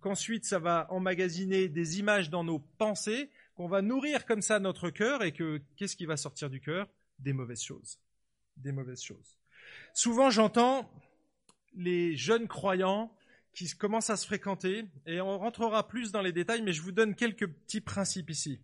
qu'ensuite 0.00 0.44
ça 0.44 0.58
va 0.58 0.86
emmagasiner 0.90 1.68
des 1.68 1.98
images 1.98 2.30
dans 2.30 2.44
nos 2.44 2.58
pensées, 2.58 3.30
qu'on 3.54 3.68
va 3.68 3.82
nourrir 3.82 4.26
comme 4.26 4.42
ça 4.42 4.58
notre 4.58 4.90
cœur 4.90 5.22
et 5.22 5.32
que 5.32 5.60
qu'est-ce 5.76 5.96
qui 5.96 6.06
va 6.06 6.16
sortir 6.16 6.50
du 6.50 6.60
cœur? 6.60 6.88
Des 7.18 7.32
mauvaises 7.32 7.62
choses. 7.62 7.98
Des 8.56 8.72
mauvaises 8.72 9.02
choses. 9.02 9.38
Souvent 9.94 10.30
j'entends 10.30 10.90
les 11.74 12.16
jeunes 12.16 12.48
croyants 12.48 13.12
qui 13.56 13.68
commencent 13.70 14.10
à 14.10 14.18
se 14.18 14.26
fréquenter, 14.26 14.84
et 15.06 15.20
on 15.22 15.38
rentrera 15.38 15.88
plus 15.88 16.12
dans 16.12 16.20
les 16.20 16.32
détails, 16.32 16.60
mais 16.60 16.74
je 16.74 16.82
vous 16.82 16.92
donne 16.92 17.14
quelques 17.14 17.46
petits 17.46 17.80
principes 17.80 18.28
ici. 18.28 18.60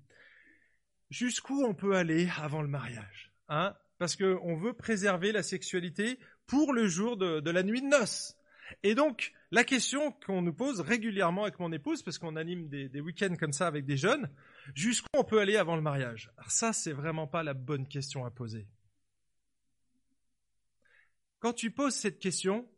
Jusqu'où 1.09 1.65
on 1.65 1.75
peut 1.75 1.97
aller 1.97 2.29
avant 2.39 2.61
le 2.61 2.69
mariage 2.69 3.33
hein? 3.49 3.75
Parce 3.99 4.17
qu'on 4.17 4.57
veut 4.57 4.75
préserver 4.75 5.33
la 5.33 5.43
sexualité 5.43 6.19
pour 6.47 6.73
le 6.73 6.89
jour 6.89 7.17
de, 7.17 7.51
la 7.51 7.63
nuit 7.63 7.81
de 7.81 7.87
noces. 7.87 8.37
Et 8.83 8.95
donc, 8.95 9.33
la 9.51 9.65
question 9.65 10.13
qu'on 10.27 10.43
nous 10.43 10.55
pose 10.55 10.81
régulièrement 10.81 11.43
avec 11.43 11.59
mon 11.59 11.73
épouse, 11.73 12.03
parce 12.03 12.19
qu'on 12.19 12.37
anime 12.37 12.69
des, 12.69 13.01
week-ends 13.01 13.37
comme 13.39 13.53
ça 13.53 13.67
avec 13.67 13.85
des 13.85 13.97
jeunes, 13.97 14.31
jusqu'où 14.75 15.09
on 15.15 15.25
peut 15.25 15.41
aller 15.41 15.57
avant 15.57 15.77
le 15.77 15.83
mariage? 15.83 16.31
Alors 16.37 16.51
ça, 16.51 16.73
c'est 16.73 16.93
vraiment 16.93 17.27
pas 17.27 17.43
la 17.43 17.55
bonne 17.55 17.87
question 17.87 18.25
à 18.25 18.31
poser. 18.31 18.67
Quand 21.39 21.53
tu 21.53 21.71
poses 21.71 21.95
cette 21.95 22.19
question, 22.19 22.69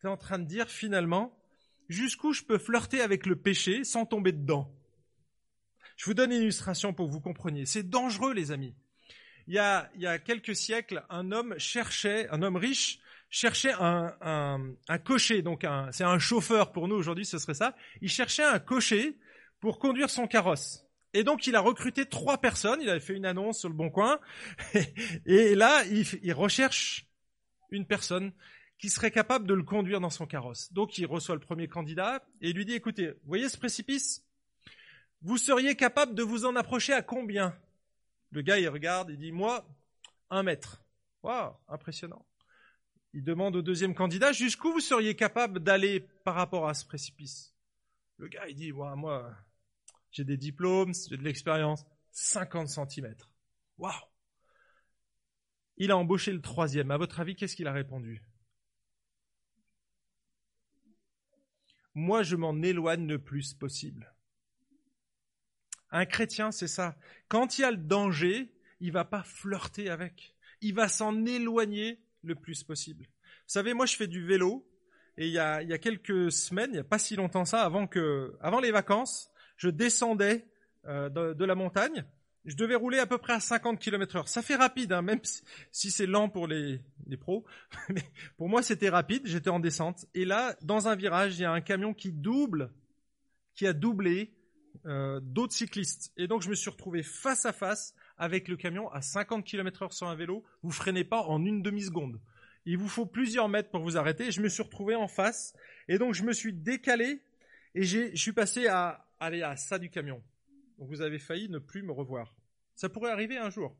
tu 0.00 0.06
es 0.06 0.10
en 0.10 0.16
train 0.16 0.38
de 0.38 0.44
dire 0.44 0.68
finalement, 0.68 1.38
jusqu'où 1.88 2.32
je 2.32 2.42
peux 2.42 2.58
flirter 2.58 3.00
avec 3.00 3.26
le 3.26 3.36
péché 3.36 3.84
sans 3.84 4.06
tomber 4.06 4.32
dedans? 4.32 4.72
Je 5.96 6.04
vous 6.06 6.14
donne 6.14 6.32
une 6.32 6.42
illustration 6.42 6.92
pour 6.92 7.08
que 7.08 7.12
vous 7.12 7.20
compreniez. 7.20 7.66
C'est 7.66 7.88
dangereux, 7.88 8.32
les 8.32 8.50
amis. 8.50 8.74
Il 9.48 9.54
y, 9.54 9.58
a, 9.58 9.90
il 9.96 10.02
y 10.02 10.06
a 10.06 10.18
quelques 10.18 10.54
siècles, 10.54 11.04
un 11.10 11.32
homme 11.32 11.58
cherchait, 11.58 12.28
un 12.28 12.42
homme 12.42 12.56
riche, 12.56 13.00
cherchait 13.32 13.72
un, 13.80 14.14
un, 14.88 14.98
cocher, 14.98 15.42
donc 15.42 15.66
c'est 15.90 16.04
un 16.04 16.18
chauffeur 16.18 16.70
pour 16.70 16.86
nous 16.86 16.94
aujourd'hui, 16.94 17.24
ce 17.24 17.38
serait 17.38 17.54
ça. 17.54 17.74
Il 18.02 18.10
cherchait 18.10 18.44
un 18.44 18.58
cocher 18.58 19.18
pour 19.58 19.78
conduire 19.78 20.10
son 20.10 20.26
carrosse. 20.28 20.84
Et 21.14 21.24
donc 21.24 21.46
il 21.46 21.56
a 21.56 21.60
recruté 21.60 22.06
trois 22.06 22.38
personnes, 22.38 22.80
il 22.80 22.88
avait 22.88 23.00
fait 23.00 23.14
une 23.14 23.26
annonce 23.26 23.58
sur 23.58 23.68
le 23.68 23.74
bon 23.74 23.90
coin, 23.90 24.20
et 25.26 25.54
là 25.54 25.84
il, 25.86 26.06
il 26.22 26.32
recherche 26.32 27.06
une 27.70 27.86
personne 27.86 28.32
qui 28.78 28.90
serait 28.90 29.10
capable 29.10 29.46
de 29.46 29.54
le 29.54 29.62
conduire 29.62 30.00
dans 30.00 30.10
son 30.10 30.26
carrosse. 30.26 30.72
Donc 30.72 30.98
il 30.98 31.06
reçoit 31.06 31.34
le 31.34 31.40
premier 31.40 31.68
candidat 31.68 32.22
et 32.40 32.50
il 32.50 32.56
lui 32.56 32.66
dit, 32.66 32.74
écoutez, 32.74 33.12
voyez 33.24 33.48
ce 33.48 33.56
précipice? 33.56 34.24
Vous 35.22 35.38
seriez 35.38 35.76
capable 35.76 36.14
de 36.14 36.22
vous 36.22 36.44
en 36.44 36.56
approcher 36.56 36.92
à 36.92 37.00
combien? 37.00 37.56
Le 38.30 38.42
gars, 38.42 38.58
il 38.58 38.68
regarde, 38.68 39.10
il 39.10 39.18
dit, 39.18 39.30
moi, 39.30 39.64
un 40.30 40.42
mètre. 40.42 40.82
Waouh, 41.22 41.52
impressionnant. 41.68 42.26
Il 43.14 43.24
demande 43.24 43.56
au 43.56 43.62
deuxième 43.62 43.94
candidat, 43.94 44.32
jusqu'où 44.32 44.72
vous 44.72 44.80
seriez 44.80 45.14
capable 45.14 45.60
d'aller 45.60 46.00
par 46.24 46.34
rapport 46.34 46.68
à 46.68 46.74
ce 46.74 46.84
précipice? 46.86 47.54
Le 48.16 48.28
gars, 48.28 48.46
il 48.48 48.54
dit, 48.54 48.72
moi, 48.72 49.36
j'ai 50.10 50.24
des 50.24 50.36
diplômes, 50.36 50.92
j'ai 51.08 51.16
de 51.16 51.22
l'expérience, 51.22 51.84
50 52.12 52.68
centimètres. 52.68 53.30
Waouh 53.78 53.92
Il 55.76 55.90
a 55.90 55.96
embauché 55.96 56.32
le 56.32 56.40
troisième. 56.40 56.90
À 56.90 56.96
votre 56.96 57.20
avis, 57.20 57.34
qu'est-ce 57.34 57.56
qu'il 57.56 57.66
a 57.66 57.72
répondu? 57.72 58.22
Moi 61.94 62.22
je 62.22 62.36
m'en 62.36 62.60
éloigne 62.62 63.06
le 63.06 63.18
plus 63.18 63.52
possible. 63.54 64.14
Un 65.90 66.06
chrétien, 66.06 66.50
c'est 66.50 66.68
ça. 66.68 66.96
Quand 67.28 67.58
il 67.58 67.62
y 67.62 67.64
a 67.64 67.70
le 67.70 67.76
danger, 67.76 68.50
il 68.80 68.92
va 68.92 69.04
pas 69.04 69.22
flirter 69.22 69.90
avec. 69.90 70.34
Il 70.62 70.74
va 70.74 70.88
s'en 70.88 71.26
éloigner 71.26 72.00
le 72.22 72.34
plus 72.34 72.62
possible. 72.62 73.04
Vous 73.04 73.48
savez, 73.48 73.74
moi 73.74 73.86
je 73.86 73.96
fais 73.96 74.06
du 74.06 74.24
vélo 74.24 74.68
et 75.18 75.26
il 75.26 75.32
y 75.32 75.38
a, 75.38 75.78
quelques 75.78 76.32
semaines, 76.32 76.70
il 76.70 76.74
n'y 76.74 76.78
a 76.78 76.84
pas 76.84 76.98
si 76.98 77.16
longtemps 77.16 77.44
ça, 77.44 77.62
avant 77.62 77.86
que, 77.86 78.34
avant 78.40 78.60
les 78.60 78.70
vacances, 78.70 79.30
je 79.56 79.68
descendais 79.68 80.46
euh, 80.86 81.10
de, 81.10 81.44
la 81.44 81.54
montagne 81.54 82.04
je 82.44 82.56
devais 82.56 82.74
rouler 82.74 82.98
à 82.98 83.06
peu 83.06 83.18
près 83.18 83.34
à 83.34 83.40
50 83.40 83.78
km 83.78 84.16
heure. 84.16 84.28
Ça 84.28 84.42
fait 84.42 84.56
rapide, 84.56 84.92
hein, 84.92 85.02
même 85.02 85.20
si 85.70 85.90
c'est 85.90 86.06
lent 86.06 86.28
pour 86.28 86.48
les, 86.48 86.80
les 87.06 87.16
pros. 87.16 87.44
Mais 87.88 88.02
pour 88.36 88.48
moi, 88.48 88.62
c'était 88.62 88.88
rapide. 88.88 89.22
J'étais 89.26 89.50
en 89.50 89.60
descente. 89.60 90.06
Et 90.14 90.24
là, 90.24 90.56
dans 90.62 90.88
un 90.88 90.96
virage, 90.96 91.38
il 91.38 91.42
y 91.42 91.44
a 91.44 91.52
un 91.52 91.60
camion 91.60 91.94
qui 91.94 92.12
double, 92.12 92.72
qui 93.54 93.66
a 93.66 93.72
doublé 93.72 94.34
euh, 94.86 95.20
d'autres 95.22 95.54
cyclistes. 95.54 96.12
Et 96.16 96.26
donc, 96.26 96.42
je 96.42 96.48
me 96.48 96.54
suis 96.54 96.70
retrouvé 96.70 97.02
face 97.02 97.46
à 97.46 97.52
face 97.52 97.94
avec 98.22 98.46
le 98.46 98.56
camion 98.56 98.88
à 98.90 99.02
50 99.02 99.44
km 99.44 99.82
heure 99.82 99.92
sur 99.92 100.06
un 100.06 100.14
vélo. 100.14 100.44
Vous 100.62 100.70
freinez 100.70 101.04
pas 101.04 101.22
en 101.22 101.44
une 101.44 101.60
demi-seconde. 101.60 102.20
Il 102.66 102.78
vous 102.78 102.88
faut 102.88 103.06
plusieurs 103.06 103.48
mètres 103.48 103.70
pour 103.70 103.82
vous 103.82 103.96
arrêter. 103.96 104.30
Je 104.30 104.40
me 104.40 104.48
suis 104.48 104.62
retrouvé 104.62 104.94
en 104.94 105.08
face. 105.08 105.54
Et 105.88 105.98
donc, 105.98 106.14
je 106.14 106.22
me 106.22 106.32
suis 106.32 106.52
décalé 106.52 107.20
et 107.74 107.82
je 107.82 108.14
suis 108.14 108.32
passé 108.32 108.68
à, 108.68 109.06
aller 109.18 109.42
à 109.42 109.56
ça 109.56 109.78
du 109.78 109.90
camion 109.90 110.22
vous 110.78 111.00
avez 111.00 111.18
failli 111.18 111.48
ne 111.48 111.58
plus 111.58 111.82
me 111.82 111.92
revoir. 111.92 112.34
Ça 112.74 112.88
pourrait 112.88 113.10
arriver 113.10 113.36
un 113.36 113.50
jour. 113.50 113.76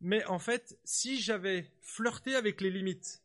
Mais 0.00 0.24
en 0.24 0.38
fait, 0.38 0.78
si 0.84 1.20
j'avais 1.20 1.70
flirté 1.80 2.34
avec 2.34 2.60
les 2.60 2.70
limites, 2.70 3.22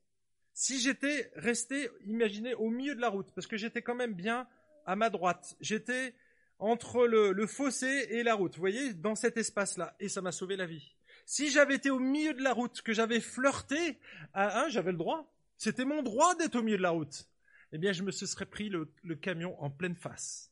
si 0.54 0.80
j'étais 0.80 1.32
resté, 1.36 1.89
imaginez, 2.06 2.54
au 2.56 2.70
milieu 2.70 2.96
de 2.96 3.02
la 3.02 3.10
route, 3.10 3.32
parce 3.34 3.48
que 3.48 3.58
j'étais 3.58 3.82
quand 3.82 3.96
même 3.96 4.13
bien 4.13 4.48
à 4.86 4.96
ma 4.96 5.10
droite, 5.10 5.56
j'étais 5.62 6.13
entre 6.62 7.08
le, 7.08 7.47
fossé 7.47 8.08
et 8.12 8.24
la 8.24 8.36
route, 8.36 8.54
vous 8.56 8.62
voyez, 8.62 8.93
dans 8.93 9.15
cet 9.15 9.36
espace-là, 9.38 9.95
et 10.00 10.08
ça 10.08 10.21
m'a 10.21 10.32
sauvé 10.32 10.56
la 10.56 10.67
vie. 10.67 10.95
Si 11.26 11.50
j'avais 11.50 11.76
été 11.76 11.89
au 11.89 12.00
milieu 12.00 12.34
de 12.34 12.43
la 12.43 12.54
route, 12.54 12.82
que 12.82 12.93
j'avais 12.93 13.19
flirté, 13.19 14.00
à 14.34 14.62
un, 14.62 14.69
j'avais 14.69 14.91
le 14.91 14.97
droit. 14.97 15.34
C'était 15.58 15.86
mon 15.86 16.04
droit 16.04 16.36
d'être 16.36 16.56
au 16.56 16.62
milieu 16.62 16.78
de 16.78 16.84
la 16.84 16.91
route. 16.91 17.28
Eh 17.74 17.78
bien, 17.78 17.93
je 17.93 18.04
me 18.04 18.12
serais 18.12 18.45
pris 18.45 18.69
le, 18.69 18.93
le 19.04 19.15
camion 19.15 19.60
en 19.62 19.71
pleine 19.71 19.95
face. 19.95 20.52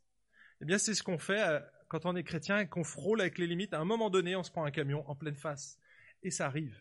Eh 0.62 0.66
bien, 0.66 0.78
c'est 0.78 0.96
ce 0.96 1.04
qu'on 1.04 1.20
fait 1.20 1.42
euh, 1.42 1.60
quand 1.88 2.06
on 2.06 2.16
est 2.16 2.24
chrétien 2.24 2.60
et 2.60 2.68
qu'on 2.68 2.84
frôle 2.84 3.22
avec 3.22 3.38
les 3.38 3.48
limites, 3.48 3.74
à 3.74 3.80
un 3.80 3.86
moment 3.86 4.10
donné, 4.10 4.36
on 4.36 4.44
se 4.44 4.52
prend 4.52 4.66
un 4.66 4.72
camion 4.72 5.08
en 5.08 5.16
pleine 5.16 5.36
face. 5.36 5.80
Et 6.24 6.32
ça 6.32 6.48
arrive. 6.48 6.76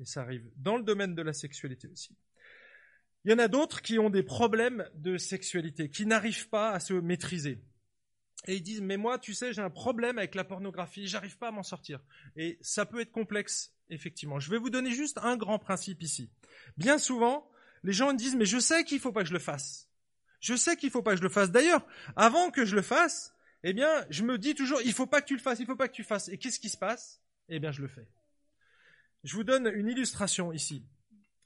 Et 0.00 0.04
ça 0.04 0.22
arrive. 0.22 0.50
Dans 0.56 0.76
le 0.76 0.82
domaine 0.82 1.14
de 1.14 1.22
la 1.22 1.32
sexualité 1.32 1.88
aussi. 1.88 2.16
Il 3.24 3.30
y 3.30 3.34
en 3.34 3.38
a 3.38 3.46
d'autres 3.46 3.80
qui 3.80 4.00
ont 4.00 4.10
des 4.10 4.24
problèmes 4.24 4.88
de 4.94 5.18
sexualité, 5.18 5.88
qui 5.88 6.06
n'arrivent 6.06 6.48
pas 6.48 6.72
à 6.72 6.80
se 6.80 6.94
maîtriser. 6.94 7.62
Et 8.46 8.56
ils 8.56 8.62
disent, 8.62 8.80
mais 8.80 8.96
moi, 8.96 9.18
tu 9.18 9.34
sais, 9.34 9.52
j'ai 9.52 9.62
un 9.62 9.70
problème 9.70 10.18
avec 10.18 10.34
la 10.34 10.44
pornographie, 10.44 11.06
j'arrive 11.06 11.38
pas 11.38 11.48
à 11.48 11.50
m'en 11.52 11.62
sortir. 11.62 12.00
Et 12.36 12.58
ça 12.60 12.84
peut 12.86 13.00
être 13.00 13.12
complexe, 13.12 13.72
effectivement. 13.88 14.40
Je 14.40 14.50
vais 14.50 14.58
vous 14.58 14.70
donner 14.70 14.90
juste 14.90 15.18
un 15.22 15.36
grand 15.36 15.58
principe 15.58 16.02
ici. 16.02 16.30
Bien 16.76 16.98
souvent, 16.98 17.48
les 17.84 17.92
gens 17.92 18.12
disent, 18.12 18.34
mais 18.34 18.44
je 18.44 18.58
sais 18.58 18.84
qu'il 18.84 18.98
faut 18.98 19.12
pas 19.12 19.22
que 19.22 19.28
je 19.28 19.32
le 19.32 19.38
fasse. 19.38 19.88
Je 20.40 20.56
sais 20.56 20.76
qu'il 20.76 20.90
faut 20.90 21.02
pas 21.02 21.12
que 21.12 21.18
je 21.18 21.22
le 21.22 21.28
fasse. 21.28 21.52
D'ailleurs, 21.52 21.86
avant 22.16 22.50
que 22.50 22.64
je 22.64 22.74
le 22.74 22.82
fasse, 22.82 23.32
eh 23.62 23.72
bien, 23.72 24.04
je 24.10 24.24
me 24.24 24.38
dis 24.38 24.56
toujours, 24.56 24.80
il 24.82 24.92
faut 24.92 25.06
pas 25.06 25.22
que 25.22 25.28
tu 25.28 25.34
le 25.34 25.40
fasses, 25.40 25.60
il 25.60 25.66
faut 25.66 25.76
pas 25.76 25.86
que 25.86 25.94
tu 25.94 26.02
le 26.02 26.06
fasses. 26.06 26.28
Et 26.28 26.36
qu'est-ce 26.36 26.58
qui 26.58 26.68
se 26.68 26.76
passe? 26.76 27.22
Eh 27.48 27.60
bien, 27.60 27.70
je 27.70 27.80
le 27.80 27.86
fais. 27.86 28.08
Je 29.22 29.36
vous 29.36 29.44
donne 29.44 29.70
une 29.72 29.88
illustration 29.88 30.52
ici. 30.52 30.84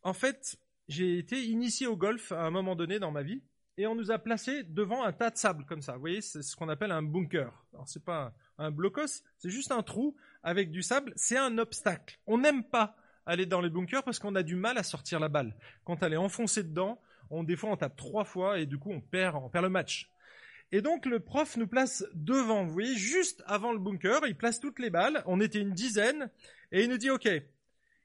En 0.02 0.14
fait, 0.14 0.56
j'ai 0.88 1.18
été 1.18 1.44
initié 1.44 1.86
au 1.86 1.96
golf 1.96 2.32
à 2.32 2.42
un 2.42 2.50
moment 2.50 2.74
donné 2.74 2.98
dans 2.98 3.10
ma 3.10 3.22
vie, 3.22 3.42
et 3.78 3.86
on 3.86 3.94
nous 3.94 4.10
a 4.10 4.18
placé 4.18 4.62
devant 4.62 5.04
un 5.04 5.12
tas 5.12 5.30
de 5.30 5.36
sable 5.36 5.64
comme 5.64 5.82
ça. 5.82 5.94
Vous 5.94 6.00
voyez, 6.00 6.20
c'est 6.20 6.42
ce 6.42 6.56
qu'on 6.56 6.68
appelle 6.68 6.92
un 6.92 7.02
bunker. 7.02 7.52
Alors 7.74 7.88
c'est 7.88 8.04
pas 8.04 8.32
un, 8.58 8.70
blocos, 8.70 9.22
c'est 9.38 9.50
juste 9.50 9.70
un 9.70 9.82
trou 9.82 10.16
avec 10.42 10.70
du 10.70 10.82
sable. 10.82 11.12
C'est 11.16 11.36
un 11.36 11.58
obstacle. 11.58 12.18
On 12.26 12.38
n'aime 12.38 12.64
pas 12.64 12.96
aller 13.26 13.44
dans 13.44 13.60
les 13.60 13.70
bunkers 13.70 14.04
parce 14.04 14.18
qu'on 14.18 14.34
a 14.34 14.42
du 14.42 14.56
mal 14.56 14.78
à 14.78 14.82
sortir 14.82 15.20
la 15.20 15.28
balle. 15.28 15.54
Quand 15.84 16.02
elle 16.02 16.14
est 16.14 16.18
enfoncée 16.18 16.62
dedans, 16.62 17.00
on, 17.30 17.42
des 17.42 17.56
fois 17.56 17.70
on 17.70 17.76
tape 17.76 17.96
trois 17.96 18.24
fois 18.24 18.58
et 18.58 18.66
du 18.66 18.78
coup 18.78 18.92
on 18.92 19.00
perd, 19.00 19.36
on 19.36 19.48
perd 19.48 19.64
le 19.64 19.70
match. 19.70 20.10
Et 20.72 20.80
donc 20.80 21.06
le 21.06 21.20
prof 21.20 21.56
nous 21.56 21.66
place 21.66 22.04
devant, 22.14 22.64
vous 22.64 22.72
voyez, 22.72 22.96
juste 22.96 23.42
avant 23.46 23.72
le 23.72 23.78
bunker, 23.78 24.26
il 24.26 24.36
place 24.36 24.58
toutes 24.58 24.78
les 24.78 24.90
balles, 24.90 25.22
on 25.26 25.40
était 25.40 25.60
une 25.60 25.72
dizaine, 25.72 26.28
et 26.72 26.82
il 26.82 26.90
nous 26.90 26.98
dit, 26.98 27.10
OK, 27.10 27.28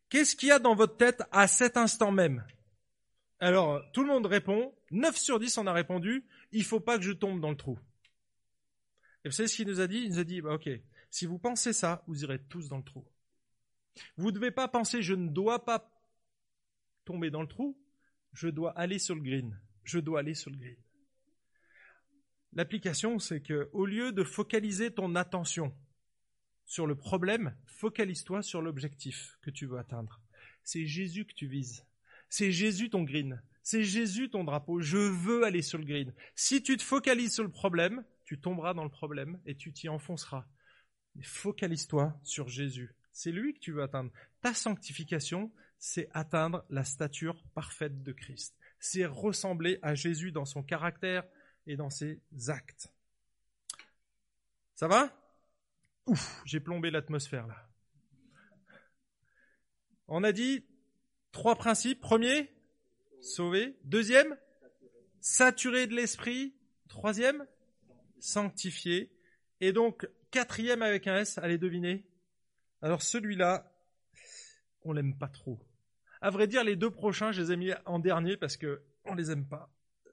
qu'est-ce 0.09 0.35
qu'il 0.35 0.49
y 0.49 0.51
a 0.51 0.59
dans 0.59 0.75
votre 0.75 0.95
tête 0.95 1.23
à 1.31 1.47
cet 1.47 1.75
instant 1.75 2.11
même? 2.11 2.43
Alors, 3.41 3.81
tout 3.91 4.03
le 4.03 4.07
monde 4.07 4.27
répond, 4.27 4.71
9 4.91 5.17
sur 5.17 5.39
10 5.39 5.57
on 5.57 5.65
a 5.65 5.73
répondu, 5.73 6.23
il 6.51 6.63
faut 6.63 6.79
pas 6.79 6.99
que 6.99 7.03
je 7.03 7.11
tombe 7.11 7.41
dans 7.41 7.49
le 7.49 7.57
trou. 7.57 7.79
Et 9.25 9.29
vous 9.29 9.33
savez 9.33 9.47
ce 9.47 9.55
qu'il 9.55 9.67
nous 9.67 9.79
a 9.79 9.87
dit? 9.87 9.97
Il 9.97 10.09
nous 10.11 10.19
a 10.19 10.23
dit, 10.23 10.41
bah, 10.41 10.53
ok, 10.53 10.69
si 11.09 11.25
vous 11.25 11.39
pensez 11.39 11.73
ça, 11.73 12.03
vous 12.05 12.23
irez 12.23 12.39
tous 12.43 12.69
dans 12.69 12.77
le 12.77 12.83
trou. 12.83 13.03
Vous 14.15 14.27
ne 14.27 14.35
devez 14.35 14.51
pas 14.51 14.67
penser, 14.67 15.01
je 15.01 15.15
ne 15.15 15.27
dois 15.27 15.65
pas 15.65 15.91
tomber 17.03 17.31
dans 17.31 17.41
le 17.41 17.47
trou, 17.47 17.75
je 18.31 18.47
dois 18.47 18.77
aller 18.77 18.99
sur 18.99 19.15
le 19.15 19.21
green. 19.21 19.59
Je 19.83 19.97
dois 19.97 20.19
aller 20.19 20.35
sur 20.35 20.51
le 20.51 20.57
green. 20.57 20.77
L'application, 22.53 23.17
c'est 23.17 23.41
que 23.41 23.71
au 23.73 23.87
lieu 23.87 24.11
de 24.11 24.23
focaliser 24.23 24.93
ton 24.93 25.15
attention 25.15 25.75
sur 26.65 26.85
le 26.85 26.95
problème, 26.95 27.57
focalise-toi 27.65 28.43
sur 28.43 28.61
l'objectif 28.61 29.39
que 29.41 29.49
tu 29.49 29.65
veux 29.65 29.79
atteindre. 29.79 30.21
C'est 30.63 30.85
Jésus 30.85 31.25
que 31.25 31.33
tu 31.33 31.47
vises. 31.47 31.83
C'est 32.31 32.53
Jésus 32.53 32.89
ton 32.89 33.03
green. 33.03 33.41
C'est 33.61 33.83
Jésus 33.83 34.29
ton 34.29 34.45
drapeau. 34.45 34.79
Je 34.79 34.97
veux 34.97 35.43
aller 35.43 35.61
sur 35.61 35.77
le 35.77 35.83
green. 35.83 36.13
Si 36.33 36.63
tu 36.63 36.77
te 36.77 36.81
focalises 36.81 37.33
sur 37.33 37.43
le 37.43 37.51
problème, 37.51 38.05
tu 38.23 38.39
tomberas 38.39 38.73
dans 38.73 38.85
le 38.85 38.89
problème 38.89 39.39
et 39.45 39.55
tu 39.55 39.73
t'y 39.73 39.89
enfonceras. 39.89 40.47
Mais 41.15 41.23
focalise-toi 41.23 42.17
sur 42.23 42.47
Jésus. 42.47 42.95
C'est 43.11 43.33
lui 43.33 43.53
que 43.53 43.59
tu 43.59 43.73
veux 43.73 43.83
atteindre. 43.83 44.11
Ta 44.41 44.53
sanctification, 44.53 45.51
c'est 45.77 46.09
atteindre 46.13 46.63
la 46.69 46.85
stature 46.85 47.43
parfaite 47.53 48.01
de 48.01 48.13
Christ. 48.13 48.55
C'est 48.79 49.05
ressembler 49.05 49.77
à 49.81 49.93
Jésus 49.93 50.31
dans 50.31 50.45
son 50.45 50.63
caractère 50.63 51.25
et 51.67 51.75
dans 51.75 51.89
ses 51.89 52.21
actes. 52.47 52.93
Ça 54.75 54.87
va? 54.87 55.13
Ouf, 56.05 56.41
j'ai 56.45 56.61
plombé 56.61 56.91
l'atmosphère 56.91 57.45
là. 57.45 57.67
On 60.07 60.23
a 60.23 60.31
dit 60.31 60.65
trois 61.31 61.55
principes. 61.55 62.01
Premier, 62.01 62.49
sauver. 63.21 63.77
Deuxième, 63.83 64.37
saturé 65.19 65.87
de 65.87 65.95
l'esprit. 65.95 66.53
Troisième, 66.87 67.45
sanctifié. 68.19 69.11
Et 69.59 69.71
donc, 69.73 70.07
quatrième 70.31 70.81
avec 70.81 71.07
un 71.07 71.17
S, 71.17 71.37
allez 71.37 71.57
deviner. 71.57 72.05
Alors 72.81 73.01
celui-là, 73.01 73.71
on 74.83 74.93
l'aime 74.93 75.17
pas 75.17 75.27
trop. 75.27 75.59
À 76.21 76.29
vrai 76.29 76.47
dire, 76.47 76.63
les 76.63 76.75
deux 76.75 76.91
prochains, 76.91 77.31
je 77.31 77.41
les 77.41 77.51
ai 77.51 77.57
mis 77.57 77.71
en 77.85 77.99
dernier 77.99 78.37
parce 78.37 78.57
que 78.57 78.81
on 79.05 79.15
les 79.15 79.31
aime 79.31 79.47
pas. 79.47 79.71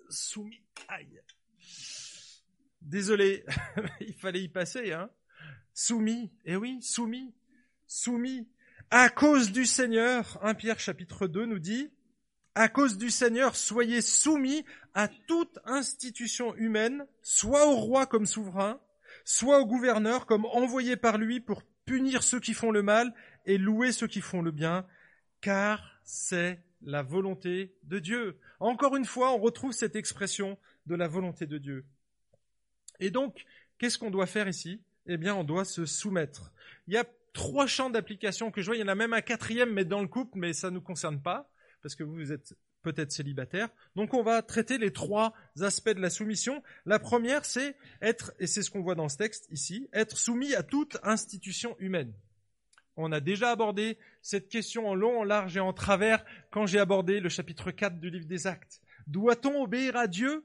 Soumis. 0.08 0.62
Aïe. 0.88 1.20
Désolé, 2.80 3.44
il 4.00 4.14
fallait 4.14 4.42
y 4.42 4.48
passer, 4.48 4.92
hein. 4.92 5.10
Soumis. 5.74 6.32
Eh 6.44 6.56
oui, 6.56 6.80
soumis. 6.82 7.34
Soumis. 7.86 8.48
À 8.90 9.10
cause 9.10 9.52
du 9.52 9.66
Seigneur, 9.66 10.38
1 10.42 10.54
Pierre 10.54 10.80
chapitre 10.80 11.26
2 11.26 11.44
nous 11.44 11.58
dit, 11.58 11.90
à 12.54 12.70
cause 12.70 12.96
du 12.96 13.10
Seigneur, 13.10 13.54
soyez 13.54 14.00
soumis 14.00 14.64
à 14.94 15.08
toute 15.08 15.58
institution 15.66 16.54
humaine, 16.56 17.06
soit 17.20 17.66
au 17.66 17.76
roi 17.76 18.06
comme 18.06 18.24
souverain, 18.24 18.80
soit 19.26 19.60
au 19.60 19.66
gouverneur 19.66 20.24
comme 20.24 20.46
envoyé 20.46 20.96
par 20.96 21.18
lui 21.18 21.38
pour 21.38 21.62
punir 21.84 22.22
ceux 22.22 22.40
qui 22.40 22.54
font 22.54 22.70
le 22.70 22.82
mal 22.82 23.12
et 23.44 23.58
louer 23.58 23.92
ceux 23.92 24.06
qui 24.06 24.22
font 24.22 24.40
le 24.40 24.52
bien, 24.52 24.86
car 25.42 26.00
c'est 26.02 26.58
la 26.80 27.02
volonté 27.02 27.76
de 27.82 27.98
Dieu. 27.98 28.40
Encore 28.58 28.96
une 28.96 29.04
fois, 29.04 29.34
on 29.34 29.38
retrouve 29.38 29.72
cette 29.72 29.96
expression 29.96 30.56
de 30.86 30.94
la 30.94 31.08
volonté 31.08 31.44
de 31.44 31.58
Dieu. 31.58 31.84
Et 33.00 33.10
donc, 33.10 33.44
qu'est-ce 33.76 33.98
qu'on 33.98 34.10
doit 34.10 34.26
faire 34.26 34.48
ici? 34.48 34.80
Eh 35.04 35.18
bien, 35.18 35.34
on 35.34 35.44
doit 35.44 35.66
se 35.66 35.84
soumettre. 35.84 36.52
Trois 37.38 37.68
champs 37.68 37.88
d'application 37.88 38.50
que 38.50 38.60
je 38.60 38.66
vois, 38.66 38.76
il 38.76 38.80
y 38.80 38.82
en 38.82 38.88
a 38.88 38.96
même 38.96 39.12
un 39.12 39.20
quatrième, 39.20 39.72
mais 39.72 39.84
dans 39.84 40.02
le 40.02 40.08
couple, 40.08 40.36
mais 40.38 40.52
ça 40.52 40.70
ne 40.70 40.74
nous 40.74 40.80
concerne 40.80 41.22
pas 41.22 41.48
parce 41.82 41.94
que 41.94 42.02
vous 42.02 42.32
êtes 42.32 42.54
peut-être 42.82 43.12
célibataire. 43.12 43.68
Donc 43.94 44.12
on 44.12 44.24
va 44.24 44.42
traiter 44.42 44.76
les 44.76 44.92
trois 44.92 45.32
aspects 45.60 45.90
de 45.90 46.00
la 46.00 46.10
soumission. 46.10 46.64
La 46.84 46.98
première, 46.98 47.44
c'est 47.44 47.76
être, 48.02 48.32
et 48.40 48.48
c'est 48.48 48.62
ce 48.62 48.72
qu'on 48.72 48.82
voit 48.82 48.96
dans 48.96 49.08
ce 49.08 49.16
texte 49.16 49.46
ici, 49.52 49.88
être 49.92 50.18
soumis 50.18 50.56
à 50.56 50.64
toute 50.64 50.98
institution 51.04 51.76
humaine. 51.78 52.12
On 52.96 53.12
a 53.12 53.20
déjà 53.20 53.52
abordé 53.52 53.98
cette 54.20 54.48
question 54.48 54.88
en 54.88 54.96
long, 54.96 55.20
en 55.20 55.24
large 55.24 55.56
et 55.56 55.60
en 55.60 55.72
travers 55.72 56.24
quand 56.50 56.66
j'ai 56.66 56.80
abordé 56.80 57.20
le 57.20 57.28
chapitre 57.28 57.70
4 57.70 58.00
du 58.00 58.10
livre 58.10 58.26
des 58.26 58.48
Actes. 58.48 58.80
Doit-on 59.06 59.62
obéir 59.62 59.96
à 59.96 60.08
Dieu? 60.08 60.44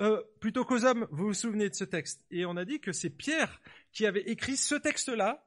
Euh, 0.00 0.22
plutôt 0.38 0.64
qu'aux 0.64 0.84
hommes 0.84 1.08
Vous 1.10 1.26
vous 1.26 1.34
souvenez 1.34 1.68
de 1.68 1.74
ce 1.74 1.82
texte 1.82 2.24
Et 2.30 2.46
on 2.46 2.56
a 2.56 2.64
dit 2.64 2.78
que 2.78 2.92
c'est 2.92 3.10
Pierre 3.10 3.60
qui 3.92 4.06
avait 4.06 4.22
écrit 4.22 4.56
ce 4.56 4.76
texte-là 4.76 5.44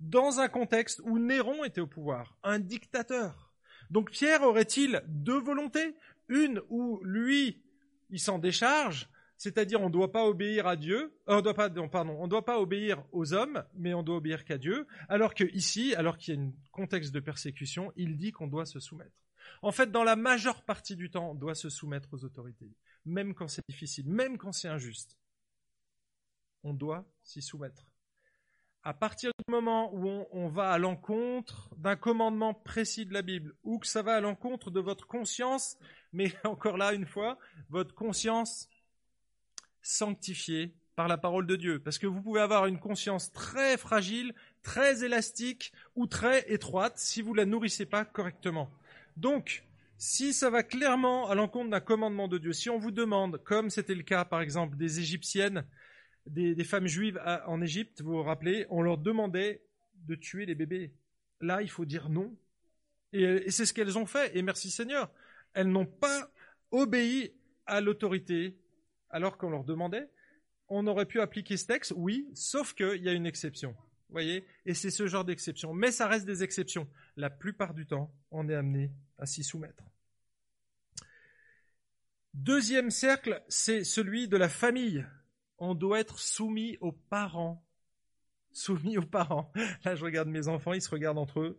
dans 0.00 0.40
un 0.40 0.48
contexte 0.48 1.00
où 1.04 1.18
Néron 1.18 1.64
était 1.64 1.80
au 1.80 1.86
pouvoir, 1.86 2.36
un 2.42 2.58
dictateur. 2.58 3.52
Donc 3.90 4.10
Pierre 4.10 4.42
aurait-il 4.42 5.02
deux 5.06 5.38
volontés? 5.38 5.94
Une 6.28 6.62
où 6.68 7.00
lui, 7.04 7.62
il 8.10 8.18
s'en 8.18 8.38
décharge, 8.38 9.08
c'est-à-dire 9.36 9.80
on 9.80 9.88
ne 9.88 9.92
doit 9.92 10.12
pas 10.12 10.24
obéir 10.24 10.66
à 10.66 10.76
Dieu, 10.76 11.14
euh, 11.28 11.38
on 11.38 11.40
doit 11.40 11.54
pas, 11.54 11.68
pardon, 11.70 12.16
on 12.18 12.28
doit 12.28 12.44
pas 12.44 12.58
obéir 12.58 13.04
aux 13.12 13.32
hommes, 13.32 13.64
mais 13.74 13.94
on 13.94 14.02
doit 14.02 14.16
obéir 14.16 14.44
qu'à 14.44 14.58
Dieu, 14.58 14.86
alors 15.08 15.34
que 15.34 15.44
ici, 15.54 15.94
alors 15.94 16.16
qu'il 16.16 16.34
y 16.34 16.38
a 16.38 16.40
un 16.40 16.52
contexte 16.72 17.12
de 17.12 17.20
persécution, 17.20 17.92
il 17.96 18.16
dit 18.16 18.32
qu'on 18.32 18.46
doit 18.46 18.66
se 18.66 18.80
soumettre. 18.80 19.16
En 19.60 19.72
fait, 19.72 19.90
dans 19.90 20.04
la 20.04 20.16
majeure 20.16 20.62
partie 20.62 20.96
du 20.96 21.10
temps, 21.10 21.32
on 21.32 21.34
doit 21.34 21.54
se 21.54 21.68
soumettre 21.68 22.08
aux 22.12 22.24
autorités, 22.24 22.72
même 23.04 23.34
quand 23.34 23.48
c'est 23.48 23.64
difficile, 23.68 24.08
même 24.08 24.38
quand 24.38 24.52
c'est 24.52 24.68
injuste. 24.68 25.18
On 26.62 26.72
doit 26.72 27.04
s'y 27.22 27.42
soumettre 27.42 27.93
à 28.84 28.92
partir 28.92 29.30
du 29.38 29.50
moment 29.50 29.90
où 29.94 30.26
on, 30.30 30.48
va 30.48 30.70
à 30.70 30.78
l'encontre 30.78 31.70
d'un 31.78 31.96
commandement 31.96 32.52
précis 32.52 33.06
de 33.06 33.14
la 33.14 33.22
Bible, 33.22 33.54
ou 33.64 33.78
que 33.78 33.86
ça 33.86 34.02
va 34.02 34.14
à 34.14 34.20
l'encontre 34.20 34.70
de 34.70 34.78
votre 34.78 35.06
conscience, 35.06 35.78
mais 36.12 36.32
encore 36.44 36.76
là 36.76 36.92
une 36.92 37.06
fois, 37.06 37.38
votre 37.70 37.94
conscience 37.94 38.68
sanctifiée 39.80 40.74
par 40.96 41.08
la 41.08 41.16
parole 41.16 41.46
de 41.46 41.56
Dieu. 41.56 41.78
Parce 41.78 41.98
que 41.98 42.06
vous 42.06 42.20
pouvez 42.20 42.42
avoir 42.42 42.66
une 42.66 42.78
conscience 42.78 43.32
très 43.32 43.78
fragile, 43.78 44.34
très 44.62 45.02
élastique 45.02 45.72
ou 45.96 46.06
très 46.06 46.44
étroite 46.52 46.98
si 46.98 47.22
vous 47.22 47.34
la 47.34 47.46
nourrissez 47.46 47.86
pas 47.86 48.04
correctement. 48.04 48.70
Donc, 49.16 49.64
si 49.96 50.34
ça 50.34 50.50
va 50.50 50.62
clairement 50.62 51.28
à 51.30 51.34
l'encontre 51.34 51.70
d'un 51.70 51.80
commandement 51.80 52.28
de 52.28 52.36
Dieu, 52.36 52.52
si 52.52 52.68
on 52.68 52.78
vous 52.78 52.90
demande, 52.90 53.42
comme 53.44 53.70
c'était 53.70 53.94
le 53.94 54.02
cas 54.02 54.26
par 54.26 54.42
exemple 54.42 54.76
des 54.76 55.00
Égyptiennes, 55.00 55.64
des, 56.26 56.64
femmes 56.64 56.86
juives 56.86 57.20
en 57.46 57.60
Égypte, 57.60 58.00
vous 58.00 58.12
vous 58.12 58.22
rappelez, 58.22 58.66
on 58.70 58.82
leur 58.82 58.98
demandait 58.98 59.62
de 60.06 60.14
tuer 60.14 60.46
les 60.46 60.54
bébés. 60.54 60.92
Là, 61.40 61.62
il 61.62 61.70
faut 61.70 61.84
dire 61.84 62.08
non. 62.08 62.34
Et, 63.12 63.50
c'est 63.50 63.66
ce 63.66 63.72
qu'elles 63.72 63.98
ont 63.98 64.06
fait. 64.06 64.36
Et 64.36 64.42
merci 64.42 64.70
Seigneur. 64.70 65.10
Elles 65.52 65.68
n'ont 65.68 65.86
pas 65.86 66.30
obéi 66.70 67.32
à 67.66 67.80
l'autorité 67.80 68.56
alors 69.10 69.38
qu'on 69.38 69.50
leur 69.50 69.64
demandait. 69.64 70.08
On 70.68 70.86
aurait 70.86 71.06
pu 71.06 71.20
appliquer 71.20 71.56
ce 71.56 71.66
texte, 71.66 71.92
oui, 71.96 72.26
sauf 72.34 72.74
qu'il 72.74 73.02
y 73.02 73.08
a 73.08 73.12
une 73.12 73.26
exception. 73.26 73.76
voyez? 74.08 74.46
Et 74.64 74.74
c'est 74.74 74.90
ce 74.90 75.06
genre 75.06 75.24
d'exception. 75.24 75.74
Mais 75.74 75.92
ça 75.92 76.08
reste 76.08 76.26
des 76.26 76.42
exceptions. 76.42 76.88
La 77.16 77.30
plupart 77.30 77.74
du 77.74 77.86
temps, 77.86 78.12
on 78.30 78.48
est 78.48 78.54
amené 78.54 78.90
à 79.18 79.26
s'y 79.26 79.44
soumettre. 79.44 79.84
Deuxième 82.32 82.90
cercle, 82.90 83.42
c'est 83.48 83.84
celui 83.84 84.26
de 84.26 84.36
la 84.36 84.48
famille 84.48 85.06
on 85.64 85.74
doit 85.74 86.00
être 86.00 86.18
soumis 86.18 86.76
aux 86.80 86.92
parents. 86.92 87.64
Soumis 88.52 88.98
aux 88.98 89.02
parents. 89.02 89.52
Là, 89.84 89.94
je 89.94 90.04
regarde 90.04 90.28
mes 90.28 90.48
enfants, 90.48 90.72
ils 90.72 90.82
se 90.82 90.90
regardent 90.90 91.18
entre 91.18 91.40
eux. 91.40 91.58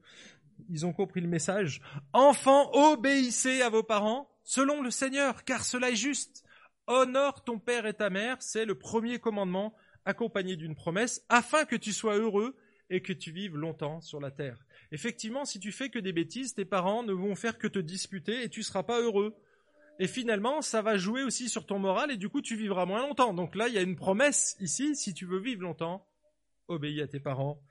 Ils 0.70 0.86
ont 0.86 0.94
compris 0.94 1.22
le 1.22 1.28
message. 1.28 1.82
Enfants, 2.13 2.72
obéissez 2.74 3.62
à 3.62 3.70
vos 3.70 3.84
parents 3.84 4.30
selon 4.44 4.82
le 4.82 4.91
Seigneur, 4.91 5.44
car 5.44 5.65
cela 5.65 5.89
est 5.89 5.96
juste. 5.96 6.44
Honore 6.88 7.44
ton 7.44 7.60
père 7.60 7.86
et 7.86 7.94
ta 7.94 8.10
mère, 8.10 8.38
c'est 8.39 8.63
le 8.63 8.76
premier 8.76 9.20
commandement 9.20 9.76
accompagné 10.06 10.56
d'une 10.56 10.76
promesse, 10.76 11.26
afin 11.30 11.65
que 11.65 11.76
tu 11.76 11.91
sois 11.91 12.15
heureux 12.15 12.56
et 12.91 13.02
que 13.02 13.12
tu 13.12 13.32
vives 13.32 13.58
longtemps 13.58 14.02
sur 14.02 14.20
la 14.22 14.30
terre. 14.30 14.63
Effectivement, 14.91 15.46
si 15.46 15.60
tu 15.60 15.72
fais 15.72 15.89
que 15.89 16.00
des 16.00 16.13
bêtises, 16.13 16.54
tes 16.54 16.65
parents 16.65 17.04
ne 17.04 17.13
vont 17.13 17.36
faire 17.36 17.58
que 17.58 17.68
te 17.68 17.80
disputer 17.80 18.44
et 18.44 18.50
tu 18.50 18.62
seras 18.62 18.84
pas 18.84 19.02
heureux. 19.02 19.36
Et 19.99 20.08
finalement, 20.08 20.62
ça 20.62 20.81
va 20.81 20.97
jouer 20.97 21.23
aussi 21.23 21.47
sur 21.47 21.65
ton 21.65 21.79
moral 21.79 22.12
et 22.12 22.17
du 22.17 22.29
coup, 22.29 22.41
tu 22.41 22.55
vivras 22.55 22.86
moins 22.86 23.01
longtemps. 23.01 23.34
Donc 23.34 23.55
là, 23.55 23.67
il 23.67 23.73
y 23.73 23.77
a 23.77 23.81
une 23.81 23.95
promesse 23.95 24.58
ici, 24.60 24.95
si 24.95 25.13
tu 25.13 25.25
veux 25.25 25.39
vivre 25.39 25.62
longtemps, 25.62 26.05
obéis 26.67 27.01
à 27.01 27.08
tes 27.08 27.19
parents 27.19 27.62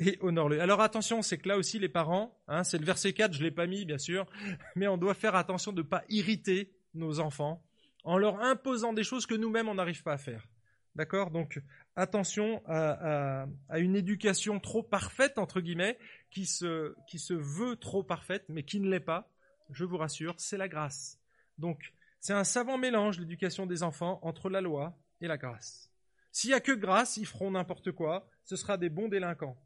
et 0.00 0.18
honore-le. 0.20 0.60
Alors 0.60 0.80
attention, 0.80 1.22
c'est 1.22 1.38
que 1.38 1.48
là 1.48 1.56
aussi, 1.56 1.78
les 1.78 1.88
parents, 1.88 2.36
hein, 2.48 2.64
c'est 2.64 2.78
le 2.78 2.84
verset 2.84 3.12
4, 3.12 3.32
je 3.34 3.42
l'ai 3.42 3.50
pas 3.50 3.66
mis, 3.66 3.84
bien 3.84 3.98
sûr, 3.98 4.26
mais 4.76 4.88
on 4.88 4.96
doit 4.96 5.14
faire 5.14 5.34
attention 5.34 5.72
de 5.72 5.82
ne 5.82 5.86
pas 5.86 6.04
irriter 6.08 6.72
nos 6.94 7.20
enfants 7.20 7.62
en 8.04 8.18
leur 8.18 8.40
imposant 8.40 8.92
des 8.92 9.04
choses 9.04 9.26
que 9.26 9.34
nous-mêmes, 9.34 9.68
on 9.68 9.74
n'arrive 9.74 10.02
pas 10.02 10.12
à 10.12 10.18
faire. 10.18 10.46
D'accord? 10.94 11.30
Donc 11.30 11.60
attention 11.96 12.62
à, 12.66 13.46
à, 13.68 13.78
une 13.78 13.96
éducation 13.96 14.60
trop 14.60 14.82
parfaite, 14.82 15.38
entre 15.38 15.60
guillemets, 15.60 15.98
qui 16.30 16.46
se, 16.46 16.94
qui 17.08 17.18
se 17.18 17.34
veut 17.34 17.76
trop 17.76 18.02
parfaite, 18.04 18.44
mais 18.48 18.62
qui 18.62 18.78
ne 18.78 18.88
l'est 18.88 19.00
pas. 19.00 19.28
Je 19.70 19.84
vous 19.84 19.96
rassure, 19.96 20.34
c'est 20.38 20.56
la 20.56 20.68
grâce. 20.68 21.18
Donc, 21.58 21.92
c'est 22.20 22.32
un 22.32 22.44
savant 22.44 22.78
mélange, 22.78 23.18
l'éducation 23.18 23.66
des 23.66 23.82
enfants, 23.82 24.18
entre 24.22 24.48
la 24.48 24.60
loi 24.60 24.98
et 25.20 25.26
la 25.26 25.36
grâce. 25.36 25.90
S'il 26.32 26.50
n'y 26.50 26.54
a 26.54 26.60
que 26.60 26.72
grâce, 26.72 27.16
ils 27.16 27.26
feront 27.26 27.50
n'importe 27.50 27.92
quoi, 27.92 28.28
ce 28.44 28.56
sera 28.56 28.76
des 28.76 28.88
bons 28.88 29.08
délinquants. 29.08 29.56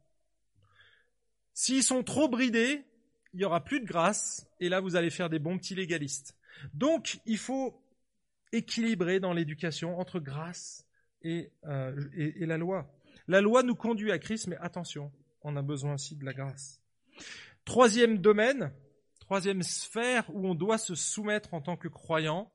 S'ils 1.53 1.83
sont 1.83 2.03
trop 2.03 2.29
bridés, 2.29 2.83
il 3.33 3.37
n'y 3.37 3.45
aura 3.45 3.63
plus 3.63 3.79
de 3.79 3.85
grâce, 3.85 4.47
et 4.59 4.69
là 4.69 4.79
vous 4.79 4.95
allez 4.95 5.09
faire 5.09 5.29
des 5.29 5.39
bons 5.39 5.57
petits 5.57 5.75
légalistes. 5.75 6.35
Donc, 6.73 7.19
il 7.25 7.37
faut 7.37 7.81
équilibrer 8.51 9.19
dans 9.19 9.33
l'éducation 9.33 9.99
entre 9.99 10.19
grâce 10.19 10.85
et, 11.21 11.51
et 12.15 12.45
la 12.45 12.57
loi. 12.57 12.91
La 13.27 13.41
loi 13.41 13.63
nous 13.63 13.75
conduit 13.75 14.11
à 14.11 14.19
Christ, 14.19 14.47
mais 14.47 14.57
attention, 14.57 15.11
on 15.43 15.55
a 15.55 15.61
besoin 15.61 15.93
aussi 15.93 16.15
de 16.15 16.25
la 16.25 16.33
grâce. 16.33 16.81
Troisième 17.65 18.17
domaine, 18.17 18.71
troisième 19.29 19.61
sphère 19.61 20.23
où 20.33 20.47
on 20.47 20.55
doit 20.55 20.79
se 20.79 20.95
soumettre 20.95 21.53
en 21.53 21.61
tant 21.61 21.77
que 21.77 21.87
croyant, 21.87 22.51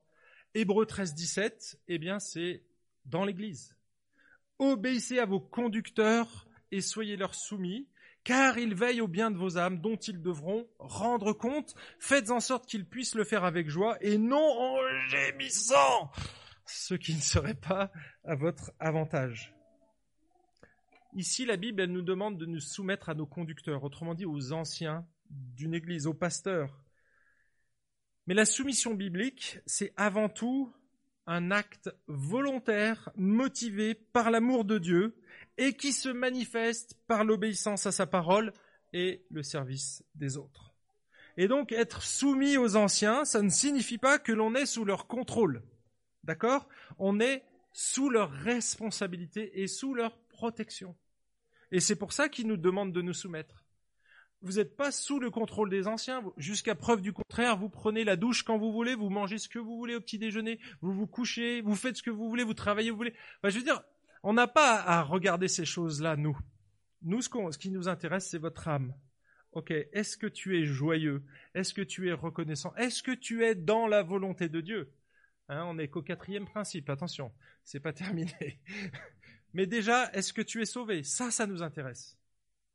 Hébreu 0.54 0.86
13, 0.86 1.14
17, 1.14 1.78
eh 1.86 1.98
bien 1.98 2.18
c'est 2.18 2.64
dans 3.04 3.24
l'Église. 3.24 3.76
Obéissez 4.58 5.20
à 5.20 5.24
vos 5.24 5.38
conducteurs 5.38 6.48
et 6.72 6.80
soyez 6.80 7.16
leur 7.16 7.36
soumis, 7.36 7.88
car 8.24 8.58
ils 8.58 8.74
veillent 8.74 9.02
au 9.02 9.06
bien 9.06 9.30
de 9.30 9.36
vos 9.36 9.56
âmes 9.56 9.80
dont 9.80 9.94
ils 9.94 10.20
devront 10.20 10.66
rendre 10.80 11.32
compte. 11.32 11.76
Faites 12.00 12.32
en 12.32 12.40
sorte 12.40 12.66
qu'ils 12.66 12.88
puissent 12.88 13.14
le 13.14 13.22
faire 13.22 13.44
avec 13.44 13.68
joie 13.68 13.96
et 14.00 14.18
non 14.18 14.36
en 14.36 14.78
gémissant, 15.06 16.10
ce 16.66 16.94
qui 16.94 17.14
ne 17.14 17.20
serait 17.20 17.54
pas 17.54 17.92
à 18.24 18.34
votre 18.34 18.72
avantage. 18.80 19.54
Ici, 21.12 21.46
la 21.46 21.56
Bible, 21.56 21.84
nous 21.84 22.02
demande 22.02 22.36
de 22.36 22.46
nous 22.46 22.58
soumettre 22.58 23.10
à 23.10 23.14
nos 23.14 23.26
conducteurs, 23.26 23.84
autrement 23.84 24.14
dit 24.14 24.26
aux 24.26 24.50
anciens 24.50 25.06
d'une 25.54 25.74
église, 25.74 26.06
aux 26.06 26.14
pasteurs. 26.14 26.82
Mais 28.26 28.34
la 28.34 28.44
soumission 28.44 28.94
biblique, 28.94 29.58
c'est 29.66 29.92
avant 29.96 30.28
tout 30.28 30.72
un 31.26 31.50
acte 31.50 31.90
volontaire, 32.06 33.10
motivé 33.16 33.94
par 33.94 34.30
l'amour 34.30 34.64
de 34.64 34.78
Dieu 34.78 35.16
et 35.56 35.74
qui 35.74 35.92
se 35.92 36.08
manifeste 36.08 36.98
par 37.06 37.24
l'obéissance 37.24 37.86
à 37.86 37.92
sa 37.92 38.06
parole 38.06 38.52
et 38.92 39.24
le 39.30 39.42
service 39.42 40.04
des 40.14 40.36
autres. 40.36 40.74
Et 41.36 41.48
donc 41.48 41.72
être 41.72 42.02
soumis 42.02 42.56
aux 42.56 42.76
anciens, 42.76 43.24
ça 43.24 43.42
ne 43.42 43.48
signifie 43.48 43.98
pas 43.98 44.18
que 44.18 44.32
l'on 44.32 44.54
est 44.54 44.66
sous 44.66 44.84
leur 44.84 45.06
contrôle. 45.06 45.62
D'accord? 46.22 46.68
On 46.98 47.20
est 47.20 47.44
sous 47.72 48.08
leur 48.08 48.30
responsabilité 48.30 49.60
et 49.62 49.66
sous 49.66 49.94
leur 49.94 50.16
protection. 50.28 50.96
Et 51.72 51.80
c'est 51.80 51.96
pour 51.96 52.12
ça 52.12 52.28
qu'il 52.28 52.46
nous 52.46 52.56
demande 52.56 52.92
de 52.92 53.02
nous 53.02 53.12
soumettre. 53.12 53.63
Vous 54.44 54.52
n'êtes 54.56 54.76
pas 54.76 54.92
sous 54.92 55.18
le 55.18 55.30
contrôle 55.30 55.70
des 55.70 55.86
anciens. 55.86 56.22
Jusqu'à 56.36 56.74
preuve 56.74 57.00
du 57.00 57.14
contraire, 57.14 57.56
vous 57.56 57.70
prenez 57.70 58.04
la 58.04 58.16
douche 58.16 58.42
quand 58.42 58.58
vous 58.58 58.72
voulez, 58.72 58.94
vous 58.94 59.08
mangez 59.08 59.38
ce 59.38 59.48
que 59.48 59.58
vous 59.58 59.78
voulez 59.78 59.94
au 59.94 60.00
petit 60.00 60.18
déjeuner, 60.18 60.60
vous 60.82 60.92
vous 60.92 61.06
couchez, 61.06 61.62
vous 61.62 61.74
faites 61.74 61.96
ce 61.96 62.02
que 62.02 62.10
vous 62.10 62.28
voulez, 62.28 62.44
vous 62.44 62.52
travaillez 62.52 62.90
vous 62.90 62.96
voulez. 62.98 63.14
je 63.42 63.56
veux 63.56 63.64
dire, 63.64 63.82
on 64.22 64.34
n'a 64.34 64.46
pas 64.46 64.80
à 64.82 65.02
regarder 65.02 65.48
ces 65.48 65.64
choses-là, 65.64 66.16
nous. 66.16 66.38
Nous, 67.02 67.22
ce, 67.22 67.30
ce 67.50 67.58
qui 67.58 67.70
nous 67.70 67.88
intéresse, 67.88 68.28
c'est 68.28 68.38
votre 68.38 68.68
âme. 68.68 68.94
Ok, 69.52 69.70
est-ce 69.70 70.18
que 70.18 70.26
tu 70.26 70.60
es 70.60 70.64
joyeux? 70.64 71.24
Est-ce 71.54 71.72
que 71.72 71.82
tu 71.82 72.08
es 72.08 72.12
reconnaissant? 72.12 72.74
Est-ce 72.76 73.02
que 73.02 73.12
tu 73.12 73.44
es 73.44 73.54
dans 73.54 73.86
la 73.86 74.02
volonté 74.02 74.50
de 74.50 74.60
Dieu? 74.60 74.92
Hein, 75.48 75.64
On 75.66 75.74
n'est 75.74 75.88
qu'au 75.88 76.02
quatrième 76.02 76.44
principe, 76.44 76.90
attention, 76.90 77.32
c'est 77.64 77.80
pas 77.80 77.92
terminé. 77.94 78.60
Mais 79.54 79.66
déjà, 79.66 80.10
est-ce 80.12 80.32
que 80.32 80.42
tu 80.42 80.60
es 80.60 80.66
sauvé? 80.66 81.02
Ça, 81.02 81.30
ça 81.30 81.46
nous 81.46 81.62
intéresse. 81.62 82.18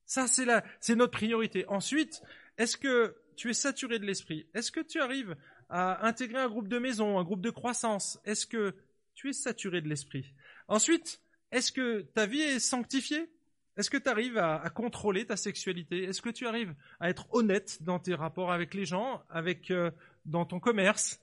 Ça, 0.10 0.26
c'est 0.26 0.44
la, 0.44 0.64
c'est 0.80 0.96
notre 0.96 1.12
priorité. 1.12 1.68
Ensuite, 1.68 2.24
est-ce 2.58 2.78
que 2.78 3.16
tu 3.36 3.52
es 3.52 3.54
saturé 3.54 4.00
de 4.00 4.08
l'esprit? 4.08 4.48
Est-ce 4.56 4.72
que 4.72 4.80
tu 4.80 5.00
arrives 5.00 5.38
à 5.70 6.04
intégrer 6.08 6.40
un 6.40 6.50
groupe 6.50 6.68
de 6.68 6.80
maison, 6.80 7.20
un 7.20 7.24
groupe 7.24 7.42
de 7.42 7.52
croissance? 7.52 8.20
Est-ce 8.26 8.48
que 8.48 8.74
tu 9.14 9.30
es 9.30 9.34
saturé 9.34 9.82
de 9.82 9.88
l'esprit? 9.88 10.34
Ensuite, 10.68 11.22
est-ce 11.52 11.72
que 11.72 12.02
ta 12.02 12.26
vie 12.26 12.42
est 12.42 12.58
sanctifiée? 12.58 13.30
Est-ce 13.78 13.92
que 13.92 13.98
tu 13.98 14.10
arrives 14.10 14.40
à, 14.40 14.68
contrôler 14.72 15.28
ta 15.28 15.38
sexualité? 15.38 16.06
Est-ce 16.06 16.24
que 16.24 16.32
tu 16.32 16.48
arrives 16.48 16.74
à 17.00 17.12
être 17.12 17.32
honnête 17.32 17.84
dans 17.84 18.00
tes 18.00 18.16
rapports 18.16 18.52
avec 18.52 18.74
les 18.74 18.86
gens, 18.86 19.22
avec 19.30 19.70
euh, 19.70 19.92
dans 20.26 20.44
ton 20.44 20.60
commerce? 20.60 21.22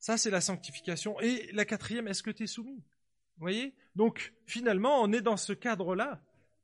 Ça, 0.00 0.18
c'est 0.18 0.30
la 0.30 0.42
sanctification. 0.42 1.18
Et 1.20 1.48
la 1.52 1.64
quatrième, 1.64 2.08
est-ce 2.08 2.22
que 2.22 2.30
tu 2.30 2.42
es 2.42 2.46
soumis? 2.46 2.76
Vous 2.76 3.40
voyez? 3.40 3.74
Donc 3.96 4.34
finalement, 4.44 5.00
on 5.00 5.10
est 5.14 5.22
dans 5.22 5.38
ce 5.38 5.54
cadre-là. 5.54 6.22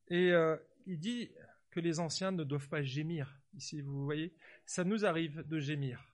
Et 0.09 0.31
euh, 0.31 0.57
il 0.87 0.99
dit 0.99 1.31
que 1.71 1.81
les 1.81 2.01
anciens 2.01 2.33
ne 2.33 2.45
doivent 2.45 2.69
pas 2.69 2.83
gémir. 2.83 3.39
Ici, 3.57 3.81
vous 3.81 4.05
voyez, 4.05 4.33
ça 4.65 4.85
nous 4.85 5.05
arrive 5.05 5.47
de 5.47 5.59
gémir. 5.59 6.05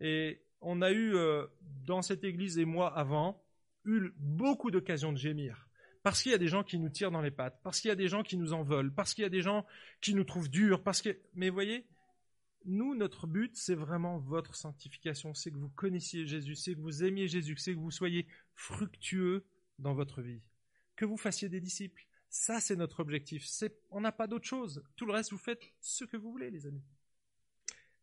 Et 0.00 0.40
on 0.60 0.82
a 0.82 0.90
eu 0.90 1.14
euh, 1.14 1.46
dans 1.86 2.02
cette 2.02 2.24
église 2.24 2.58
et 2.58 2.64
moi 2.64 2.96
avant 2.96 3.42
eu 3.84 4.10
beaucoup 4.16 4.70
d'occasions 4.70 5.12
de 5.12 5.18
gémir. 5.18 5.68
Parce 6.02 6.22
qu'il 6.22 6.32
y 6.32 6.34
a 6.34 6.38
des 6.38 6.48
gens 6.48 6.64
qui 6.64 6.78
nous 6.78 6.88
tirent 6.88 7.10
dans 7.10 7.20
les 7.20 7.30
pattes, 7.30 7.60
parce 7.62 7.80
qu'il 7.80 7.88
y 7.88 7.92
a 7.92 7.96
des 7.96 8.08
gens 8.08 8.22
qui 8.22 8.38
nous 8.38 8.52
en 8.52 8.62
veulent, 8.62 8.92
parce 8.92 9.12
qu'il 9.12 9.22
y 9.22 9.26
a 9.26 9.30
des 9.30 9.42
gens 9.42 9.66
qui 10.00 10.14
nous 10.14 10.24
trouvent 10.24 10.48
durs, 10.48 10.82
parce 10.82 11.02
que. 11.02 11.18
Mais 11.34 11.50
voyez, 11.50 11.86
nous, 12.64 12.94
notre 12.94 13.26
but, 13.26 13.54
c'est 13.54 13.74
vraiment 13.74 14.18
votre 14.18 14.54
sanctification, 14.54 15.34
c'est 15.34 15.50
que 15.50 15.56
vous 15.58 15.68
connaissiez 15.68 16.26
Jésus, 16.26 16.54
c'est 16.54 16.74
que 16.74 16.80
vous 16.80 17.04
aimiez 17.04 17.28
Jésus, 17.28 17.56
c'est 17.56 17.74
que 17.74 17.78
vous 17.78 17.90
soyez 17.90 18.26
fructueux 18.54 19.44
dans 19.78 19.92
votre 19.92 20.22
vie, 20.22 20.40
que 20.96 21.04
vous 21.04 21.16
fassiez 21.16 21.48
des 21.48 21.60
disciples. 21.60 22.06
Ça, 22.30 22.60
c'est 22.60 22.76
notre 22.76 23.00
objectif. 23.00 23.46
on 23.90 24.00
n'a 24.00 24.12
pas 24.12 24.26
d'autre 24.26 24.46
chose. 24.46 24.82
Tout 24.96 25.04
le 25.04 25.12
reste, 25.12 25.32
vous 25.32 25.38
faites 25.38 25.62
ce 25.80 26.04
que 26.04 26.16
vous 26.16 26.30
voulez, 26.30 26.50
les 26.50 26.66
amis. 26.66 26.84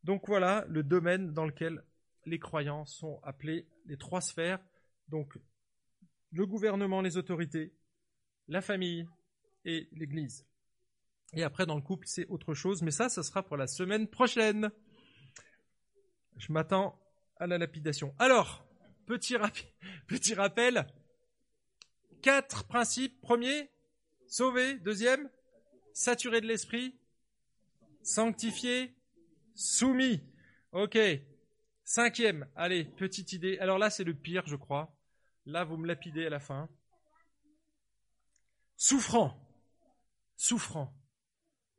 Donc 0.04 0.28
voilà 0.28 0.66
le 0.68 0.84
domaine 0.84 1.34
dans 1.34 1.46
lequel 1.46 1.84
les 2.26 2.38
croyants 2.38 2.86
sont 2.86 3.20
appelés, 3.24 3.68
les 3.86 3.98
trois 3.98 4.22
sphères. 4.22 4.60
Donc 5.08 5.38
le 6.32 6.46
gouvernement, 6.46 7.02
les 7.02 7.18
autorités, 7.18 7.74
la 8.48 8.62
famille 8.62 9.08
et 9.66 9.88
l'Église. 9.94 10.46
Et 11.34 11.44
après, 11.44 11.66
dans 11.66 11.76
le 11.76 11.82
couple, 11.82 12.08
c'est 12.08 12.28
autre 12.28 12.54
chose, 12.54 12.82
mais 12.82 12.92
ça, 12.92 13.10
ce 13.10 13.22
sera 13.22 13.44
pour 13.44 13.58
la 13.58 13.68
semaine 13.68 14.08
prochaine. 14.08 14.70
Je 16.38 16.52
m'attends 16.52 17.00
à 17.38 17.48
la 17.48 17.58
lapidation. 17.58 18.14
Alors, 18.20 18.66
petit, 19.06 19.36
petit 20.08 20.34
rappel, 20.34 20.86
Quatre 22.22 22.66
principes. 22.66 23.22
Premier, 23.22 23.70
sauver. 24.28 24.76
Deuxième, 24.80 25.30
saturé 25.94 26.42
de 26.42 26.48
l'esprit. 26.48 26.96
Sanctifié, 28.04 28.96
soumis. 29.56 30.22
Ok. 30.72 30.98
Cinquième, 31.84 32.48
allez, 32.56 32.86
petite 32.86 33.34
idée. 33.34 33.58
Alors 33.60 33.78
là, 33.78 33.90
c'est 33.90 34.04
le 34.04 34.14
pire, 34.14 34.44
je 34.46 34.56
crois. 34.56 34.94
Là, 35.46 35.64
vous 35.64 35.78
me 35.78 35.88
lapidez 35.88 36.26
à 36.26 36.30
la 36.30 36.40
fin. 36.40 36.70
Souffrant. 38.76 39.40
Souffrant. 40.36 40.94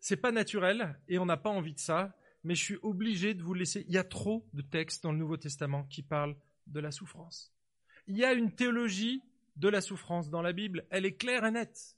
C'est 0.00 0.16
pas 0.16 0.32
naturel 0.32 0.98
et 1.08 1.18
on 1.18 1.26
n'a 1.26 1.36
pas 1.36 1.50
envie 1.50 1.74
de 1.74 1.78
ça, 1.78 2.16
mais 2.44 2.54
je 2.54 2.64
suis 2.64 2.78
obligé 2.82 3.34
de 3.34 3.42
vous 3.42 3.54
laisser. 3.54 3.84
Il 3.88 3.94
y 3.94 3.98
a 3.98 4.04
trop 4.04 4.48
de 4.54 4.62
textes 4.62 5.02
dans 5.02 5.12
le 5.12 5.18
Nouveau 5.18 5.36
Testament 5.36 5.84
qui 5.84 6.02
parlent 6.02 6.36
de 6.66 6.80
la 6.80 6.90
souffrance. 6.90 7.52
Il 8.06 8.16
y 8.16 8.24
a 8.24 8.32
une 8.32 8.54
théologie 8.54 9.22
de 9.56 9.68
la 9.68 9.80
souffrance 9.80 10.30
dans 10.30 10.40
la 10.40 10.52
Bible, 10.52 10.86
elle 10.90 11.04
est 11.04 11.16
claire 11.16 11.44
et 11.44 11.50
nette. 11.50 11.97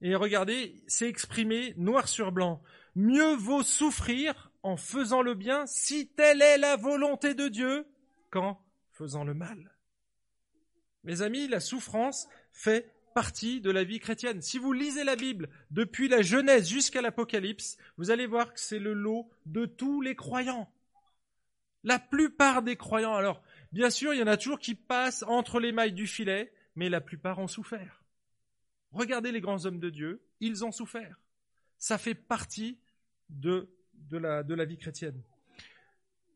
Et 0.00 0.14
regardez, 0.14 0.82
c'est 0.86 1.08
exprimé 1.08 1.74
noir 1.76 2.08
sur 2.08 2.32
blanc. 2.32 2.62
Mieux 2.94 3.34
vaut 3.34 3.62
souffrir 3.62 4.50
en 4.62 4.76
faisant 4.76 5.22
le 5.22 5.34
bien 5.34 5.66
si 5.66 6.08
telle 6.08 6.42
est 6.42 6.58
la 6.58 6.76
volonté 6.76 7.34
de 7.34 7.48
Dieu 7.48 7.86
qu'en 8.30 8.60
faisant 8.92 9.24
le 9.24 9.34
mal. 9.34 9.76
Mes 11.04 11.22
amis, 11.22 11.48
la 11.48 11.60
souffrance 11.60 12.28
fait 12.52 12.92
partie 13.14 13.60
de 13.60 13.70
la 13.70 13.84
vie 13.84 14.00
chrétienne. 14.00 14.42
Si 14.42 14.58
vous 14.58 14.72
lisez 14.72 15.04
la 15.04 15.16
Bible 15.16 15.48
depuis 15.70 16.08
la 16.08 16.22
Genèse 16.22 16.68
jusqu'à 16.68 17.02
l'Apocalypse, 17.02 17.76
vous 17.96 18.10
allez 18.10 18.26
voir 18.26 18.52
que 18.52 18.60
c'est 18.60 18.78
le 18.78 18.92
lot 18.92 19.30
de 19.46 19.66
tous 19.66 20.00
les 20.00 20.14
croyants. 20.14 20.70
La 21.84 21.98
plupart 21.98 22.62
des 22.62 22.76
croyants, 22.76 23.14
alors 23.14 23.42
Bien 23.72 23.90
sûr, 23.90 24.14
il 24.14 24.20
y 24.20 24.22
en 24.22 24.28
a 24.28 24.36
toujours 24.36 24.58
qui 24.58 24.74
passent 24.74 25.24
entre 25.26 25.60
les 25.60 25.72
mailles 25.72 25.92
du 25.92 26.06
filet, 26.06 26.52
mais 26.74 26.88
la 26.88 27.00
plupart 27.00 27.38
ont 27.38 27.48
souffert. 27.48 27.97
Regardez 28.92 29.32
les 29.32 29.40
grands 29.40 29.66
hommes 29.66 29.80
de 29.80 29.90
Dieu, 29.90 30.22
ils 30.40 30.64
ont 30.64 30.72
souffert. 30.72 31.20
Ça 31.78 31.98
fait 31.98 32.14
partie 32.14 32.78
de, 33.28 33.68
la, 34.10 34.64
vie 34.64 34.78
chrétienne. 34.78 35.22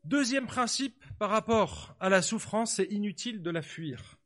Deuxième 0.04 0.46
principe 0.46 1.04
par 1.18 1.30
rapport 1.30 1.96
à 2.00 2.08
la 2.08 2.22
souffrance, 2.22 2.76
c'est 2.76 2.84
inutile 2.84 3.42
de 3.42 3.50
la 3.50 3.62
fuir. 3.62 4.18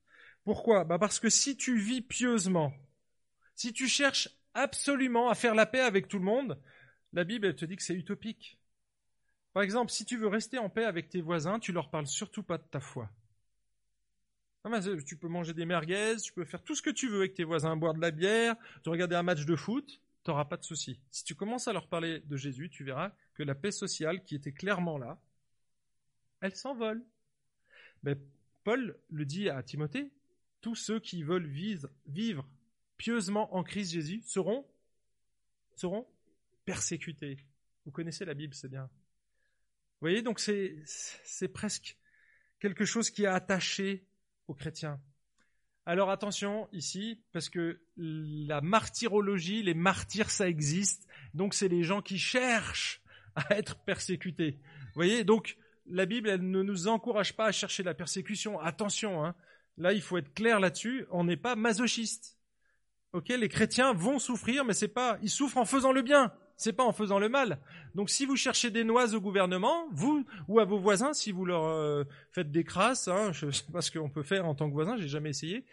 Pourquoi? 0.44 0.84
Bah 0.84 0.98
Parce 0.98 1.20
que 1.20 1.28
si 1.28 1.56
tu 1.56 1.78
vis 1.78 2.02
pieusement, 2.02 2.72
si 3.54 3.72
tu 3.72 3.88
cherches 3.88 4.28
absolument 4.54 5.28
à 5.28 5.34
faire 5.34 5.54
la 5.54 5.66
paix 5.66 5.80
avec 5.80 6.08
tout 6.08 6.18
le 6.18 6.24
monde, 6.24 6.60
la 7.12 7.24
Bible 7.24 7.54
te 7.54 7.64
dit 7.64 7.76
que 7.76 7.82
c'est 7.82 7.94
utopique. 7.94 8.58
Par 9.52 9.62
exemple, 9.62 9.90
si 9.90 10.04
tu 10.04 10.16
veux 10.16 10.28
rester 10.28 10.58
en 10.58 10.68
paix 10.68 10.84
avec 10.84 11.08
tes 11.08 11.20
voisins, 11.20 11.58
tu 11.58 11.72
leur 11.72 11.90
parles 11.90 12.06
surtout 12.06 12.42
pas 12.42 12.58
de 12.58 12.64
ta 12.64 12.80
foi. 12.80 13.10
Tu 15.04 15.16
peux 15.16 15.28
manger 15.28 15.54
des 15.54 15.64
merguez, 15.64 16.16
tu 16.22 16.32
peux 16.32 16.44
faire 16.44 16.62
tout 16.62 16.74
ce 16.74 16.82
que 16.82 16.90
tu 16.90 17.08
veux 17.08 17.20
avec 17.20 17.34
tes 17.34 17.44
voisins, 17.44 17.76
boire 17.76 17.94
de 17.94 18.00
la 18.00 18.10
bière, 18.10 18.56
tu 18.82 18.90
regarder 18.90 19.14
un 19.14 19.22
match 19.22 19.44
de 19.44 19.54
foot, 19.54 20.00
tu 20.24 20.30
n'auras 20.30 20.44
pas 20.44 20.56
de 20.56 20.64
souci. 20.64 20.98
Si 21.12 21.22
tu 21.22 21.36
commences 21.36 21.68
à 21.68 21.72
leur 21.72 21.88
parler 21.88 22.20
de 22.20 22.36
Jésus, 22.36 22.68
tu 22.68 22.82
verras 22.82 23.12
que 23.34 23.44
la 23.44 23.54
paix 23.54 23.70
sociale 23.70 24.24
qui 24.24 24.34
était 24.34 24.52
clairement 24.52 24.98
là, 24.98 25.20
elle 26.40 26.56
s'envole. 26.56 27.04
Mais 28.02 28.16
Paul 28.64 28.98
le 29.10 29.24
dit 29.24 29.48
à 29.48 29.62
Timothée, 29.62 30.10
tous 30.60 30.74
ceux 30.74 30.98
qui 30.98 31.22
veulent 31.22 31.46
vivre, 31.46 31.88
vivre 32.06 32.44
pieusement 32.96 33.54
en 33.54 33.62
Christ 33.62 33.92
Jésus 33.92 34.22
seront, 34.24 34.66
seront 35.76 36.08
persécutés. 36.64 37.38
Vous 37.84 37.92
connaissez 37.92 38.24
la 38.24 38.34
Bible, 38.34 38.54
c'est 38.54 38.68
bien. 38.68 38.82
Vous 38.82 40.00
voyez, 40.00 40.22
donc 40.22 40.40
c'est 40.40 41.48
presque 41.52 41.96
quelque 42.58 42.84
chose 42.84 43.10
qui 43.10 43.22
est 43.22 43.28
attaché 43.28 44.05
aux 44.48 44.54
chrétiens. 44.54 45.00
Alors 45.84 46.10
attention 46.10 46.68
ici, 46.72 47.22
parce 47.32 47.48
que 47.48 47.80
la 47.96 48.60
martyrologie, 48.60 49.62
les 49.62 49.74
martyrs, 49.74 50.30
ça 50.30 50.48
existe. 50.48 51.06
Donc 51.32 51.54
c'est 51.54 51.68
les 51.68 51.84
gens 51.84 52.02
qui 52.02 52.18
cherchent 52.18 53.02
à 53.36 53.56
être 53.56 53.76
persécutés. 53.84 54.58
Vous 54.60 54.94
voyez, 54.96 55.22
donc 55.22 55.56
la 55.86 56.06
Bible, 56.06 56.28
elle 56.28 56.50
ne 56.50 56.62
nous 56.62 56.88
encourage 56.88 57.36
pas 57.36 57.46
à 57.46 57.52
chercher 57.52 57.84
la 57.84 57.94
persécution. 57.94 58.58
Attention, 58.58 59.24
hein. 59.24 59.34
là 59.76 59.92
il 59.92 60.02
faut 60.02 60.18
être 60.18 60.34
clair 60.34 60.58
là-dessus. 60.58 61.06
On 61.10 61.22
n'est 61.22 61.36
pas 61.36 61.54
masochiste. 61.54 62.36
Ok, 63.12 63.28
les 63.28 63.48
chrétiens 63.48 63.92
vont 63.92 64.18
souffrir, 64.18 64.64
mais 64.64 64.74
c'est 64.74 64.88
pas, 64.88 65.18
ils 65.22 65.30
souffrent 65.30 65.58
en 65.58 65.64
faisant 65.64 65.92
le 65.92 66.02
bien 66.02 66.32
c'est 66.56 66.72
pas 66.72 66.84
en 66.84 66.92
faisant 66.92 67.18
le 67.18 67.28
mal. 67.28 67.60
Donc 67.94 68.10
si 68.10 68.26
vous 68.26 68.36
cherchez 68.36 68.70
des 68.70 68.84
noises 68.84 69.14
au 69.14 69.20
gouvernement, 69.20 69.88
vous 69.92 70.26
ou 70.48 70.58
à 70.58 70.64
vos 70.64 70.78
voisins, 70.78 71.12
si 71.12 71.32
vous 71.32 71.44
leur 71.44 71.64
euh, 71.64 72.04
faites 72.30 72.50
des 72.50 72.64
crasses, 72.64 73.08
hein, 73.08 73.32
je 73.32 73.50
sais 73.50 73.70
pas 73.70 73.82
ce 73.82 73.90
qu'on 73.90 74.10
peut 74.10 74.22
faire 74.22 74.46
en 74.46 74.54
tant 74.54 74.68
que 74.68 74.74
voisin, 74.74 74.96
j'ai 74.96 75.08
jamais 75.08 75.30
essayé. 75.30 75.64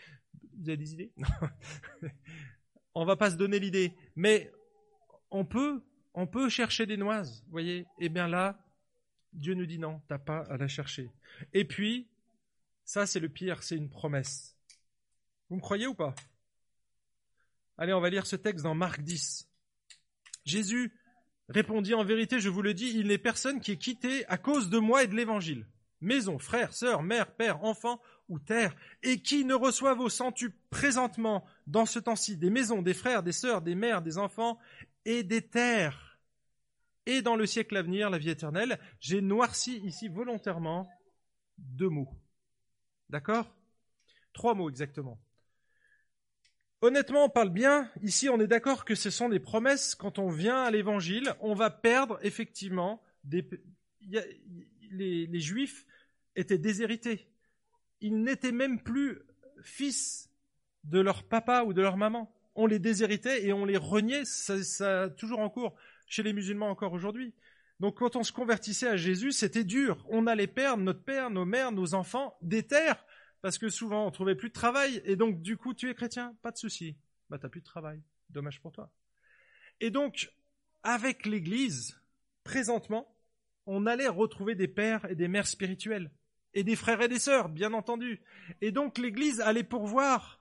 Vous 0.59 0.69
avez 0.69 0.77
des 0.77 0.93
idées? 0.93 1.11
On 2.95 3.05
va 3.05 3.15
pas 3.15 3.31
se 3.31 3.37
donner 3.37 3.59
l'idée, 3.59 3.95
mais 4.15 4.51
on 5.31 5.45
peut, 5.45 5.81
on 6.13 6.27
peut 6.27 6.47
chercher 6.47 6.85
des 6.85 6.95
noises, 6.95 7.43
voyez. 7.49 7.87
Eh 7.97 8.07
bien 8.07 8.27
là, 8.27 8.59
Dieu 9.31 9.55
nous 9.55 9.65
dit 9.65 9.79
non, 9.79 9.99
t'as 10.07 10.19
pas 10.19 10.41
à 10.41 10.57
la 10.57 10.67
chercher. 10.67 11.09
Et 11.53 11.65
puis, 11.65 12.07
ça 12.85 13.07
c'est 13.07 13.19
le 13.19 13.29
pire, 13.29 13.63
c'est 13.63 13.77
une 13.77 13.89
promesse. 13.89 14.55
Vous 15.49 15.55
me 15.55 15.61
croyez 15.61 15.87
ou 15.87 15.95
pas? 15.95 16.13
Allez, 17.79 17.93
on 17.93 17.99
va 17.99 18.11
lire 18.11 18.27
ce 18.27 18.35
texte 18.35 18.63
dans 18.63 18.75
Marc 18.75 19.01
10. 19.01 19.49
Jésus 20.45 20.93
répondit 21.49 21.93
en 21.93 22.03
vérité, 22.03 22.39
je 22.39 22.49
vous 22.49 22.61
le 22.61 22.73
dis, 22.73 22.91
il 22.95 23.07
n'est 23.07 23.17
personne 23.17 23.59
qui 23.59 23.71
est 23.71 23.77
quitté 23.77 24.25
à 24.27 24.37
cause 24.37 24.69
de 24.69 24.79
moi 24.79 25.03
et 25.03 25.07
de 25.07 25.15
l'évangile. 25.15 25.67
Maison, 26.01 26.37
frères, 26.37 26.73
sœurs, 26.73 27.03
mère, 27.03 27.33
père, 27.35 27.63
enfants 27.63 28.01
ou 28.29 28.39
terre, 28.39 28.75
et 29.03 29.21
qui 29.21 29.45
ne 29.45 29.53
reçoivent 29.53 29.99
au 29.99 30.09
centuple 30.09 30.57
présentement, 30.69 31.45
dans 31.67 31.85
ce 31.85 31.99
temps-ci, 31.99 32.37
des 32.37 32.49
maisons, 32.49 32.81
des 32.81 32.93
frères, 32.93 33.23
des 33.23 33.31
sœurs, 33.31 33.61
des 33.61 33.75
mères, 33.75 34.01
des 34.01 34.17
enfants 34.17 34.59
et 35.05 35.23
des 35.23 35.41
terres. 35.41 36.19
Et 37.05 37.21
dans 37.21 37.35
le 37.35 37.45
siècle 37.45 37.75
à 37.75 37.81
venir, 37.81 38.09
la 38.09 38.17
vie 38.17 38.29
éternelle, 38.29 38.79
j'ai 38.99 39.21
noirci 39.21 39.77
ici 39.79 40.07
volontairement 40.07 40.89
deux 41.57 41.89
mots. 41.89 42.09
D'accord? 43.09 43.53
Trois 44.33 44.55
mots 44.55 44.69
exactement. 44.69 45.19
Honnêtement, 46.83 47.23
on 47.23 47.29
parle 47.29 47.49
bien. 47.49 47.89
Ici, 48.01 48.27
on 48.27 48.41
est 48.41 48.47
d'accord 48.47 48.83
que 48.83 48.93
ce 48.93 49.09
sont 49.09 49.29
des 49.29 49.39
promesses. 49.39 49.95
Quand 49.95 50.19
on 50.19 50.27
vient 50.27 50.63
à 50.63 50.69
l'évangile, 50.69 51.33
on 51.39 51.53
va 51.53 51.69
perdre 51.69 52.19
effectivement 52.23 53.01
des. 53.23 53.47
Les, 54.91 55.39
Juifs 55.39 55.85
étaient 56.35 56.57
déshérités. 56.57 57.29
Ils 58.01 58.21
n'étaient 58.21 58.51
même 58.51 58.83
plus 58.83 59.19
fils 59.61 60.29
de 60.83 60.99
leur 60.99 61.23
papa 61.23 61.63
ou 61.63 61.71
de 61.71 61.81
leur 61.81 61.95
maman. 61.95 62.29
On 62.53 62.65
les 62.65 62.79
déshéritait 62.79 63.45
et 63.45 63.53
on 63.53 63.63
les 63.63 63.77
reniait. 63.77 64.25
Ça, 64.25 64.61
ça 64.61 65.09
toujours 65.09 65.39
en 65.39 65.49
cours 65.49 65.77
chez 66.05 66.21
les 66.21 66.33
musulmans 66.33 66.69
encore 66.69 66.91
aujourd'hui. 66.91 67.33
Donc 67.79 67.99
quand 67.99 68.17
on 68.17 68.23
se 68.23 68.33
convertissait 68.33 68.89
à 68.89 68.97
Jésus, 68.97 69.31
c'était 69.31 69.63
dur. 69.63 70.05
On 70.09 70.27
allait 70.27 70.47
perdre 70.47 70.83
notre 70.83 71.01
père, 71.05 71.29
nos 71.29 71.45
mères, 71.45 71.71
nos 71.71 71.93
enfants, 71.93 72.37
des 72.41 72.63
terres 72.63 73.05
parce 73.43 73.57
que 73.57 73.67
souvent 73.69 74.07
on 74.07 74.11
trouvait 74.11 74.35
plus 74.35 74.47
de 74.47 74.53
travail, 74.53 75.01
et 75.03 75.17
donc 75.17 75.41
du 75.41 75.57
coup 75.57 75.73
tu 75.73 75.89
es 75.89 75.93
chrétien, 75.93 76.33
pas 76.41 76.51
de 76.51 76.57
souci, 76.57 76.95
bah 77.29 77.37
t'as 77.37 77.49
plus 77.49 77.59
de 77.59 77.65
travail, 77.65 78.01
dommage 78.29 78.61
pour 78.61 78.71
toi. 78.71 78.89
Et 79.81 79.91
donc, 79.91 80.31
avec 80.81 81.25
l'Église, 81.25 82.01
présentement, 82.45 83.13
on 83.65 83.85
allait 83.85 84.07
retrouver 84.07 84.55
des 84.55 84.69
pères 84.69 85.05
et 85.11 85.15
des 85.15 85.27
mères 85.27 85.47
spirituels, 85.47 86.09
et 86.53 86.63
des 86.63 86.77
frères 86.77 87.01
et 87.01 87.09
des 87.09 87.19
sœurs, 87.19 87.49
bien 87.49 87.73
entendu. 87.73 88.21
Et 88.61 88.71
donc 88.71 88.97
l'Église 88.97 89.41
allait 89.41 89.65
pourvoir 89.65 90.39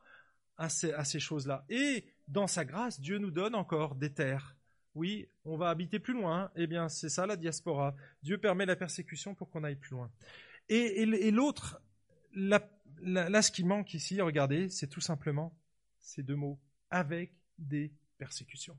à 0.56 0.68
ces, 0.68 1.18
choses-là. 1.18 1.64
Et 1.70 2.04
dans 2.28 2.46
sa 2.46 2.64
grâce, 2.64 3.00
Dieu 3.00 3.18
nous 3.18 3.32
donne 3.32 3.56
encore 3.56 3.96
des 3.96 4.12
terres. 4.12 4.54
Oui, 4.94 5.28
on 5.44 5.56
va 5.56 5.70
habiter 5.70 5.98
plus 5.98 6.14
loin. 6.14 6.52
Eh 6.54 6.68
bien, 6.68 6.88
c'est 6.88 7.08
ça 7.08 7.26
la 7.26 7.34
diaspora. 7.34 7.96
Dieu 8.22 8.38
permet 8.38 8.64
la 8.64 8.76
persécution 8.76 9.34
pour 9.34 9.50
qu'on 9.50 9.64
aille 9.64 9.74
plus 9.74 9.96
loin. 9.96 10.12
Et 10.68 11.30
l'autre, 11.32 11.82
la, 12.34 12.60
là, 13.02 13.42
ce 13.42 13.50
qui 13.50 13.64
manque 13.64 13.94
ici, 13.94 14.20
regardez, 14.20 14.68
c'est 14.68 14.88
tout 14.88 15.00
simplement 15.00 15.56
ces 16.00 16.22
deux 16.22 16.36
mots, 16.36 16.60
avec 16.90 17.32
des 17.58 17.92
persécutions. 18.18 18.78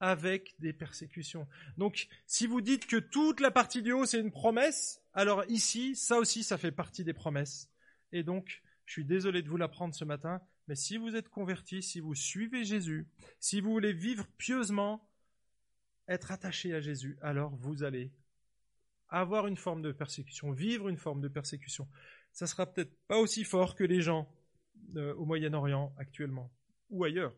Avec 0.00 0.54
des 0.58 0.72
persécutions. 0.72 1.46
Donc, 1.76 2.08
si 2.26 2.46
vous 2.46 2.60
dites 2.60 2.86
que 2.86 2.96
toute 2.96 3.40
la 3.40 3.50
partie 3.50 3.82
du 3.82 3.92
haut, 3.92 4.06
c'est 4.06 4.20
une 4.20 4.32
promesse, 4.32 5.00
alors 5.12 5.44
ici, 5.48 5.94
ça 5.94 6.18
aussi, 6.18 6.42
ça 6.42 6.58
fait 6.58 6.72
partie 6.72 7.04
des 7.04 7.12
promesses. 7.12 7.70
Et 8.12 8.22
donc, 8.22 8.62
je 8.84 8.92
suis 8.92 9.04
désolé 9.04 9.42
de 9.42 9.48
vous 9.48 9.56
l'apprendre 9.56 9.94
ce 9.94 10.04
matin, 10.04 10.40
mais 10.68 10.74
si 10.74 10.96
vous 10.96 11.14
êtes 11.16 11.28
converti, 11.28 11.82
si 11.82 12.00
vous 12.00 12.14
suivez 12.14 12.64
Jésus, 12.64 13.06
si 13.40 13.60
vous 13.60 13.70
voulez 13.70 13.92
vivre 13.92 14.26
pieusement, 14.38 15.08
être 16.08 16.32
attaché 16.32 16.74
à 16.74 16.80
Jésus, 16.80 17.16
alors 17.22 17.54
vous 17.56 17.82
allez 17.84 18.12
avoir 19.08 19.46
une 19.46 19.56
forme 19.56 19.82
de 19.82 19.92
persécution, 19.92 20.52
vivre 20.52 20.88
une 20.88 20.96
forme 20.96 21.20
de 21.20 21.28
persécution 21.28 21.86
ça 22.32 22.46
sera 22.46 22.66
peut-être 22.66 22.94
pas 23.06 23.18
aussi 23.18 23.44
fort 23.44 23.74
que 23.74 23.84
les 23.84 24.00
gens 24.00 24.28
euh, 24.96 25.14
au 25.14 25.24
Moyen-Orient 25.24 25.94
actuellement 25.98 26.50
ou 26.90 27.04
ailleurs. 27.04 27.34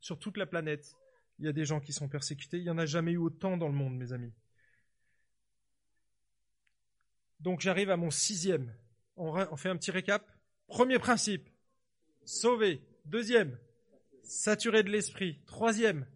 Sur 0.00 0.18
toute 0.18 0.36
la 0.36 0.46
planète, 0.46 0.96
il 1.38 1.46
y 1.46 1.48
a 1.48 1.52
des 1.52 1.64
gens 1.64 1.80
qui 1.80 1.92
sont 1.92 2.08
persécutés. 2.08 2.58
Il 2.58 2.64
n'y 2.64 2.70
en 2.70 2.78
a 2.78 2.86
jamais 2.86 3.12
eu 3.12 3.18
autant 3.18 3.56
dans 3.56 3.68
le 3.68 3.74
monde, 3.74 3.96
mes 3.96 4.12
amis. 4.12 4.32
Donc 7.40 7.60
j'arrive 7.60 7.90
à 7.90 7.96
mon 7.96 8.10
sixième. 8.10 8.72
On, 9.16 9.56
fait 9.56 9.68
un 9.68 9.76
petit 9.76 9.90
récap. 9.90 10.24
Premier 10.68 10.98
principe, 10.98 11.48
sauver. 12.24 12.82
Deuxième, 13.04 13.58
saturé 14.22 14.82
de 14.82 14.90
l'esprit. 14.90 15.40
Troisième, 15.46 16.06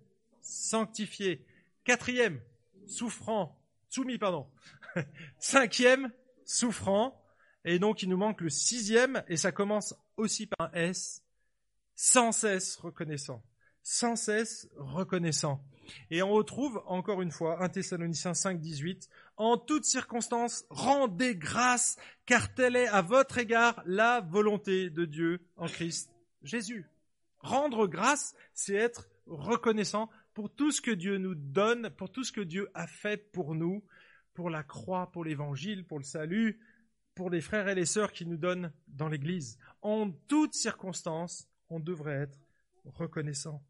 sanctifié. 0.41 1.45
Quatrième, 1.85 2.41
souffrant. 2.87 3.61
Soumis, 3.89 4.19
pardon. 4.19 4.47
Cinquième, 5.39 6.13
souffrant. 6.45 7.21
Et 7.67 7.81
donc 7.81 8.03
il 8.03 8.09
nous 8.09 8.17
manque 8.17 8.41
le 8.43 8.49
sixième, 8.49 9.25
et 9.29 9.37
ça 9.37 9.51
commence 9.51 9.93
aussi 10.17 10.47
par 10.47 10.69
un 10.69 10.73
S, 10.73 11.25
sans 11.97 12.31
cesse 12.31 12.77
reconnaissant. 12.77 13.43
Sans 13.83 14.15
cesse 14.15 14.69
reconnaissant. 14.77 15.61
Et 16.11 16.23
on 16.23 16.31
retrouve 16.31 16.81
encore 16.87 17.23
une 17.23 17.33
fois 17.33 17.63
1 17.63 17.71
Thessaloniciens 17.71 18.35
5, 18.35 18.61
18, 18.61 19.09
en 19.37 19.59
toutes 19.59 19.85
circonstances, 19.85 20.65
rendez 20.71 21.35
grâce, 21.35 21.97
car 22.25 22.55
telle 22.55 22.77
est 22.77 22.87
à 22.87 23.03
votre 23.03 23.39
égard 23.39 23.83
la 23.85 24.21
volonté 24.21 24.89
de 24.89 25.05
Dieu 25.05 25.41
en 25.57 25.67
Christ 25.67 26.11
Jésus. 26.43 26.89
Rendre 27.41 27.89
grâce, 27.89 28.37
c'est 28.55 28.75
être 28.75 29.09
reconnaissant 29.27 30.09
pour 30.35 30.55
tout 30.55 30.71
ce 30.71 30.81
que 30.81 30.93
Dieu 30.93 31.19
nous 31.19 31.35
donne, 31.35 31.91
pour 31.91 32.13
tout 32.13 32.23
ce 32.23 32.31
que 32.31 32.41
Dieu 32.41 32.69
a 32.75 32.87
fait 32.87 33.17
pour 33.17 33.57
nous, 33.57 33.85
pour 34.35 34.51
la 34.51 34.63
croix, 34.63 35.11
pour 35.11 35.25
l'évangile, 35.25 35.85
pour 35.85 35.99
le 35.99 36.05
salut, 36.05 36.61
pour 37.17 37.31
les 37.31 37.41
frères 37.41 37.67
et 37.67 37.75
les 37.75 37.87
sœurs 37.87 38.13
qui 38.13 38.27
nous 38.27 38.37
donnent 38.37 38.71
dans 38.87 39.09
l'Église. 39.09 39.59
En 39.83 40.11
toutes 40.29 40.55
circonstances, 40.55 41.49
on 41.71 41.81
devrait 41.81 42.23
être 42.23 42.39
reconnaissant. 42.85 43.65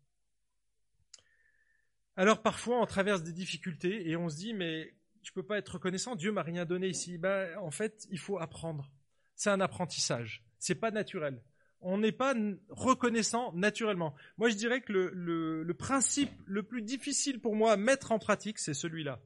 Alors 2.17 2.43
parfois, 2.43 2.83
on 2.83 2.87
traverse 2.87 3.23
des 3.23 3.33
difficultés 3.33 4.11
et 4.11 4.17
on 4.17 4.29
se 4.29 4.37
dit, 4.37 4.53
mais 4.53 4.93
je 5.23 5.33
peux 5.33 5.45
pas 5.45 5.59
être 5.59 5.75
reconnaissant, 5.75 6.17
Dieu 6.17 6.33
m'a 6.33 6.43
rien 6.43 6.65
donné 6.65 6.89
ici. 6.89 7.19
Ben, 7.19 7.57
en 7.59 7.71
fait, 7.71 8.07
il 8.11 8.19
faut 8.19 8.39
apprendre. 8.39 8.91
C'est 9.37 9.51
un 9.51 9.61
apprentissage. 9.61 10.45
C'est 10.59 10.75
pas 10.75 10.91
naturel. 10.91 11.41
On 11.81 11.99
n'est 11.99 12.13
pas 12.13 12.35
reconnaissant 12.71 13.53
naturellement. 13.53 14.15
Moi, 14.39 14.49
je 14.49 14.57
dirais 14.57 14.81
que 14.81 14.93
le, 14.93 15.63
le 15.63 15.75
principe 15.75 16.33
le 16.47 16.65
plus 16.65 16.83
difficile 16.83 17.41
pour 17.41 17.55
moi 17.55 17.73
à 17.73 17.77
mettre 17.77 18.11
en 18.11 18.19
pratique, 18.19 18.59
c'est 18.59 18.75
celui-là. 18.75 19.21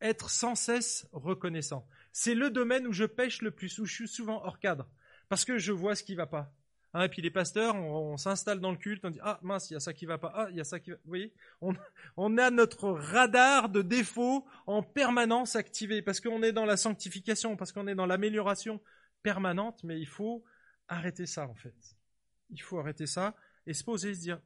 Être 0.00 0.30
sans 0.30 0.54
cesse 0.54 1.06
reconnaissant. 1.12 1.86
C'est 2.18 2.34
le 2.34 2.48
domaine 2.48 2.86
où 2.86 2.94
je 2.94 3.04
pêche 3.04 3.42
le 3.42 3.50
plus, 3.50 3.78
où 3.78 3.84
je 3.84 3.92
suis 3.92 4.08
souvent 4.08 4.42
hors 4.42 4.58
cadre, 4.58 4.88
parce 5.28 5.44
que 5.44 5.58
je 5.58 5.70
vois 5.70 5.94
ce 5.94 6.02
qui 6.02 6.14
va 6.14 6.26
pas. 6.26 6.50
Hein, 6.94 7.02
et 7.02 7.08
puis 7.10 7.20
les 7.20 7.30
pasteurs, 7.30 7.76
on, 7.76 8.16
s'installe 8.16 8.58
dans 8.58 8.70
le 8.70 8.78
culte, 8.78 9.04
on 9.04 9.10
dit 9.10 9.18
ah 9.22 9.38
mince, 9.42 9.68
il 9.68 9.74
y 9.74 9.76
a 9.76 9.80
ça 9.80 9.92
qui 9.92 10.06
va 10.06 10.16
pas, 10.16 10.32
ah 10.34 10.46
il 10.50 10.56
y 10.56 10.60
a 10.62 10.64
ça 10.64 10.80
qui 10.80 10.92
va. 10.92 10.96
Vous 11.04 11.08
voyez, 11.10 11.34
on, 12.16 12.38
a 12.38 12.50
notre 12.50 12.88
radar 12.88 13.68
de 13.68 13.82
défauts 13.82 14.46
en 14.66 14.82
permanence 14.82 15.56
activé, 15.56 16.00
parce 16.00 16.22
qu'on 16.22 16.42
est 16.42 16.52
dans 16.52 16.64
la 16.64 16.78
sanctification, 16.78 17.54
parce 17.54 17.70
qu'on 17.70 17.86
est 17.86 17.94
dans 17.94 18.06
l'amélioration 18.06 18.80
permanente, 19.22 19.84
mais 19.84 20.00
il 20.00 20.08
faut 20.08 20.42
arrêter 20.88 21.26
ça 21.26 21.46
en 21.46 21.54
fait. 21.54 21.76
Il 22.48 22.62
faut 22.62 22.78
arrêter 22.78 23.06
ça 23.06 23.36
et 23.66 23.74
se 23.74 23.84
poser, 23.84 24.14
se 24.14 24.20
dire 24.20 24.40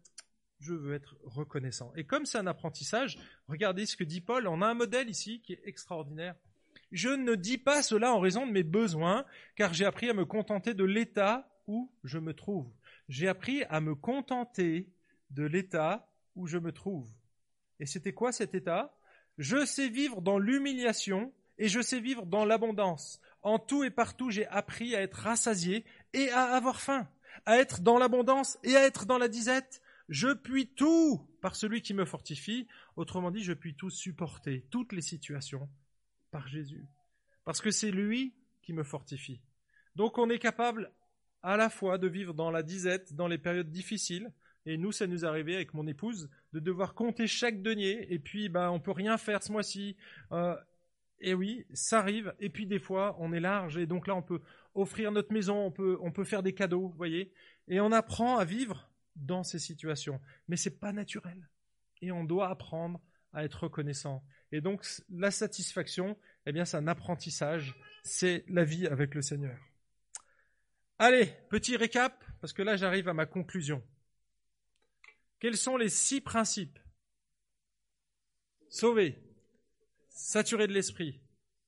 je 0.58 0.74
veux 0.74 0.92
être 0.92 1.14
reconnaissant. 1.22 1.92
Et 1.94 2.04
comme 2.04 2.26
c'est 2.26 2.38
un 2.38 2.48
apprentissage, 2.48 3.16
regardez 3.46 3.86
ce 3.86 3.96
que 3.96 4.02
dit 4.02 4.20
Paul. 4.20 4.48
On 4.48 4.60
a 4.60 4.66
un 4.66 4.74
modèle 4.74 5.08
ici 5.08 5.40
qui 5.40 5.52
est 5.52 5.62
extraordinaire. 5.66 6.34
Je 6.93 7.09
ne 7.09 7.34
dis 7.34 7.59
pas 7.59 7.82
cela 7.82 8.12
en 8.12 8.20
raison 8.20 8.47
de 8.47 8.53
mes 8.53 8.64
besoins, 8.64 9.24
car 9.57 9.72
j'ai 9.72 9.84
appris 9.84 10.11
à 10.11 10.14
me 10.14 10.24
contenter 10.24 10.74
de 10.74 10.84
l'état 10.84 11.49
où 11.66 11.91
je 12.03 12.18
me 12.18 12.34
trouve. 12.34 12.72
J'ai 13.09 13.28
appris 13.28 13.62
à 13.64 13.80
me 13.80 13.95
contenter 13.95 14.88
de 15.30 15.45
l'état 15.45 16.09
où 16.34 16.47
je 16.47 16.59
me 16.59 16.72
trouve. 16.72 17.09
Et 17.78 17.86
c'était 17.86 18.12
quoi 18.12 18.32
cet 18.32 18.55
état? 18.55 18.97
Je 19.38 19.64
sais 19.64 19.88
vivre 19.88 20.20
dans 20.20 20.38
l'humiliation 20.38 21.32
et 21.59 21.68
je 21.68 21.80
sais 21.80 22.01
vivre 22.01 22.26
dans 22.26 22.45
l'abondance. 22.45 23.20
En 23.43 23.59
tout 23.59 23.84
et 23.84 23.91
partout, 23.91 24.30
j'ai 24.30 24.47
appris 24.49 24.95
à 24.95 25.03
être 25.03 25.14
rassasié 25.14 25.84
et 26.12 26.28
à 26.30 26.55
avoir 26.55 26.80
faim, 26.80 27.09
à 27.47 27.59
être 27.59 27.80
dans 27.80 27.99
l'abondance 27.99 28.59
et 28.64 28.76
à 28.76 28.84
être 28.84 29.07
dans 29.07 29.18
la 29.18 29.28
disette. 29.28 29.80
Je 30.09 30.32
puis 30.32 30.66
tout 30.66 31.26
par 31.41 31.57
celui 31.57 31.82
qui 31.82 31.95
me 31.95 32.05
fortifie. 32.05 32.66
Autrement 32.97 33.30
dit, 33.30 33.45
je 33.45 33.53
puis 33.53 33.74
tout 33.76 33.91
supporter, 33.91 34.66
toutes 34.70 34.93
les 34.93 35.03
situations, 35.03 35.68
par 36.31 36.49
Jésus. 36.49 36.87
Parce 37.45 37.61
que 37.61 37.70
c'est 37.70 37.91
lui 37.91 38.35
qui 38.62 38.72
me 38.72 38.83
fortifie. 38.83 39.41
Donc 39.97 40.18
on 40.18 40.31
est 40.31 40.39
capable 40.39 40.93
à 41.43 41.57
la 41.57 41.70
fois 41.70 41.99
de 41.99 42.09
vivre 42.09 42.35
dans 42.35 42.51
la 42.51 42.62
disette, 42.62 43.14
dans 43.14 43.28
les 43.28 43.39
périodes 43.39 43.70
difficiles, 43.70 44.33
et 44.66 44.76
nous, 44.76 44.93
ça 44.93 45.07
nous 45.07 45.24
arrivait 45.24 45.55
avec 45.55 45.72
mon 45.72 45.87
épouse 45.87 46.28
de 46.53 46.61
devoir 46.61 46.95
compter 46.95 47.26
chaque 47.26 47.62
denier, 47.62 48.12
et 48.12 48.18
puis 48.18 48.49
ben 48.49 48.70
on 48.70 48.78
peut 48.78 48.91
rien 48.91 49.16
faire 49.16 49.43
ce 49.43 49.51
mois-ci. 49.53 49.97
Euh, 50.33 50.55
et 51.20 51.35
oui, 51.35 51.66
ça 51.72 52.01
arrive. 52.01 52.35
Et 52.41 52.51
puis 52.51 52.66
des 52.66 52.78
fois, 52.78 53.16
on 53.18 53.33
est 53.33 53.41
large, 53.41 53.78
et 53.78 53.87
donc 53.87 54.07
là, 54.07 54.14
on 54.14 54.22
peut 54.22 54.43
offrir 54.74 55.12
notre 55.12 55.33
maison, 55.33 55.66
on 55.66 55.70
peut, 55.70 55.99
on 56.01 56.12
peut 56.12 56.24
faire 56.24 56.43
des 56.43 56.55
cadeaux, 56.55 56.89
vous 56.89 56.97
voyez. 56.97 57.33
Et 57.68 57.81
on 57.81 57.93
apprend 57.93 58.37
à 58.37 58.45
vivre 58.45 58.91
dans 59.16 59.43
ces 59.43 59.59
situations, 59.59 60.20
mais 60.49 60.57
c'est 60.57 60.78
pas 60.78 60.93
naturel. 60.93 61.49
Et 62.03 62.12
on 62.12 62.24
doit 62.24 62.49
apprendre 62.49 63.01
à 63.33 63.45
être 63.45 63.64
reconnaissant. 63.64 64.24
Et 64.53 64.61
donc 64.61 64.84
la 65.11 65.30
satisfaction, 65.30 66.18
eh 66.46 66.53
bien, 66.53 66.64
c'est 66.64 66.76
un 66.76 66.88
apprentissage, 66.88 67.74
c'est 68.03 68.44
la 68.48 68.64
vie 68.64 68.86
avec 68.86 69.14
le 69.14 69.22
Seigneur. 69.22 69.59
Allez, 70.98 71.34
petit 71.48 71.76
récap, 71.76 72.24
parce 72.40 72.53
que 72.53 72.62
là 72.62 72.76
j'arrive 72.76 73.09
à 73.09 73.14
ma 73.14 73.26
conclusion. 73.26 73.82
Quels 75.38 75.57
sont 75.57 75.76
les 75.76 75.88
six 75.88 76.20
principes? 76.20 76.78
Sauvé, 78.68 79.18
saturé 80.11 80.66
de 80.66 80.72
l'esprit, 80.72 81.20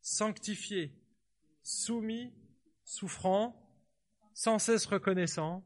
sanctifié, 0.02 0.94
soumis, 1.62 2.34
souffrant, 2.84 3.58
sans 4.34 4.58
cesse 4.58 4.86
reconnaissant. 4.86 5.64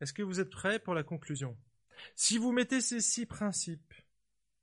Est-ce 0.00 0.12
que 0.12 0.22
vous 0.22 0.40
êtes 0.40 0.50
prêts 0.50 0.78
pour 0.78 0.94
la 0.94 1.02
conclusion? 1.02 1.56
Si 2.14 2.38
vous 2.38 2.52
mettez 2.52 2.80
ces 2.80 3.00
six 3.00 3.26
principes, 3.26 3.94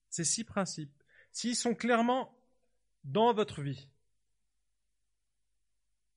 ces 0.09 0.23
six 0.23 0.43
principes, 0.43 0.94
s'ils 1.35 1.57
sont 1.57 1.75
clairement 1.75 2.33
dans 3.03 3.33
votre 3.33 3.61
vie, 3.61 3.89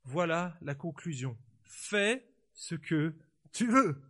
voilà 0.04 0.56
la 0.62 0.76
conclusion. 0.76 1.36
Fais 1.64 2.24
ce 2.54 2.76
que 2.76 3.12
tu 3.52 3.66
veux. 3.66 4.00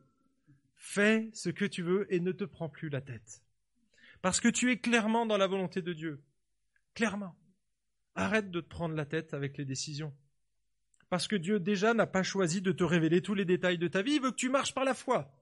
Fais 0.77 1.31
ce 1.33 1.49
que 1.49 1.65
tu 1.65 1.83
veux 1.83 2.07
et 2.13 2.21
ne 2.21 2.31
te 2.31 2.45
prends 2.45 2.69
plus 2.69 2.91
la 2.91 3.01
tête. 3.01 3.43
Parce 4.21 4.39
que 4.39 4.49
tu 4.49 4.71
es 4.71 4.79
clairement 4.79 5.25
dans 5.25 5.39
la 5.39 5.47
volonté 5.47 5.81
de 5.81 5.95
Dieu. 5.95 6.23
Clairement. 6.95 7.35
Arrête 8.15 8.51
de 8.51 8.61
te 8.61 8.69
prendre 8.69 8.95
la 8.95 9.07
tête 9.07 9.33
avec 9.33 9.57
les 9.57 9.65
décisions. 9.65 10.15
Parce 11.09 11.27
que 11.27 11.37
Dieu 11.37 11.59
déjà 11.59 11.95
n'a 11.95 12.07
pas 12.07 12.23
choisi 12.23 12.61
de 12.61 12.71
te 12.71 12.85
révéler 12.85 13.23
tous 13.23 13.35
les 13.35 13.47
détails 13.47 13.79
de 13.79 13.89
ta 13.89 14.03
vie, 14.03 14.17
il 14.17 14.21
veut 14.21 14.31
que 14.31 14.37
tu 14.37 14.51
marches 14.51 14.75
par 14.75 14.85
la 14.85 14.95
foi. 14.95 15.35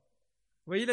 Voyez 0.64 0.86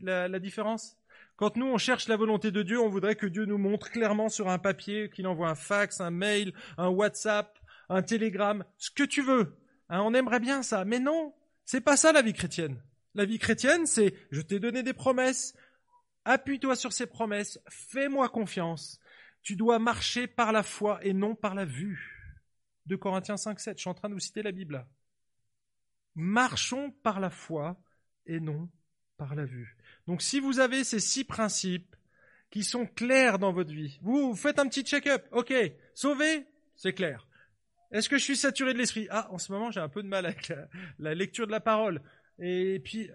la, 0.00 0.28
la 0.28 0.38
différence? 0.38 0.99
Quand 1.40 1.56
nous 1.56 1.64
on 1.64 1.78
cherche 1.78 2.06
la 2.06 2.18
volonté 2.18 2.50
de 2.50 2.62
Dieu, 2.62 2.78
on 2.78 2.90
voudrait 2.90 3.16
que 3.16 3.26
Dieu 3.26 3.46
nous 3.46 3.56
montre 3.56 3.90
clairement 3.90 4.28
sur 4.28 4.50
un 4.50 4.58
papier, 4.58 5.08
qu'il 5.08 5.26
envoie 5.26 5.48
un 5.48 5.54
fax, 5.54 6.02
un 6.02 6.10
mail, 6.10 6.52
un 6.76 6.90
WhatsApp, 6.90 7.58
un 7.88 8.02
télégramme, 8.02 8.62
ce 8.76 8.90
que 8.90 9.04
tu 9.04 9.22
veux. 9.22 9.56
Hein, 9.88 10.02
on 10.02 10.12
aimerait 10.12 10.40
bien 10.40 10.62
ça, 10.62 10.84
mais 10.84 10.98
non, 10.98 11.32
c'est 11.64 11.80
pas 11.80 11.96
ça 11.96 12.12
la 12.12 12.20
vie 12.20 12.34
chrétienne. 12.34 12.82
La 13.14 13.24
vie 13.24 13.38
chrétienne, 13.38 13.86
c'est 13.86 14.14
je 14.30 14.42
t'ai 14.42 14.60
donné 14.60 14.82
des 14.82 14.92
promesses, 14.92 15.54
appuie-toi 16.26 16.76
sur 16.76 16.92
ces 16.92 17.06
promesses, 17.06 17.58
fais-moi 17.70 18.28
confiance. 18.28 19.00
Tu 19.42 19.56
dois 19.56 19.78
marcher 19.78 20.26
par 20.26 20.52
la 20.52 20.62
foi 20.62 21.02
et 21.02 21.14
non 21.14 21.34
par 21.34 21.54
la 21.54 21.64
vue. 21.64 22.36
De 22.84 22.96
Corinthiens 22.96 23.38
5, 23.38 23.58
7, 23.58 23.78
je 23.78 23.80
suis 23.80 23.88
en 23.88 23.94
train 23.94 24.10
de 24.10 24.14
vous 24.14 24.20
citer 24.20 24.42
la 24.42 24.52
Bible 24.52 24.86
Marchons 26.14 26.90
par 27.02 27.18
la 27.18 27.30
foi 27.30 27.82
et 28.26 28.40
non 28.40 28.68
par 29.16 29.34
la 29.34 29.46
vue. 29.46 29.78
Donc 30.06 30.22
si 30.22 30.40
vous 30.40 30.58
avez 30.58 30.84
ces 30.84 31.00
six 31.00 31.24
principes 31.24 31.96
qui 32.50 32.64
sont 32.64 32.86
clairs 32.86 33.38
dans 33.38 33.52
votre 33.52 33.72
vie, 33.72 33.98
vous, 34.02 34.34
faites 34.34 34.58
un 34.58 34.66
petit 34.66 34.82
check-up. 34.82 35.26
Ok, 35.32 35.52
sauvé, 35.94 36.46
c'est 36.76 36.92
clair. 36.92 37.26
Est-ce 37.92 38.08
que 38.08 38.18
je 38.18 38.24
suis 38.24 38.36
saturé 38.36 38.72
de 38.72 38.78
l'esprit? 38.78 39.08
Ah, 39.10 39.28
en 39.32 39.38
ce 39.38 39.50
moment, 39.50 39.70
j'ai 39.70 39.80
un 39.80 39.88
peu 39.88 40.02
de 40.02 40.08
mal 40.08 40.24
avec 40.26 40.52
la, 40.98 41.14
lecture 41.14 41.46
de 41.46 41.52
la 41.52 41.60
parole. 41.60 42.00
Et 42.38 42.80
puis, 42.84 43.10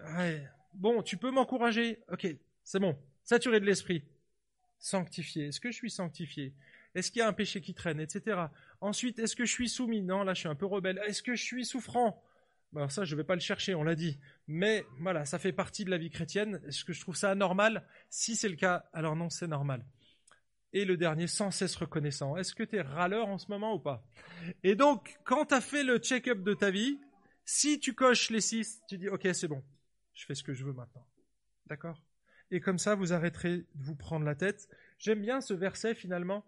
bon, 0.74 1.02
tu 1.02 1.16
peux 1.16 1.30
m'encourager. 1.30 2.00
Ok, 2.12 2.26
c'est 2.62 2.78
bon. 2.78 2.96
Saturé 3.24 3.58
de 3.58 3.64
l'esprit. 3.64 4.04
Sanctifié. 4.78 5.46
Est-ce 5.46 5.60
que 5.60 5.70
je 5.70 5.76
suis 5.76 5.90
sanctifié? 5.90 6.54
Est-ce 6.94 7.10
qu'il 7.10 7.20
y 7.20 7.22
a 7.22 7.28
un 7.28 7.32
péché 7.32 7.60
qui 7.60 7.74
traîne, 7.74 8.00
etc. 8.00 8.38
Ensuite, 8.80 9.18
est-ce 9.18 9.34
que 9.34 9.44
je 9.44 9.52
suis 9.52 9.68
soumis? 9.68 10.02
Non, 10.02 10.22
là, 10.24 10.34
je 10.34 10.40
suis 10.40 10.48
un 10.48 10.54
peu 10.54 10.66
rebelle. 10.66 11.00
Est-ce 11.06 11.22
que 11.22 11.34
je 11.34 11.42
suis 11.42 11.64
souffrant? 11.64 12.22
Alors 12.76 12.92
ça, 12.92 13.04
je 13.04 13.14
ne 13.14 13.20
vais 13.20 13.24
pas 13.24 13.34
le 13.34 13.40
chercher, 13.40 13.74
on 13.74 13.82
l'a 13.82 13.94
dit. 13.94 14.18
Mais 14.46 14.84
voilà, 15.00 15.24
ça 15.24 15.38
fait 15.38 15.52
partie 15.52 15.84
de 15.84 15.90
la 15.90 15.98
vie 15.98 16.10
chrétienne. 16.10 16.60
Est-ce 16.66 16.84
que 16.84 16.92
je 16.92 17.00
trouve 17.00 17.16
ça 17.16 17.30
anormal? 17.30 17.86
Si 18.10 18.36
c'est 18.36 18.48
le 18.48 18.56
cas, 18.56 18.84
alors 18.92 19.16
non, 19.16 19.30
c'est 19.30 19.46
normal. 19.46 19.84
Et 20.72 20.84
le 20.84 20.96
dernier, 20.96 21.26
sans 21.26 21.50
cesse 21.50 21.76
reconnaissant. 21.76 22.36
Est-ce 22.36 22.54
que 22.54 22.62
tu 22.62 22.76
es 22.76 22.82
râleur 22.82 23.28
en 23.28 23.38
ce 23.38 23.50
moment 23.50 23.74
ou 23.74 23.78
pas? 23.78 24.04
Et 24.62 24.74
donc, 24.74 25.16
quand 25.24 25.46
tu 25.46 25.54
as 25.54 25.60
fait 25.60 25.84
le 25.84 25.98
check-up 25.98 26.42
de 26.42 26.54
ta 26.54 26.70
vie, 26.70 26.98
si 27.44 27.80
tu 27.80 27.94
coches 27.94 28.30
les 28.30 28.40
six, 28.40 28.82
tu 28.88 28.98
dis, 28.98 29.08
ok, 29.08 29.26
c'est 29.32 29.48
bon, 29.48 29.62
je 30.12 30.26
fais 30.26 30.34
ce 30.34 30.42
que 30.42 30.52
je 30.52 30.64
veux 30.64 30.72
maintenant. 30.72 31.06
D'accord? 31.66 32.02
Et 32.50 32.60
comme 32.60 32.78
ça, 32.78 32.94
vous 32.94 33.12
arrêterez 33.12 33.58
de 33.58 33.66
vous 33.74 33.96
prendre 33.96 34.24
la 34.24 34.34
tête. 34.34 34.68
J'aime 34.98 35.20
bien 35.20 35.40
ce 35.40 35.54
verset 35.54 35.94
finalement 35.94 36.44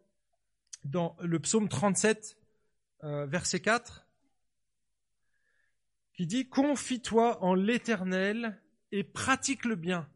dans 0.85 1.17
le 1.21 1.39
psaume 1.41 1.69
37, 1.69 2.37
euh, 3.05 3.27
verset 3.27 3.61
4, 3.61 4.08
qui 6.19 6.27
dit 6.27 6.49
Confie-toi 6.49 7.43
en 7.45 7.55
l'Éternel 7.55 8.61
et 8.91 9.05
pratique 9.05 9.65
le 9.65 9.77
bien. 9.77 10.11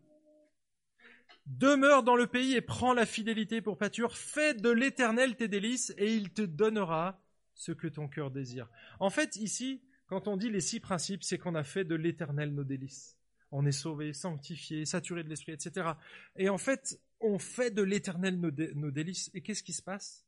Demeure 1.46 2.02
dans 2.02 2.16
le 2.16 2.26
pays 2.26 2.56
et 2.56 2.60
prends 2.60 2.92
la 2.92 3.06
fidélité 3.06 3.62
pour 3.62 3.78
pâture. 3.78 4.16
Fais 4.16 4.52
de 4.52 4.68
l'Éternel 4.68 5.36
tes 5.36 5.46
délices 5.46 5.94
et 5.98 6.12
il 6.12 6.30
te 6.30 6.42
donnera 6.42 7.22
ce 7.54 7.70
que 7.70 7.86
ton 7.86 8.08
cœur 8.08 8.32
désire. 8.32 8.68
En 8.98 9.10
fait, 9.10 9.36
ici, 9.36 9.80
quand 10.08 10.26
on 10.26 10.36
dit 10.36 10.50
les 10.50 10.60
six 10.60 10.80
principes, 10.80 11.22
c'est 11.22 11.38
qu'on 11.38 11.54
a 11.54 11.62
fait 11.62 11.84
de 11.84 11.94
l'Éternel 11.94 12.52
nos 12.52 12.64
délices. 12.64 13.16
On 13.52 13.64
est 13.64 13.70
sauvé, 13.70 14.12
sanctifié, 14.12 14.84
saturé 14.84 15.22
de 15.22 15.28
l'Esprit, 15.28 15.52
etc. 15.52 15.90
Et 16.34 16.48
en 16.48 16.58
fait, 16.58 17.00
on 17.20 17.38
fait 17.38 17.70
de 17.70 17.82
l'Éternel 17.82 18.40
nos, 18.40 18.50
nos 18.74 18.90
délices. 18.90 19.30
Et 19.34 19.40
qu'est-ce 19.40 19.62
qui 19.62 19.72
se 19.72 19.82
passe? 19.82 20.26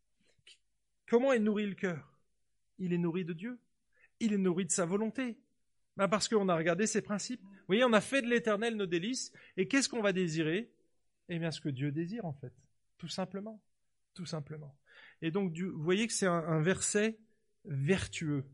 Comment 1.09 1.33
est 1.33 1.41
nourri 1.41 1.67
le 1.67 1.75
cœur? 1.75 2.17
Il 2.79 2.93
est 2.93 2.99
nourri 2.99 3.25
de 3.25 3.33
Dieu. 3.33 3.59
Il 4.21 4.33
est 4.33 4.39
nourri 4.39 4.67
de 4.67 4.71
sa 4.71 4.85
volonté. 4.85 5.37
Ben 5.97 6.09
parce 6.09 6.29
qu'on 6.29 6.49
a 6.49 6.57
regardé 6.57 6.87
ses 6.87 7.03
principes. 7.03 7.43
Vous 7.43 7.67
voyez, 7.69 7.85
on 7.85 7.93
a 7.93 8.01
fait 8.01 8.23
de 8.23 8.27
l'éternel 8.27 8.77
nos 8.77 8.87
délices. 8.87 9.33
Et 9.57 9.69
qu'est-ce 9.69 9.89
qu'on 9.89 10.03
va 10.03 10.13
désirer? 10.13 10.71
Eh 11.29 11.39
bien, 11.39 11.51
ce 11.51 11.61
que 11.61 11.69
Dieu 11.69 11.93
désire, 11.93 12.25
en 12.25 12.33
fait. 12.33 12.53
Tout 12.99 13.09
simplement. 13.09 13.63
Tout 14.15 14.27
simplement. 14.27 14.77
Et 15.23 15.31
donc, 15.31 15.57
vous 15.57 15.83
voyez 15.83 16.07
que 16.07 16.13
c'est 16.13 16.27
un, 16.27 16.61
verset 16.61 17.19
vertueux. 17.65 18.45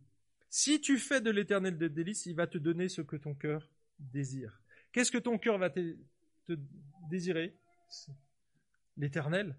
Si 0.51 0.81
tu 0.81 0.99
fais 0.99 1.21
de 1.21 1.31
l'éternel 1.31 1.79
des 1.79 1.89
délices, 1.89 2.27
il 2.27 2.35
va 2.35 2.47
te 2.47 2.59
donner 2.59 2.89
ce 2.89 3.03
que 3.03 3.17
ton 3.17 3.35
cœur 3.35 3.69
désire. 3.99 4.61
Qu'est-ce 4.93 5.11
que 5.11 5.19
ton 5.19 5.39
cœur 5.39 5.59
va 5.59 5.71
te, 5.71 5.97
te 6.47 6.59
désirer? 7.11 7.57
L'éternel. 8.97 9.57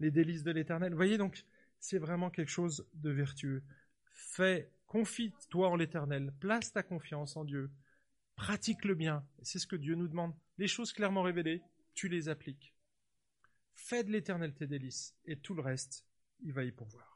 Les 0.00 0.10
délices 0.10 0.42
de 0.42 0.50
l'éternel. 0.50 0.92
Vous 0.92 0.96
voyez 0.96 1.18
donc, 1.18 1.44
c'est 1.80 1.98
vraiment 1.98 2.30
quelque 2.30 2.50
chose 2.50 2.88
de 2.94 3.10
vertueux. 3.10 3.62
Fais, 4.12 4.70
confie-toi 4.86 5.68
en 5.68 5.76
l'éternel, 5.76 6.32
place 6.40 6.72
ta 6.72 6.82
confiance 6.82 7.36
en 7.36 7.44
Dieu, 7.44 7.70
pratique 8.36 8.84
le 8.84 8.94
bien, 8.94 9.26
c'est 9.42 9.58
ce 9.58 9.66
que 9.66 9.76
Dieu 9.76 9.94
nous 9.94 10.08
demande. 10.08 10.34
Les 10.58 10.68
choses 10.68 10.92
clairement 10.92 11.22
révélées, 11.22 11.62
tu 11.94 12.08
les 12.08 12.28
appliques. 12.28 12.74
Fais 13.74 14.04
de 14.04 14.10
l'éternel 14.10 14.54
tes 14.54 14.66
délices, 14.66 15.14
et 15.24 15.36
tout 15.36 15.54
le 15.54 15.62
reste, 15.62 16.04
il 16.40 16.52
va 16.52 16.64
y 16.64 16.72
pourvoir. 16.72 17.15